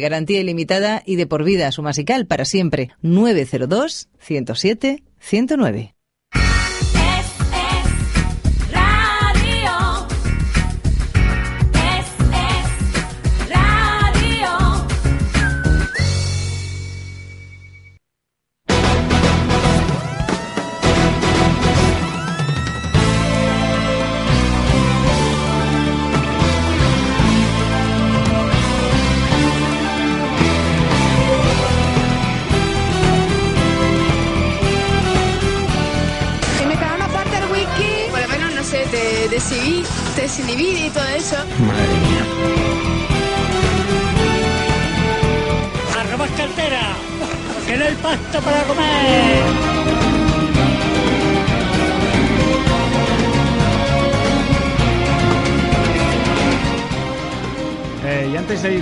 garantía 0.00 0.40
ilimitada 0.40 1.02
y 1.04 1.16
de 1.16 1.26
por 1.26 1.44
vida, 1.44 1.70
su 1.72 1.82
masical 1.82 2.26
para 2.26 2.44
siempre. 2.44 2.90
902 3.02 4.08
107 4.18 5.02
109. 5.18 5.93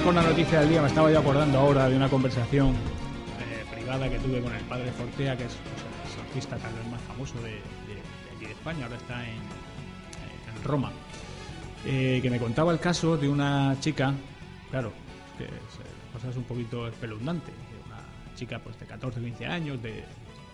Con 0.05 0.14
la 0.16 0.22
noticia 0.22 0.61
del 0.61 0.70
día, 0.70 0.82
me 0.82 0.88
estaba 0.88 1.12
yo 1.12 1.18
acordando 1.20 1.59
ahora 1.59 1.88
de 1.88 1.96
una 1.96 2.09
conversación 2.09 2.70
eh, 2.70 3.64
privada 3.72 4.09
que 4.09 4.18
tuve 4.18 4.40
con 4.40 4.53
el 4.53 4.64
padre 4.64 4.90
Fortea, 4.90 5.36
que 5.36 5.44
es 5.44 5.55
pues, 5.55 5.84
el 5.84 6.22
exorcista 6.24 6.57
tal 6.57 6.74
vez 6.74 6.86
más 6.90 7.00
famoso 7.03 7.34
de, 7.42 7.59
aquí 8.34 8.46
de 8.46 8.53
España, 8.53 8.84
ahora 8.84 8.96
está 8.96 9.24
en, 9.28 9.38
Roma, 10.64 10.92
eh, 11.84 12.20
que 12.22 12.30
me 12.30 12.38
contaba 12.38 12.72
el 12.72 12.78
caso 12.78 13.16
de 13.16 13.28
una 13.28 13.76
chica, 13.80 14.14
claro, 14.70 14.92
que 15.38 15.44
eh, 15.44 15.48
la 15.48 16.12
cosa 16.12 16.30
es 16.30 16.36
un 16.36 16.44
poquito 16.44 16.86
espeluznante, 16.88 17.53
una 17.86 18.36
chica 18.36 18.59
pues 18.59 18.78
de 18.78 18.86
14 18.86 19.20
o 19.20 19.22
15 19.22 19.46
años, 19.46 19.82
de, 19.82 20.05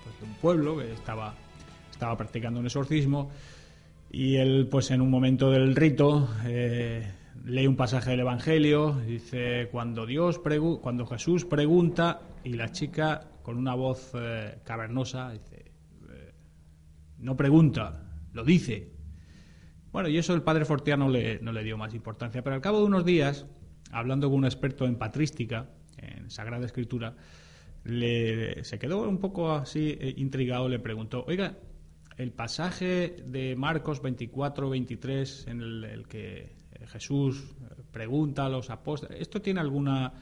pues, 0.04 0.18
de 0.20 0.26
un 0.26 0.34
pueblo 0.34 0.78
que 0.78 0.92
estaba, 0.92 1.34
estaba 1.90 2.16
practicando 2.16 2.60
un 2.60 2.66
exorcismo 2.66 3.30
y 4.10 4.36
él, 4.36 4.68
pues 4.70 4.90
en 4.90 5.00
un 5.00 5.10
momento 5.10 5.50
del 5.50 5.76
rito, 5.76 6.28
eh, 6.46 7.12
lee 7.44 7.66
un 7.66 7.76
pasaje 7.76 8.10
del 8.10 8.20
Evangelio, 8.20 8.92
dice, 9.06 9.68
cuando 9.70 10.06
Dios 10.06 10.40
pregu- 10.42 10.80
cuando 10.80 11.06
Jesús 11.06 11.44
pregunta, 11.44 12.20
y 12.44 12.54
la 12.54 12.70
chica 12.70 13.28
con 13.42 13.56
una 13.56 13.74
voz 13.74 14.12
eh, 14.14 14.58
cavernosa 14.64 15.32
dice, 15.32 15.72
eh, 16.10 16.32
no 17.18 17.36
pregunta, 17.36 18.12
lo 18.32 18.44
dice. 18.44 18.92
Bueno, 19.92 20.08
y 20.08 20.18
eso 20.18 20.34
el 20.34 20.42
padre 20.42 20.64
Fortea 20.64 20.96
no 20.96 21.08
le, 21.08 21.40
no 21.40 21.52
le 21.52 21.64
dio 21.64 21.76
más 21.76 21.94
importancia, 21.94 22.42
pero 22.42 22.54
al 22.56 22.62
cabo 22.62 22.78
de 22.80 22.84
unos 22.84 23.04
días, 23.04 23.46
hablando 23.90 24.28
con 24.28 24.38
un 24.38 24.44
experto 24.44 24.84
en 24.86 24.96
patrística, 24.96 25.70
en 25.96 26.30
Sagrada 26.30 26.66
Escritura, 26.66 27.16
le, 27.84 28.62
se 28.64 28.78
quedó 28.78 29.08
un 29.08 29.18
poco 29.18 29.52
así 29.52 29.96
eh, 29.98 30.14
intrigado, 30.16 30.68
le 30.68 30.78
preguntó, 30.78 31.24
oiga, 31.26 31.56
el 32.16 32.32
pasaje 32.32 33.16
de 33.26 33.56
Marcos 33.56 34.02
24, 34.02 34.68
23, 34.68 35.46
en 35.46 35.60
el 35.62 36.06
que 36.08 36.57
Jesús 36.86 37.54
pregunta 37.90 38.46
a 38.46 38.48
los 38.48 38.70
apóstoles, 38.70 39.20
¿esto 39.20 39.40
tiene 39.42 39.60
alguna, 39.60 40.12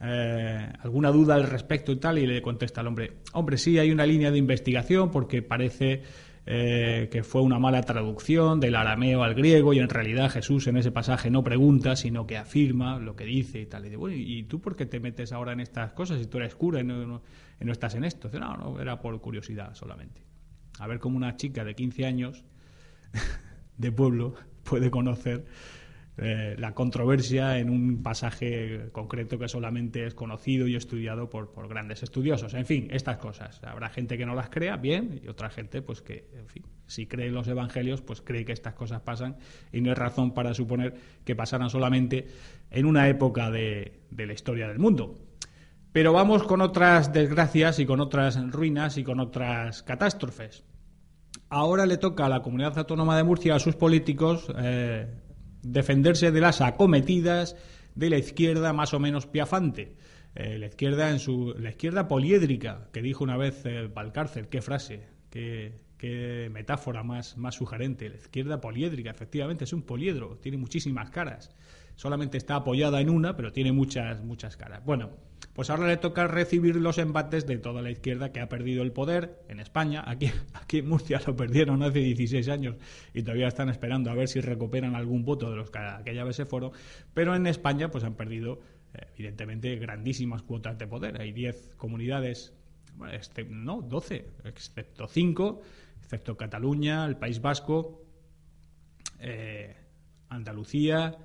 eh, 0.00 0.68
alguna 0.80 1.10
duda 1.10 1.34
al 1.34 1.44
respecto 1.44 1.92
y 1.92 1.96
tal, 1.96 2.18
y 2.18 2.26
le 2.26 2.40
contesta 2.42 2.80
al 2.80 2.86
hombre, 2.86 3.18
hombre, 3.32 3.58
sí, 3.58 3.78
hay 3.78 3.90
una 3.90 4.06
línea 4.06 4.30
de 4.30 4.38
investigación 4.38 5.10
porque 5.10 5.42
parece 5.42 6.02
eh, 6.50 7.08
que 7.12 7.22
fue 7.22 7.42
una 7.42 7.58
mala 7.58 7.82
traducción 7.82 8.58
del 8.58 8.74
arameo 8.76 9.22
al 9.22 9.34
griego 9.34 9.74
y 9.74 9.80
en 9.80 9.88
realidad 9.90 10.30
Jesús 10.30 10.66
en 10.66 10.78
ese 10.78 10.90
pasaje 10.90 11.30
no 11.30 11.44
pregunta, 11.44 11.94
sino 11.94 12.26
que 12.26 12.38
afirma 12.38 12.98
lo 12.98 13.14
que 13.14 13.24
dice 13.24 13.60
y 13.60 13.66
tal. 13.66 13.82
Y 13.82 13.84
dice, 13.88 13.96
bueno, 13.96 14.16
¿y 14.16 14.44
tú 14.44 14.58
por 14.60 14.74
qué 14.74 14.86
te 14.86 14.98
metes 14.98 15.32
ahora 15.32 15.52
en 15.52 15.60
estas 15.60 15.92
cosas 15.92 16.18
si 16.20 16.26
tú 16.26 16.38
eres 16.38 16.54
cura 16.54 16.80
y 16.80 16.84
no, 16.84 17.06
no- 17.06 17.22
y 17.60 17.64
no 17.66 17.72
estás 17.72 17.96
en 17.96 18.04
esto? 18.04 18.28
Dice, 18.28 18.40
no, 18.40 18.56
no, 18.56 18.80
era 18.80 18.98
por 18.98 19.20
curiosidad 19.20 19.74
solamente. 19.74 20.22
A 20.78 20.86
ver 20.86 21.00
cómo 21.00 21.18
una 21.18 21.36
chica 21.36 21.64
de 21.64 21.74
15 21.74 22.06
años 22.06 22.44
de 23.76 23.92
pueblo 23.92 24.34
puede 24.64 24.90
conocer 24.90 25.44
eh, 26.20 26.56
la 26.58 26.74
controversia 26.74 27.58
en 27.58 27.70
un 27.70 28.02
pasaje 28.02 28.88
concreto 28.90 29.38
que 29.38 29.48
solamente 29.48 30.04
es 30.04 30.14
conocido 30.14 30.66
y 30.66 30.74
estudiado 30.74 31.30
por, 31.30 31.68
grandes 31.68 32.02
estudiosos. 32.02 32.54
En 32.54 32.66
fin, 32.66 32.88
estas 32.90 33.18
cosas. 33.18 33.60
Habrá 33.62 33.88
gente 33.88 34.18
que 34.18 34.26
no 34.26 34.34
las 34.34 34.50
crea, 34.50 34.76
bien, 34.76 35.20
y 35.22 35.28
otra 35.28 35.48
gente, 35.48 35.80
pues 35.80 36.02
que, 36.02 36.28
en 36.34 36.48
fin, 36.48 36.64
si 36.86 37.06
cree 37.06 37.28
en 37.28 37.34
los 37.34 37.46
evangelios, 37.46 38.02
pues 38.02 38.20
cree 38.20 38.44
que 38.44 38.52
estas 38.52 38.74
cosas 38.74 39.00
pasan 39.02 39.36
y 39.72 39.80
no 39.80 39.90
hay 39.90 39.94
razón 39.94 40.34
para 40.34 40.54
suponer 40.54 40.94
que 41.24 41.36
pasaran 41.36 41.70
solamente 41.70 42.26
en 42.70 42.86
una 42.86 43.08
época 43.08 43.50
de, 43.52 44.00
de 44.10 44.26
la 44.26 44.32
historia 44.32 44.66
del 44.66 44.80
mundo. 44.80 45.14
Pero 45.92 46.12
vamos 46.12 46.42
con 46.42 46.60
otras 46.62 47.12
desgracias 47.12 47.78
y 47.78 47.86
con 47.86 48.00
otras 48.00 48.38
ruinas 48.50 48.98
y 48.98 49.04
con 49.04 49.20
otras 49.20 49.84
catástrofes. 49.84 50.64
Ahora 51.48 51.86
le 51.86 51.96
toca 51.96 52.26
a 52.26 52.28
la 52.28 52.42
comunidad 52.42 52.76
autónoma 52.76 53.16
de 53.16 53.22
Murcia, 53.22 53.54
a 53.54 53.58
sus 53.58 53.76
políticos, 53.76 54.52
eh, 54.58 55.06
defenderse 55.62 56.30
de 56.30 56.40
las 56.40 56.60
acometidas 56.60 57.56
de 57.94 58.10
la 58.10 58.18
izquierda 58.18 58.72
más 58.72 58.94
o 58.94 59.00
menos 59.00 59.26
piafante. 59.26 59.96
Eh, 60.34 60.58
la 60.58 60.66
izquierda 60.66 61.10
en 61.10 61.18
su 61.18 61.54
la 61.58 61.70
izquierda 61.70 62.06
poliédrica 62.06 62.88
que 62.92 63.02
dijo 63.02 63.24
una 63.24 63.36
vez 63.36 63.64
eh, 63.64 63.88
Valcárcel, 63.92 64.48
qué 64.48 64.62
frase, 64.62 65.08
qué, 65.30 65.72
qué 65.98 66.48
metáfora 66.52 67.02
más 67.02 67.36
más 67.36 67.56
sugerente. 67.56 68.08
La 68.08 68.16
izquierda 68.16 68.60
poliédrica, 68.60 69.10
efectivamente 69.10 69.64
es 69.64 69.72
un 69.72 69.82
poliedro, 69.82 70.38
tiene 70.40 70.56
muchísimas 70.56 71.10
caras. 71.10 71.50
Solamente 71.96 72.38
está 72.38 72.54
apoyada 72.54 73.00
en 73.00 73.10
una, 73.10 73.36
pero 73.36 73.52
tiene 73.52 73.72
muchas 73.72 74.22
muchas 74.22 74.56
caras. 74.56 74.84
Bueno, 74.84 75.10
pues 75.52 75.70
ahora 75.70 75.88
le 75.88 75.96
toca 75.96 76.28
recibir 76.28 76.76
los 76.76 76.98
embates 76.98 77.44
de 77.46 77.58
toda 77.58 77.82
la 77.82 77.90
izquierda 77.90 78.30
que 78.30 78.38
ha 78.40 78.48
perdido 78.48 78.84
el 78.84 78.92
poder 78.92 79.42
en 79.48 79.58
España. 79.58 80.04
Aquí, 80.06 80.30
aquí 80.54 80.78
en 80.78 80.88
Murcia 80.88 81.20
lo 81.26 81.34
perdieron 81.34 81.82
hace 81.82 81.98
16 81.98 82.48
años 82.48 82.76
y 83.12 83.22
todavía 83.22 83.48
están 83.48 83.68
esperando 83.68 84.10
a 84.10 84.14
ver 84.14 84.28
si 84.28 84.40
recuperan 84.40 84.94
algún 84.94 85.24
voto 85.24 85.50
de 85.50 85.56
los 85.56 85.70
que 85.72 85.80
aquella 85.80 86.22
vez 86.22 86.36
se 86.36 86.46
fueron. 86.46 86.70
Pero 87.12 87.34
en 87.34 87.48
España 87.48 87.90
pues 87.90 88.04
han 88.04 88.14
perdido, 88.14 88.60
eh, 88.94 89.06
evidentemente, 89.16 89.74
grandísimas 89.76 90.42
cuotas 90.42 90.78
de 90.78 90.86
poder. 90.86 91.20
Hay 91.20 91.32
10 91.32 91.74
comunidades, 91.76 92.52
bueno, 92.94 93.14
este- 93.14 93.44
no, 93.44 93.82
12, 93.82 94.26
excepto 94.44 95.08
5, 95.08 95.62
excepto 96.08 96.38
Cataluña, 96.38 97.04
el 97.04 97.18
País 97.18 97.42
Vasco, 97.42 98.02
eh, 99.18 99.76
Andalucía, 100.30 101.18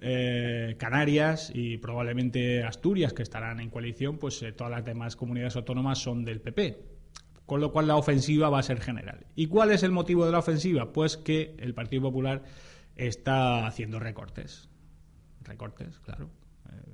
eh, 0.00 0.74
Canarias 0.80 1.52
y 1.54 1.78
probablemente 1.78 2.64
Asturias, 2.64 3.12
que 3.12 3.22
estarán 3.22 3.60
en 3.60 3.70
coalición, 3.70 4.18
pues 4.18 4.42
eh, 4.42 4.50
todas 4.50 4.72
las 4.72 4.84
demás 4.84 5.14
comunidades 5.14 5.54
autónomas 5.54 5.98
son 5.98 6.24
del 6.24 6.40
PP. 6.40 6.76
Con 7.46 7.60
lo 7.60 7.70
cual 7.70 7.86
la 7.86 7.94
ofensiva 7.94 8.50
va 8.50 8.58
a 8.58 8.64
ser 8.64 8.80
general. 8.80 9.26
¿Y 9.36 9.46
cuál 9.46 9.70
es 9.70 9.84
el 9.84 9.92
motivo 9.92 10.26
de 10.26 10.32
la 10.32 10.40
ofensiva? 10.40 10.92
Pues 10.92 11.16
que 11.16 11.54
el 11.60 11.72
Partido 11.72 12.02
Popular 12.02 12.42
está 12.96 13.64
haciendo 13.64 14.00
recortes. 14.00 14.68
Recortes, 15.42 16.00
claro. 16.00 16.30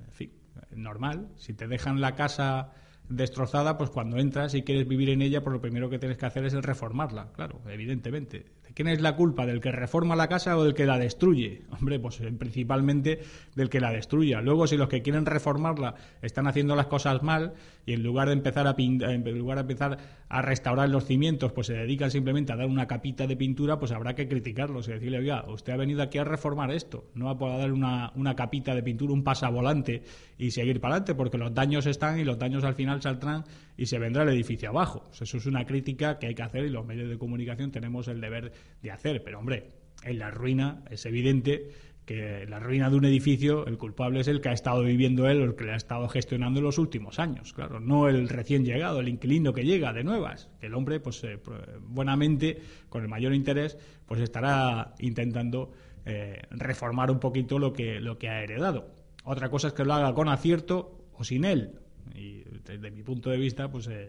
En 0.06 0.12
fin, 0.12 0.32
normal. 0.70 1.30
Si 1.36 1.54
te 1.54 1.66
dejan 1.66 2.02
la 2.02 2.14
casa 2.14 2.74
destrozada, 3.08 3.78
pues 3.78 3.90
cuando 3.90 4.18
entras 4.18 4.54
y 4.54 4.62
quieres 4.62 4.88
vivir 4.88 5.10
en 5.10 5.22
ella, 5.22 5.42
pues 5.42 5.52
lo 5.52 5.60
primero 5.60 5.88
que 5.88 5.98
tienes 5.98 6.18
que 6.18 6.26
hacer 6.26 6.44
es 6.44 6.54
el 6.54 6.62
reformarla, 6.62 7.32
claro, 7.32 7.60
evidentemente. 7.68 8.46
¿De 8.66 8.74
quién 8.74 8.88
es 8.88 9.00
la 9.00 9.16
culpa? 9.16 9.46
¿Del 9.46 9.60
que 9.60 9.72
reforma 9.72 10.16
la 10.16 10.28
casa 10.28 10.56
o 10.56 10.64
del 10.64 10.74
que 10.74 10.86
la 10.86 10.98
destruye? 10.98 11.62
Hombre, 11.78 11.98
pues 12.00 12.20
eh, 12.20 12.32
principalmente 12.32 13.20
del 13.54 13.70
que 13.70 13.80
la 13.80 13.92
destruya. 13.92 14.40
Luego, 14.40 14.66
si 14.66 14.76
los 14.76 14.88
que 14.88 15.02
quieren 15.02 15.26
reformarla 15.26 15.94
están 16.22 16.46
haciendo 16.46 16.74
las 16.74 16.86
cosas 16.86 17.22
mal 17.22 17.54
y 17.86 17.92
en 17.92 18.02
lugar 18.02 18.26
de 18.26 18.34
empezar 18.34 18.66
a 18.66 18.76
pin- 18.76 19.02
en 19.02 19.38
lugar 19.38 19.56
de 19.56 19.62
empezar 19.62 19.96
a 20.28 20.42
restaurar 20.42 20.88
los 20.90 21.04
cimientos, 21.06 21.52
pues 21.52 21.68
se 21.68 21.74
dedican 21.74 22.10
simplemente 22.10 22.52
a 22.52 22.56
dar 22.56 22.66
una 22.66 22.86
capita 22.88 23.26
de 23.26 23.36
pintura, 23.36 23.78
pues 23.78 23.92
habrá 23.92 24.14
que 24.14 24.26
criticarlos 24.26 24.88
y 24.88 24.92
decirle, 24.92 25.18
oiga, 25.18 25.44
usted 25.48 25.72
ha 25.72 25.76
venido 25.76 26.02
aquí 26.02 26.18
a 26.18 26.24
reformar 26.24 26.72
esto, 26.72 27.08
no 27.14 27.30
a 27.30 27.58
dar 27.58 27.72
una, 27.72 28.12
una 28.16 28.34
capita 28.34 28.74
de 28.74 28.82
pintura, 28.82 29.12
un 29.12 29.22
pasavolante 29.22 30.02
y 30.36 30.50
seguir 30.50 30.80
para 30.80 30.94
adelante, 30.96 31.14
porque 31.14 31.38
los 31.38 31.54
daños 31.54 31.86
están 31.86 32.18
y 32.18 32.24
los 32.24 32.38
daños 32.38 32.64
al 32.64 32.74
final 32.74 33.00
saldrán 33.00 33.44
y 33.76 33.86
se 33.86 33.98
vendrá 34.00 34.24
el 34.24 34.30
edificio 34.30 34.68
abajo. 34.70 35.08
Eso 35.12 35.36
es 35.36 35.46
una 35.46 35.64
crítica 35.64 36.18
que 36.18 36.26
hay 36.26 36.34
que 36.34 36.42
hacer 36.42 36.64
y 36.66 36.70
los 36.70 36.84
medios 36.84 37.08
de 37.08 37.16
comunicación 37.18 37.70
tenemos 37.70 38.08
el 38.08 38.20
deber 38.20 38.50
de 38.82 38.90
hacer. 38.90 39.22
Pero 39.22 39.38
hombre, 39.38 39.68
en 40.02 40.18
la 40.18 40.30
ruina 40.32 40.82
es 40.90 41.06
evidente 41.06 41.70
que 42.06 42.46
la 42.48 42.60
ruina 42.60 42.88
de 42.88 42.96
un 42.96 43.04
edificio 43.04 43.66
el 43.66 43.78
culpable 43.78 44.20
es 44.20 44.28
el 44.28 44.40
que 44.40 44.48
ha 44.48 44.52
estado 44.52 44.82
viviendo 44.82 45.28
él 45.28 45.40
o 45.40 45.44
el 45.44 45.56
que 45.56 45.64
le 45.64 45.72
ha 45.72 45.76
estado 45.76 46.08
gestionando 46.08 46.60
en 46.60 46.64
los 46.64 46.78
últimos 46.78 47.18
años, 47.18 47.52
claro, 47.52 47.80
no 47.80 48.08
el 48.08 48.28
recién 48.28 48.64
llegado, 48.64 49.00
el 49.00 49.08
inquilino 49.08 49.52
que 49.52 49.64
llega 49.64 49.92
de 49.92 50.04
nuevas, 50.04 50.48
que 50.60 50.66
el 50.66 50.74
hombre 50.74 51.00
pues 51.00 51.22
eh, 51.24 51.38
buenamente, 51.82 52.62
con 52.88 53.02
el 53.02 53.08
mayor 53.08 53.34
interés, 53.34 53.76
pues 54.06 54.20
estará 54.20 54.94
intentando 55.00 55.72
eh, 56.04 56.40
reformar 56.50 57.10
un 57.10 57.18
poquito 57.18 57.58
lo 57.58 57.72
que, 57.72 58.00
lo 58.00 58.16
que 58.16 58.28
ha 58.28 58.42
heredado. 58.42 58.94
Otra 59.24 59.50
cosa 59.50 59.68
es 59.68 59.74
que 59.74 59.84
lo 59.84 59.92
haga 59.92 60.14
con 60.14 60.28
acierto 60.28 61.08
o 61.12 61.24
sin 61.24 61.44
él. 61.44 61.80
Y 62.14 62.44
desde 62.64 62.92
mi 62.92 63.02
punto 63.02 63.30
de 63.30 63.38
vista, 63.38 63.68
pues 63.68 63.88
eh, 63.88 64.08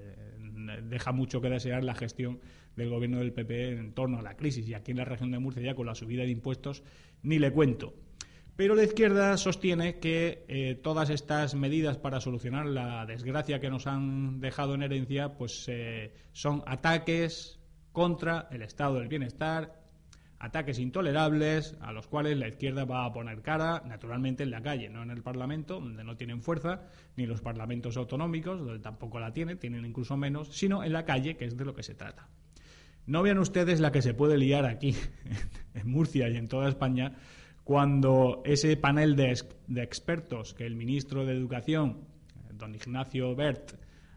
deja 0.84 1.12
mucho 1.12 1.42
que 1.42 1.50
desear 1.50 1.84
la 1.84 1.96
gestión 1.96 2.40
del 2.76 2.90
gobierno 2.90 3.18
del 3.18 3.34
PP 3.34 3.72
en 3.72 3.94
torno 3.94 4.20
a 4.20 4.22
la 4.22 4.36
crisis. 4.36 4.68
Y 4.68 4.76
aquí 4.76 4.92
en 4.92 4.98
la 4.98 5.06
región 5.06 5.32
de 5.32 5.40
Murcia, 5.40 5.64
ya 5.64 5.76
con 5.76 5.88
la 5.88 5.96
subida 5.96 6.24
de 6.24 6.30
impuestos, 6.30 6.84
ni 7.24 7.40
le 7.40 7.52
cuento. 7.52 7.94
Pero 8.58 8.74
la 8.74 8.84
izquierda 8.84 9.38
sostiene 9.38 10.00
que 10.00 10.44
eh, 10.48 10.80
todas 10.82 11.12
estas 11.12 11.54
medidas 11.54 11.98
para 11.98 12.20
solucionar 12.20 12.66
la 12.66 13.06
desgracia 13.06 13.60
que 13.60 13.70
nos 13.70 13.86
han 13.86 14.40
dejado 14.40 14.74
en 14.74 14.82
herencia, 14.82 15.34
pues 15.38 15.66
eh, 15.68 16.12
son 16.32 16.64
ataques 16.66 17.60
contra 17.92 18.48
el 18.50 18.64
estado 18.64 18.96
del 18.96 19.10
bienestar, 19.10 19.80
ataques 20.40 20.80
intolerables 20.80 21.78
a 21.82 21.92
los 21.92 22.08
cuales 22.08 22.38
la 22.38 22.48
izquierda 22.48 22.86
va 22.86 23.06
a 23.06 23.14
poner 23.14 23.44
cara, 23.44 23.84
naturalmente 23.86 24.42
en 24.42 24.50
la 24.50 24.62
calle, 24.62 24.90
no 24.90 25.04
en 25.04 25.12
el 25.12 25.22
Parlamento, 25.22 25.80
donde 25.80 26.04
no 26.04 26.18
tienen 26.18 26.42
fuerza, 26.42 26.82
ni 27.16 27.28
los 27.28 27.42
parlamentos 27.42 27.96
autonómicos, 27.96 28.60
donde 28.60 28.80
tampoco 28.80 29.20
la 29.20 29.34
tienen, 29.34 29.60
tienen 29.60 29.86
incluso 29.86 30.18
menos, 30.18 30.50
sino 30.50 30.84
en 30.84 30.94
la 30.94 31.06
calle, 31.06 31.38
que 31.38 31.46
es 31.46 31.58
de 31.58 31.66
lo 31.66 31.76
que 31.76 31.84
se 31.84 31.94
trata. 31.94 32.28
No 33.08 33.24
vean 33.24 33.40
ustedes 33.40 33.80
la 33.80 33.92
que 33.92 34.02
se 34.02 34.14
puede 34.14 34.38
liar 34.38 34.66
aquí, 34.66 34.94
en 35.74 35.90
Murcia 35.90 36.30
y 36.30 36.36
en 36.36 36.48
toda 36.48 36.68
España, 36.68 37.16
cuando 37.64 38.42
ese 38.46 38.76
panel 38.78 39.16
de, 39.16 39.34
de 39.68 39.82
expertos 39.82 40.54
que 40.54 40.66
el 40.66 40.76
ministro 40.76 41.26
de 41.26 41.34
Educación, 41.34 42.02
don 42.54 42.76
Ignacio 42.76 43.34
Bert, 43.36 43.72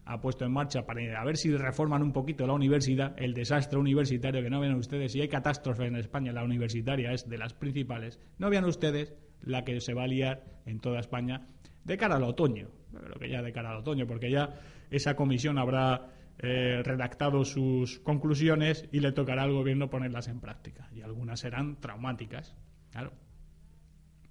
ha 0.05 0.21
puesto 0.21 0.45
en 0.45 0.53
marcha 0.53 0.87
para 0.87 1.21
a 1.21 1.25
ver 1.25 1.37
si 1.37 1.57
reforman 1.57 2.03
un 2.03 2.13
poquito 2.13 2.45
la 2.47 2.53
universidad, 2.53 3.15
el 3.17 3.33
desastre 3.33 3.79
universitario, 3.79 4.43
que 4.43 4.51
no 4.51 4.59
vean 4.59 4.75
ustedes, 4.75 5.13
si 5.13 5.21
hay 5.21 5.29
catástrofe 5.29 5.87
en 5.87 5.95
España, 5.95 6.33
la 6.33 6.43
universitaria 6.43 7.13
es 7.13 7.29
de 7.29 7.39
las 7.39 7.55
principales, 7.55 8.19
no 8.39 8.51
vean 8.51 8.65
ustedes 8.65 9.15
la 9.43 9.65
que 9.65 9.81
se 9.81 9.95
va 9.95 10.05
a 10.05 10.09
liar 10.09 10.45
en 10.67 10.81
toda 10.81 10.99
España 10.99 11.47
de 11.85 11.97
cara 11.97 12.17
al 12.17 12.25
otoño, 12.25 12.71
creo 12.93 13.19
que 13.21 13.29
ya 13.29 13.41
de 13.41 13.53
cara 13.53 13.71
al 13.71 13.79
otoño, 13.79 14.07
porque 14.09 14.33
ya 14.33 14.59
esa 14.91 15.15
comisión 15.15 15.59
habrá 15.59 16.09
eh, 16.43 16.83
redactado 16.83 17.45
sus 17.45 17.99
conclusiones 17.99 18.89
y 18.93 19.01
le 19.01 19.13
tocará 19.13 19.43
al 19.43 19.53
gobierno 19.53 19.91
ponerlas 19.91 20.29
en 20.29 20.41
práctica. 20.41 20.89
Y 20.95 21.03
algunas 21.03 21.41
serán 21.41 21.79
traumáticas, 21.81 22.57
claro. 22.91 23.13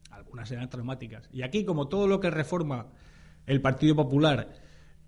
Algunas 0.09 0.49
serán 0.49 0.69
traumáticas. 0.69 1.29
Y 1.31 1.43
aquí, 1.43 1.65
como 1.65 1.87
todo 1.87 2.07
lo 2.07 2.19
que 2.19 2.31
reforma 2.31 2.87
el 3.45 3.61
Partido 3.61 3.95
Popular 3.95 4.53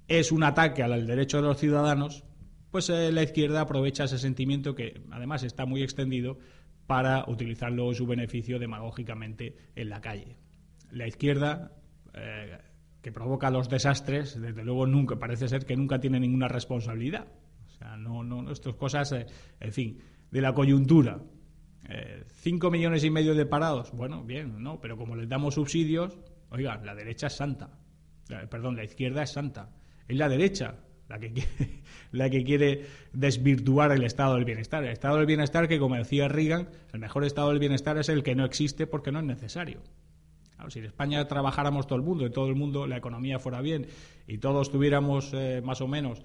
es 0.08 0.32
un 0.32 0.44
ataque 0.44 0.84
al 0.84 1.08
derecho 1.08 1.38
de 1.38 1.48
los 1.48 1.58
ciudadanos, 1.58 2.24
pues 2.70 2.90
eh, 2.90 3.12
la 3.12 3.24
izquierda 3.24 3.62
aprovecha 3.62 4.04
ese 4.04 4.20
sentimiento 4.20 4.76
que 4.76 5.02
además 5.10 5.42
está 5.42 5.66
muy 5.66 5.82
extendido 5.82 6.38
para 6.86 7.26
utilizarlo 7.28 7.90
en 7.90 7.96
su 7.96 8.06
beneficio 8.06 8.60
demagógicamente 8.60 9.56
en 9.76 9.90
la 9.90 10.02
calle. 10.02 10.38
La 10.92 11.08
izquierda 11.08 11.72
eh, 12.14 12.60
que 13.02 13.12
provoca 13.12 13.50
los 13.50 13.70
desastres, 13.70 14.40
desde 14.40 14.64
luego 14.64 14.86
nunca 14.86 15.18
parece 15.18 15.48
ser 15.48 15.66
que 15.66 15.76
nunca 15.76 16.00
tiene 16.00 16.20
ninguna 16.20 16.48
responsabilidad. 16.48 17.28
O 17.66 17.70
sea, 17.70 17.98
no, 17.98 18.24
no, 18.24 18.52
estas 18.52 18.76
cosas, 18.76 19.12
eh, 19.12 19.26
en 19.60 19.74
fin, 19.74 20.00
de 20.30 20.42
la 20.42 20.54
coyuntura. 20.54 21.22
Eh, 21.90 22.24
cinco 22.28 22.70
millones 22.70 23.04
y 23.04 23.10
medio 23.10 23.34
de 23.34 23.46
parados, 23.46 23.92
bueno, 23.92 24.24
bien, 24.24 24.62
no, 24.62 24.80
pero 24.80 24.98
como 24.98 25.16
les 25.16 25.28
damos 25.28 25.56
subsidios, 25.56 26.18
oiga, 26.50 26.80
la 26.84 26.94
derecha 26.94 27.28
es 27.28 27.34
santa, 27.34 27.72
perdón, 28.50 28.76
la 28.76 28.84
izquierda 28.84 29.24
es 29.24 29.32
santa, 29.32 29.72
es 30.08 30.16
la 30.16 30.30
derecha 30.30 30.76
la 31.12 31.20
que 31.20 31.34
quiere, 31.34 31.84
la 32.12 32.30
que 32.30 32.44
quiere 32.44 32.86
desvirtuar 33.14 33.92
el 33.92 34.04
estado 34.04 34.36
del 34.36 34.46
bienestar. 34.46 34.84
El 34.84 34.92
estado 34.92 35.18
del 35.18 35.26
bienestar 35.26 35.68
que, 35.68 35.80
como 35.80 35.96
decía 35.96 36.28
Reagan, 36.28 36.70
el 36.94 37.00
mejor 37.00 37.26
estado 37.26 37.50
del 37.50 37.60
bienestar 37.60 37.98
es 37.98 38.10
el 38.10 38.24
que 38.24 38.36
no 38.36 38.46
existe 38.46 38.88
porque 38.88 39.12
no 39.12 39.20
es 39.20 39.26
necesario. 39.26 39.82
Si 40.70 40.80
en 40.80 40.86
España 40.86 41.28
trabajáramos 41.28 41.88
todo 41.88 41.98
el 41.98 42.04
mundo, 42.04 42.26
en 42.26 42.32
todo 42.32 42.48
el 42.48 42.56
mundo 42.56 42.88
la 42.88 42.98
economía 42.98 43.40
fuera 43.40 43.62
bien 43.62 43.88
y 44.28 44.38
todos 44.38 44.72
tuviéramos 44.72 45.32
eh, 45.34 45.62
más 45.64 45.82
o 45.82 45.88
menos 45.88 46.22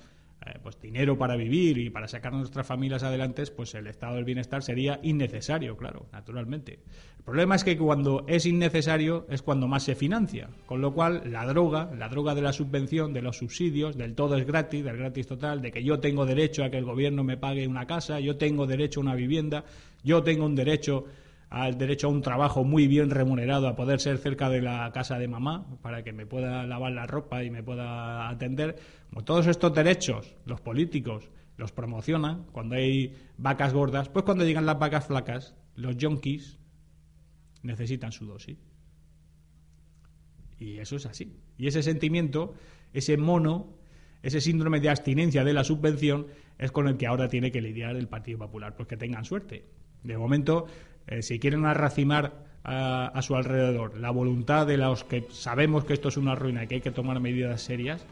eh, 0.47 0.59
pues 0.63 0.81
dinero 0.81 1.19
para 1.19 1.35
vivir 1.35 1.79
y 1.79 1.91
para 1.91 2.07
sacar 2.07 2.33
a 2.33 2.37
nuestras 2.37 2.67
familias 2.67 3.03
adelante, 3.03 3.43
pues 3.47 3.75
el 3.75 3.87
estado 3.89 4.15
del 4.15 4.25
bienestar 4.25 4.63
sería 4.63 5.01
innecesario, 5.03 5.77
claro, 5.77 6.07
naturalmente. 6.13 6.79
El 7.19 7.25
problema 7.25 7.57
es 7.57 7.65
que 7.65 7.77
cuando 7.77 8.25
es 8.29 8.47
innecesario 8.47 9.27
es 9.29 9.43
cuando 9.43 9.67
más 9.67 9.83
se 9.83 9.97
financia, 9.97 10.49
con 10.67 10.81
lo 10.81 10.95
cual 10.95 11.23
la 11.33 11.45
droga, 11.47 11.91
la 11.99 12.09
droga 12.09 12.37
de 12.37 12.43
la 12.43 12.53
subvención, 12.53 13.13
de 13.13 13.23
los 13.23 13.39
subsidios, 13.39 13.97
del 13.97 14.15
todo 14.15 14.37
es 14.37 14.47
gratis, 14.47 14.85
del 14.85 14.99
gratis 14.99 15.27
total, 15.27 15.63
de 15.63 15.73
que 15.73 15.83
yo 15.83 15.99
tengo 15.99 16.25
derecho 16.27 16.63
a 16.63 16.71
que 16.71 16.79
el 16.79 16.85
gobierno 16.85 17.25
me 17.25 17.37
pague 17.37 17.67
una 17.67 17.87
casa, 17.87 18.21
yo 18.21 18.37
tengo 18.37 18.67
derecho 18.67 19.01
a 19.01 19.03
una 19.03 19.15
vivienda, 19.17 19.65
yo 20.05 20.23
tengo 20.23 20.47
un 20.47 20.55
derecho 20.55 21.07
al 21.49 21.79
derecho 21.79 22.09
a 22.09 22.11
un 22.11 22.23
trabajo 22.23 22.65
muy 22.65 22.87
bien 22.87 23.11
remunerado, 23.11 23.69
a 23.69 23.77
poder 23.77 24.01
ser 24.01 24.19
cerca 24.19 24.51
de 24.51 24.63
la 24.63 24.91
casa 24.93 25.19
de 25.19 25.29
mamá, 25.29 25.67
para 25.83 26.03
que 26.03 26.13
me 26.13 26.27
pueda 26.27 26.67
lavar 26.67 26.93
la 26.93 27.07
ropa 27.07 27.45
y 27.45 27.51
me 27.51 27.63
pueda 27.63 28.29
atender. 28.29 28.77
todos 29.25 29.47
estos 29.47 29.73
derechos, 29.75 30.37
los 30.45 30.61
políticos 30.61 31.31
los 31.57 31.73
promocionan 31.73 32.45
cuando 32.53 32.75
hay 32.75 33.15
vacas 33.39 33.73
gordas, 33.73 34.09
pues 34.09 34.25
cuando 34.25 34.45
llegan 34.45 34.67
las 34.67 34.79
vacas 34.79 35.07
flacas, 35.07 35.55
los 35.75 35.97
yonkis 35.97 36.59
necesitan 37.63 38.13
su 38.13 38.27
dosis. 38.27 38.59
Y 40.59 40.79
eso 40.79 40.97
es 40.97 41.07
así. 41.07 41.41
Y 41.59 41.67
ese 41.67 41.83
sentimiento, 41.83 42.55
ese 42.93 43.17
mono, 43.17 43.79
ese 44.23 44.41
síndrome 44.41 44.81
de 44.81 44.89
abstinencia 44.89 45.45
de 45.45 45.53
la 45.53 45.65
subvención, 45.65 46.27
es 46.59 46.73
con 46.73 46.89
el 46.89 46.97
que 46.97 47.07
ahora 47.07 47.29
tiene 47.29 47.51
que 47.51 47.61
lidiar 47.61 47.97
el 47.97 48.09
Partido 48.09 48.39
Popular. 48.39 48.75
Pues 48.75 48.89
que 48.89 48.97
tengan 48.97 49.25
suerte. 49.25 49.67
De 50.03 50.17
momento, 50.17 50.67
eh, 51.07 51.23
si 51.23 51.39
quieren 51.39 51.65
arracimar 51.65 52.47
a, 52.65 53.23
su 53.23 53.37
alrededor 53.37 53.97
la 53.97 54.11
voluntad 54.11 54.67
de 54.67 54.77
los 54.77 55.05
que 55.05 55.27
sabemos 55.31 55.85
que 55.85 55.93
esto 55.93 56.09
es 56.09 56.17
una 56.17 56.35
ruina 56.35 56.65
y 56.65 56.67
que 56.67 56.75
hay 56.77 56.81
que 56.81 56.91
tomar 56.91 57.21
medidas 57.21 57.63
serias, 57.63 58.05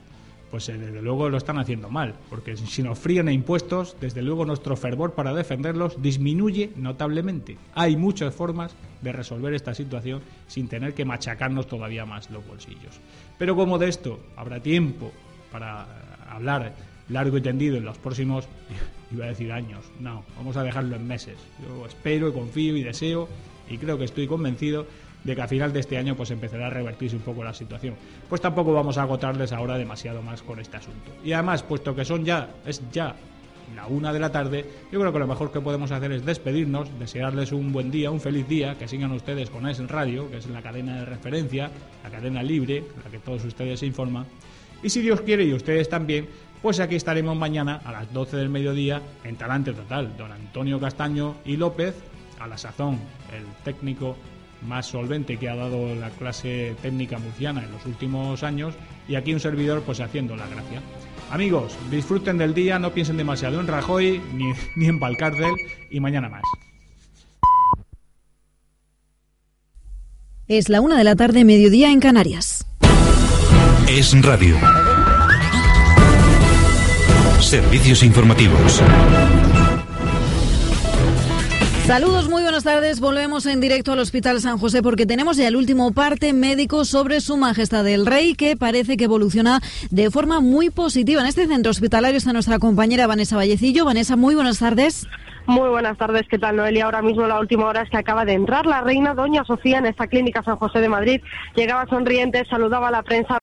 pues 0.53 0.69
eh, 0.69 0.79
desde 0.79 1.03
luego 1.03 1.29
lo 1.29 1.37
están 1.37 1.59
haciendo 1.59 1.91
mal, 1.91 2.15
porque 2.31 2.57
si 2.57 2.83
nos 2.85 2.97
fríen 2.97 3.27
a 3.27 3.33
impuestos, 3.33 3.97
desde 4.01 4.23
luego 4.23 4.45
nuestro 4.45 4.77
fervor 4.77 5.15
para 5.15 5.35
defenderlos 5.35 6.01
disminuye 6.01 6.71
notablemente. 6.77 7.57
Hay 7.75 7.97
muchas 7.97 8.33
formas 8.33 8.77
de 9.03 9.11
resolver 9.11 9.55
esta 9.55 9.75
situación 9.75 10.23
sin 10.47 10.69
tener 10.69 10.95
que 10.95 11.05
machacarnos 11.05 11.67
todavía 11.67 12.07
más 12.07 12.31
los 12.31 12.47
bolsillos. 12.47 13.01
Pero 13.37 13.57
como 13.57 13.79
de 13.79 13.89
esto 13.89 14.21
habrá 14.37 14.61
tiempo 14.61 15.11
para 15.51 15.87
hablar 16.31 16.73
largo 17.09 17.39
y 17.39 17.41
tendido 17.41 17.77
en 17.77 17.85
los 17.85 17.99
próximos, 17.99 18.47
iba 19.13 19.27
a 19.27 19.29
decir 19.29 19.53
años, 19.53 19.85
no, 20.01 20.25
vamos 20.37 20.57
a 20.57 20.63
dejarlo 20.63 20.97
en 20.97 21.07
meses. 21.07 21.37
Yo 21.63 21.87
espero 21.87 22.29
y 22.29 22.33
confío 22.33 22.77
y 22.77 22.83
deseo 22.83 23.29
y 23.69 23.79
creo 23.79 23.99
que 23.99 24.05
estoy 24.05 24.27
convencido 24.27 24.87
de 25.25 25.35
que 25.35 25.43
a 25.43 25.49
final 25.49 25.73
de 25.73 25.81
este 25.81 25.97
año 25.97 26.17
pues 26.17 26.31
empezará 26.31 26.67
a 26.67 26.71
revertirse 26.71 27.17
un 27.17 27.23
poco 27.23 27.43
la 27.43 27.55
situación. 27.55 27.95
Pues 28.29 28.41
tampoco 28.41 28.73
vamos 28.73 28.99
a 28.99 29.03
agotarles 29.03 29.53
ahora 29.53 29.79
demasiado 29.79 30.23
más 30.23 30.43
con 30.43 30.61
este 30.61 30.77
asunto. 30.77 31.11
Y 31.25 31.33
además, 31.33 31.63
puesto 31.63 31.95
que 31.95 32.05
son 32.05 32.25
ya, 32.25 32.51
es 32.67 32.83
ya 32.93 33.17
la 33.75 33.87
una 33.87 34.13
de 34.13 34.21
la 34.21 34.31
tarde, 34.31 34.65
yo 34.93 35.01
creo 35.01 35.13
que 35.13 35.19
lo 35.19 35.27
mejor 35.27 35.51
que 35.51 35.61
podemos 35.61 35.91
hacer 35.91 36.13
es 36.13 36.25
despedirnos, 36.25 36.89
desearles 36.99 37.53
un 37.53 37.73
buen 37.73 37.91
día, 37.91 38.11
un 38.11 38.21
feliz 38.21 38.47
día, 38.47 38.77
que 38.79 38.87
sigan 38.87 39.13
ustedes 39.13 39.51
con 39.51 39.67
Es 39.67 39.79
Radio, 39.89 40.31
que 40.31 40.37
es 40.37 40.47
la 40.47 40.63
cadena 40.63 40.99
de 41.01 41.05
referencia, 41.07 41.71
la 42.03 42.11
cadena 42.11 42.43
libre, 42.43 42.85
la 43.03 43.11
que 43.11 43.19
todos 43.19 43.45
ustedes 43.45 43.81
se 43.81 43.87
informan. 43.87 44.27
Y 44.83 44.91
si 44.91 45.01
Dios 45.01 45.23
quiere 45.23 45.45
y 45.45 45.55
ustedes 45.55 45.89
también, 45.89 46.29
pues 46.65 46.81
aquí 46.81 46.95
estaremos 46.95 47.37
mañana 47.37 47.83
a 47.85 47.93
las 47.93 48.11
12 48.11 48.39
del 48.39 48.49
mediodía 48.49 49.03
en 49.23 49.37
Talante 49.37 49.75
Total. 49.75 50.17
Don 50.17 50.33
Antonio 50.33 50.81
Castaño 50.81 51.35
y 51.45 51.59
López, 51.59 51.95
a 52.41 52.47
la 52.47 52.57
sazón, 52.57 53.01
el 53.37 53.45
técnico 53.65 54.17
más 54.67 54.87
solvente 54.87 55.37
que 55.37 55.51
ha 55.51 55.57
dado 55.57 55.95
la 55.95 56.09
clase 56.09 56.75
técnica 56.81 57.19
murciana 57.19 57.63
en 57.63 57.71
los 57.71 57.85
últimos 57.85 58.43
años 58.43 58.73
y 59.07 59.17
aquí 59.17 59.35
un 59.35 59.41
servidor 59.41 59.83
pues 59.83 60.01
haciendo 60.01 60.37
la 60.37 60.47
gracia. 60.47 60.81
Amigos, 61.31 61.77
disfruten 61.91 62.39
del 62.39 62.55
día, 62.55 62.79
no 62.79 62.95
piensen 62.95 63.19
demasiado 63.19 63.61
en 63.61 63.67
Rajoy 63.67 64.23
ni, 64.33 64.55
ni 64.77 64.87
en 64.87 64.99
Valcárcel 64.99 65.53
y 65.91 66.01
mañana 66.01 66.31
más. 66.31 66.45
Es 70.49 70.71
la 70.71 70.81
una 70.81 70.97
de 70.97 71.05
la 71.05 71.15
tarde, 71.15 71.45
mediodía 71.45 71.91
en 71.91 72.01
Canarias. 72.01 72.67
Es 73.87 74.19
radio. 74.23 74.57
Servicios 77.55 78.03
informativos. 78.03 78.83
Saludos, 81.87 82.29
muy 82.29 82.43
buenas 82.43 82.65
tardes. 82.65 82.99
Volvemos 82.99 83.47
en 83.47 83.61
directo 83.61 83.93
al 83.93 84.01
Hospital 84.01 84.41
San 84.41 84.59
José 84.59 84.83
porque 84.83 85.07
tenemos 85.07 85.37
ya 85.37 85.47
el 85.47 85.55
último 85.55 85.93
parte 85.93 86.33
médico 86.33 86.85
sobre 86.85 87.21
Su 87.21 87.37
Majestad 87.37 87.87
el 87.87 88.07
Rey 88.07 88.35
que 88.35 88.57
parece 88.57 88.97
que 88.97 89.05
evoluciona 89.05 89.61
de 89.91 90.11
forma 90.11 90.41
muy 90.41 90.71
positiva. 90.71 91.21
En 91.21 91.29
este 91.29 91.47
centro 91.47 91.71
hospitalario 91.71 92.19
está 92.19 92.33
nuestra 92.33 92.59
compañera 92.59 93.07
Vanessa 93.07 93.37
Vallecillo. 93.37 93.85
Vanessa, 93.85 94.17
muy 94.17 94.35
buenas 94.35 94.59
tardes. 94.59 95.07
Muy 95.47 95.69
buenas 95.69 95.99
tardes, 95.99 96.23
¿qué 96.31 96.39
tal 96.39 96.57
Noelia? 96.57 96.87
Ahora 96.87 97.03
mismo 97.03 97.27
la 97.27 97.39
última 97.39 97.67
hora 97.67 97.83
es 97.83 97.91
que 97.91 97.99
acaba 97.99 98.25
de 98.25 98.33
entrar 98.33 98.65
la 98.65 98.81
reina 98.81 99.13
Doña 99.13 99.45
Sofía 99.45 99.77
en 99.77 99.85
esta 99.85 100.07
clínica 100.07 100.43
San 100.43 100.57
José 100.57 100.81
de 100.81 100.89
Madrid. 100.89 101.21
Llegaba 101.55 101.87
sonriente, 101.87 102.47
saludaba 102.47 102.89
a 102.89 102.91
la 102.91 103.03
prensa. 103.03 103.29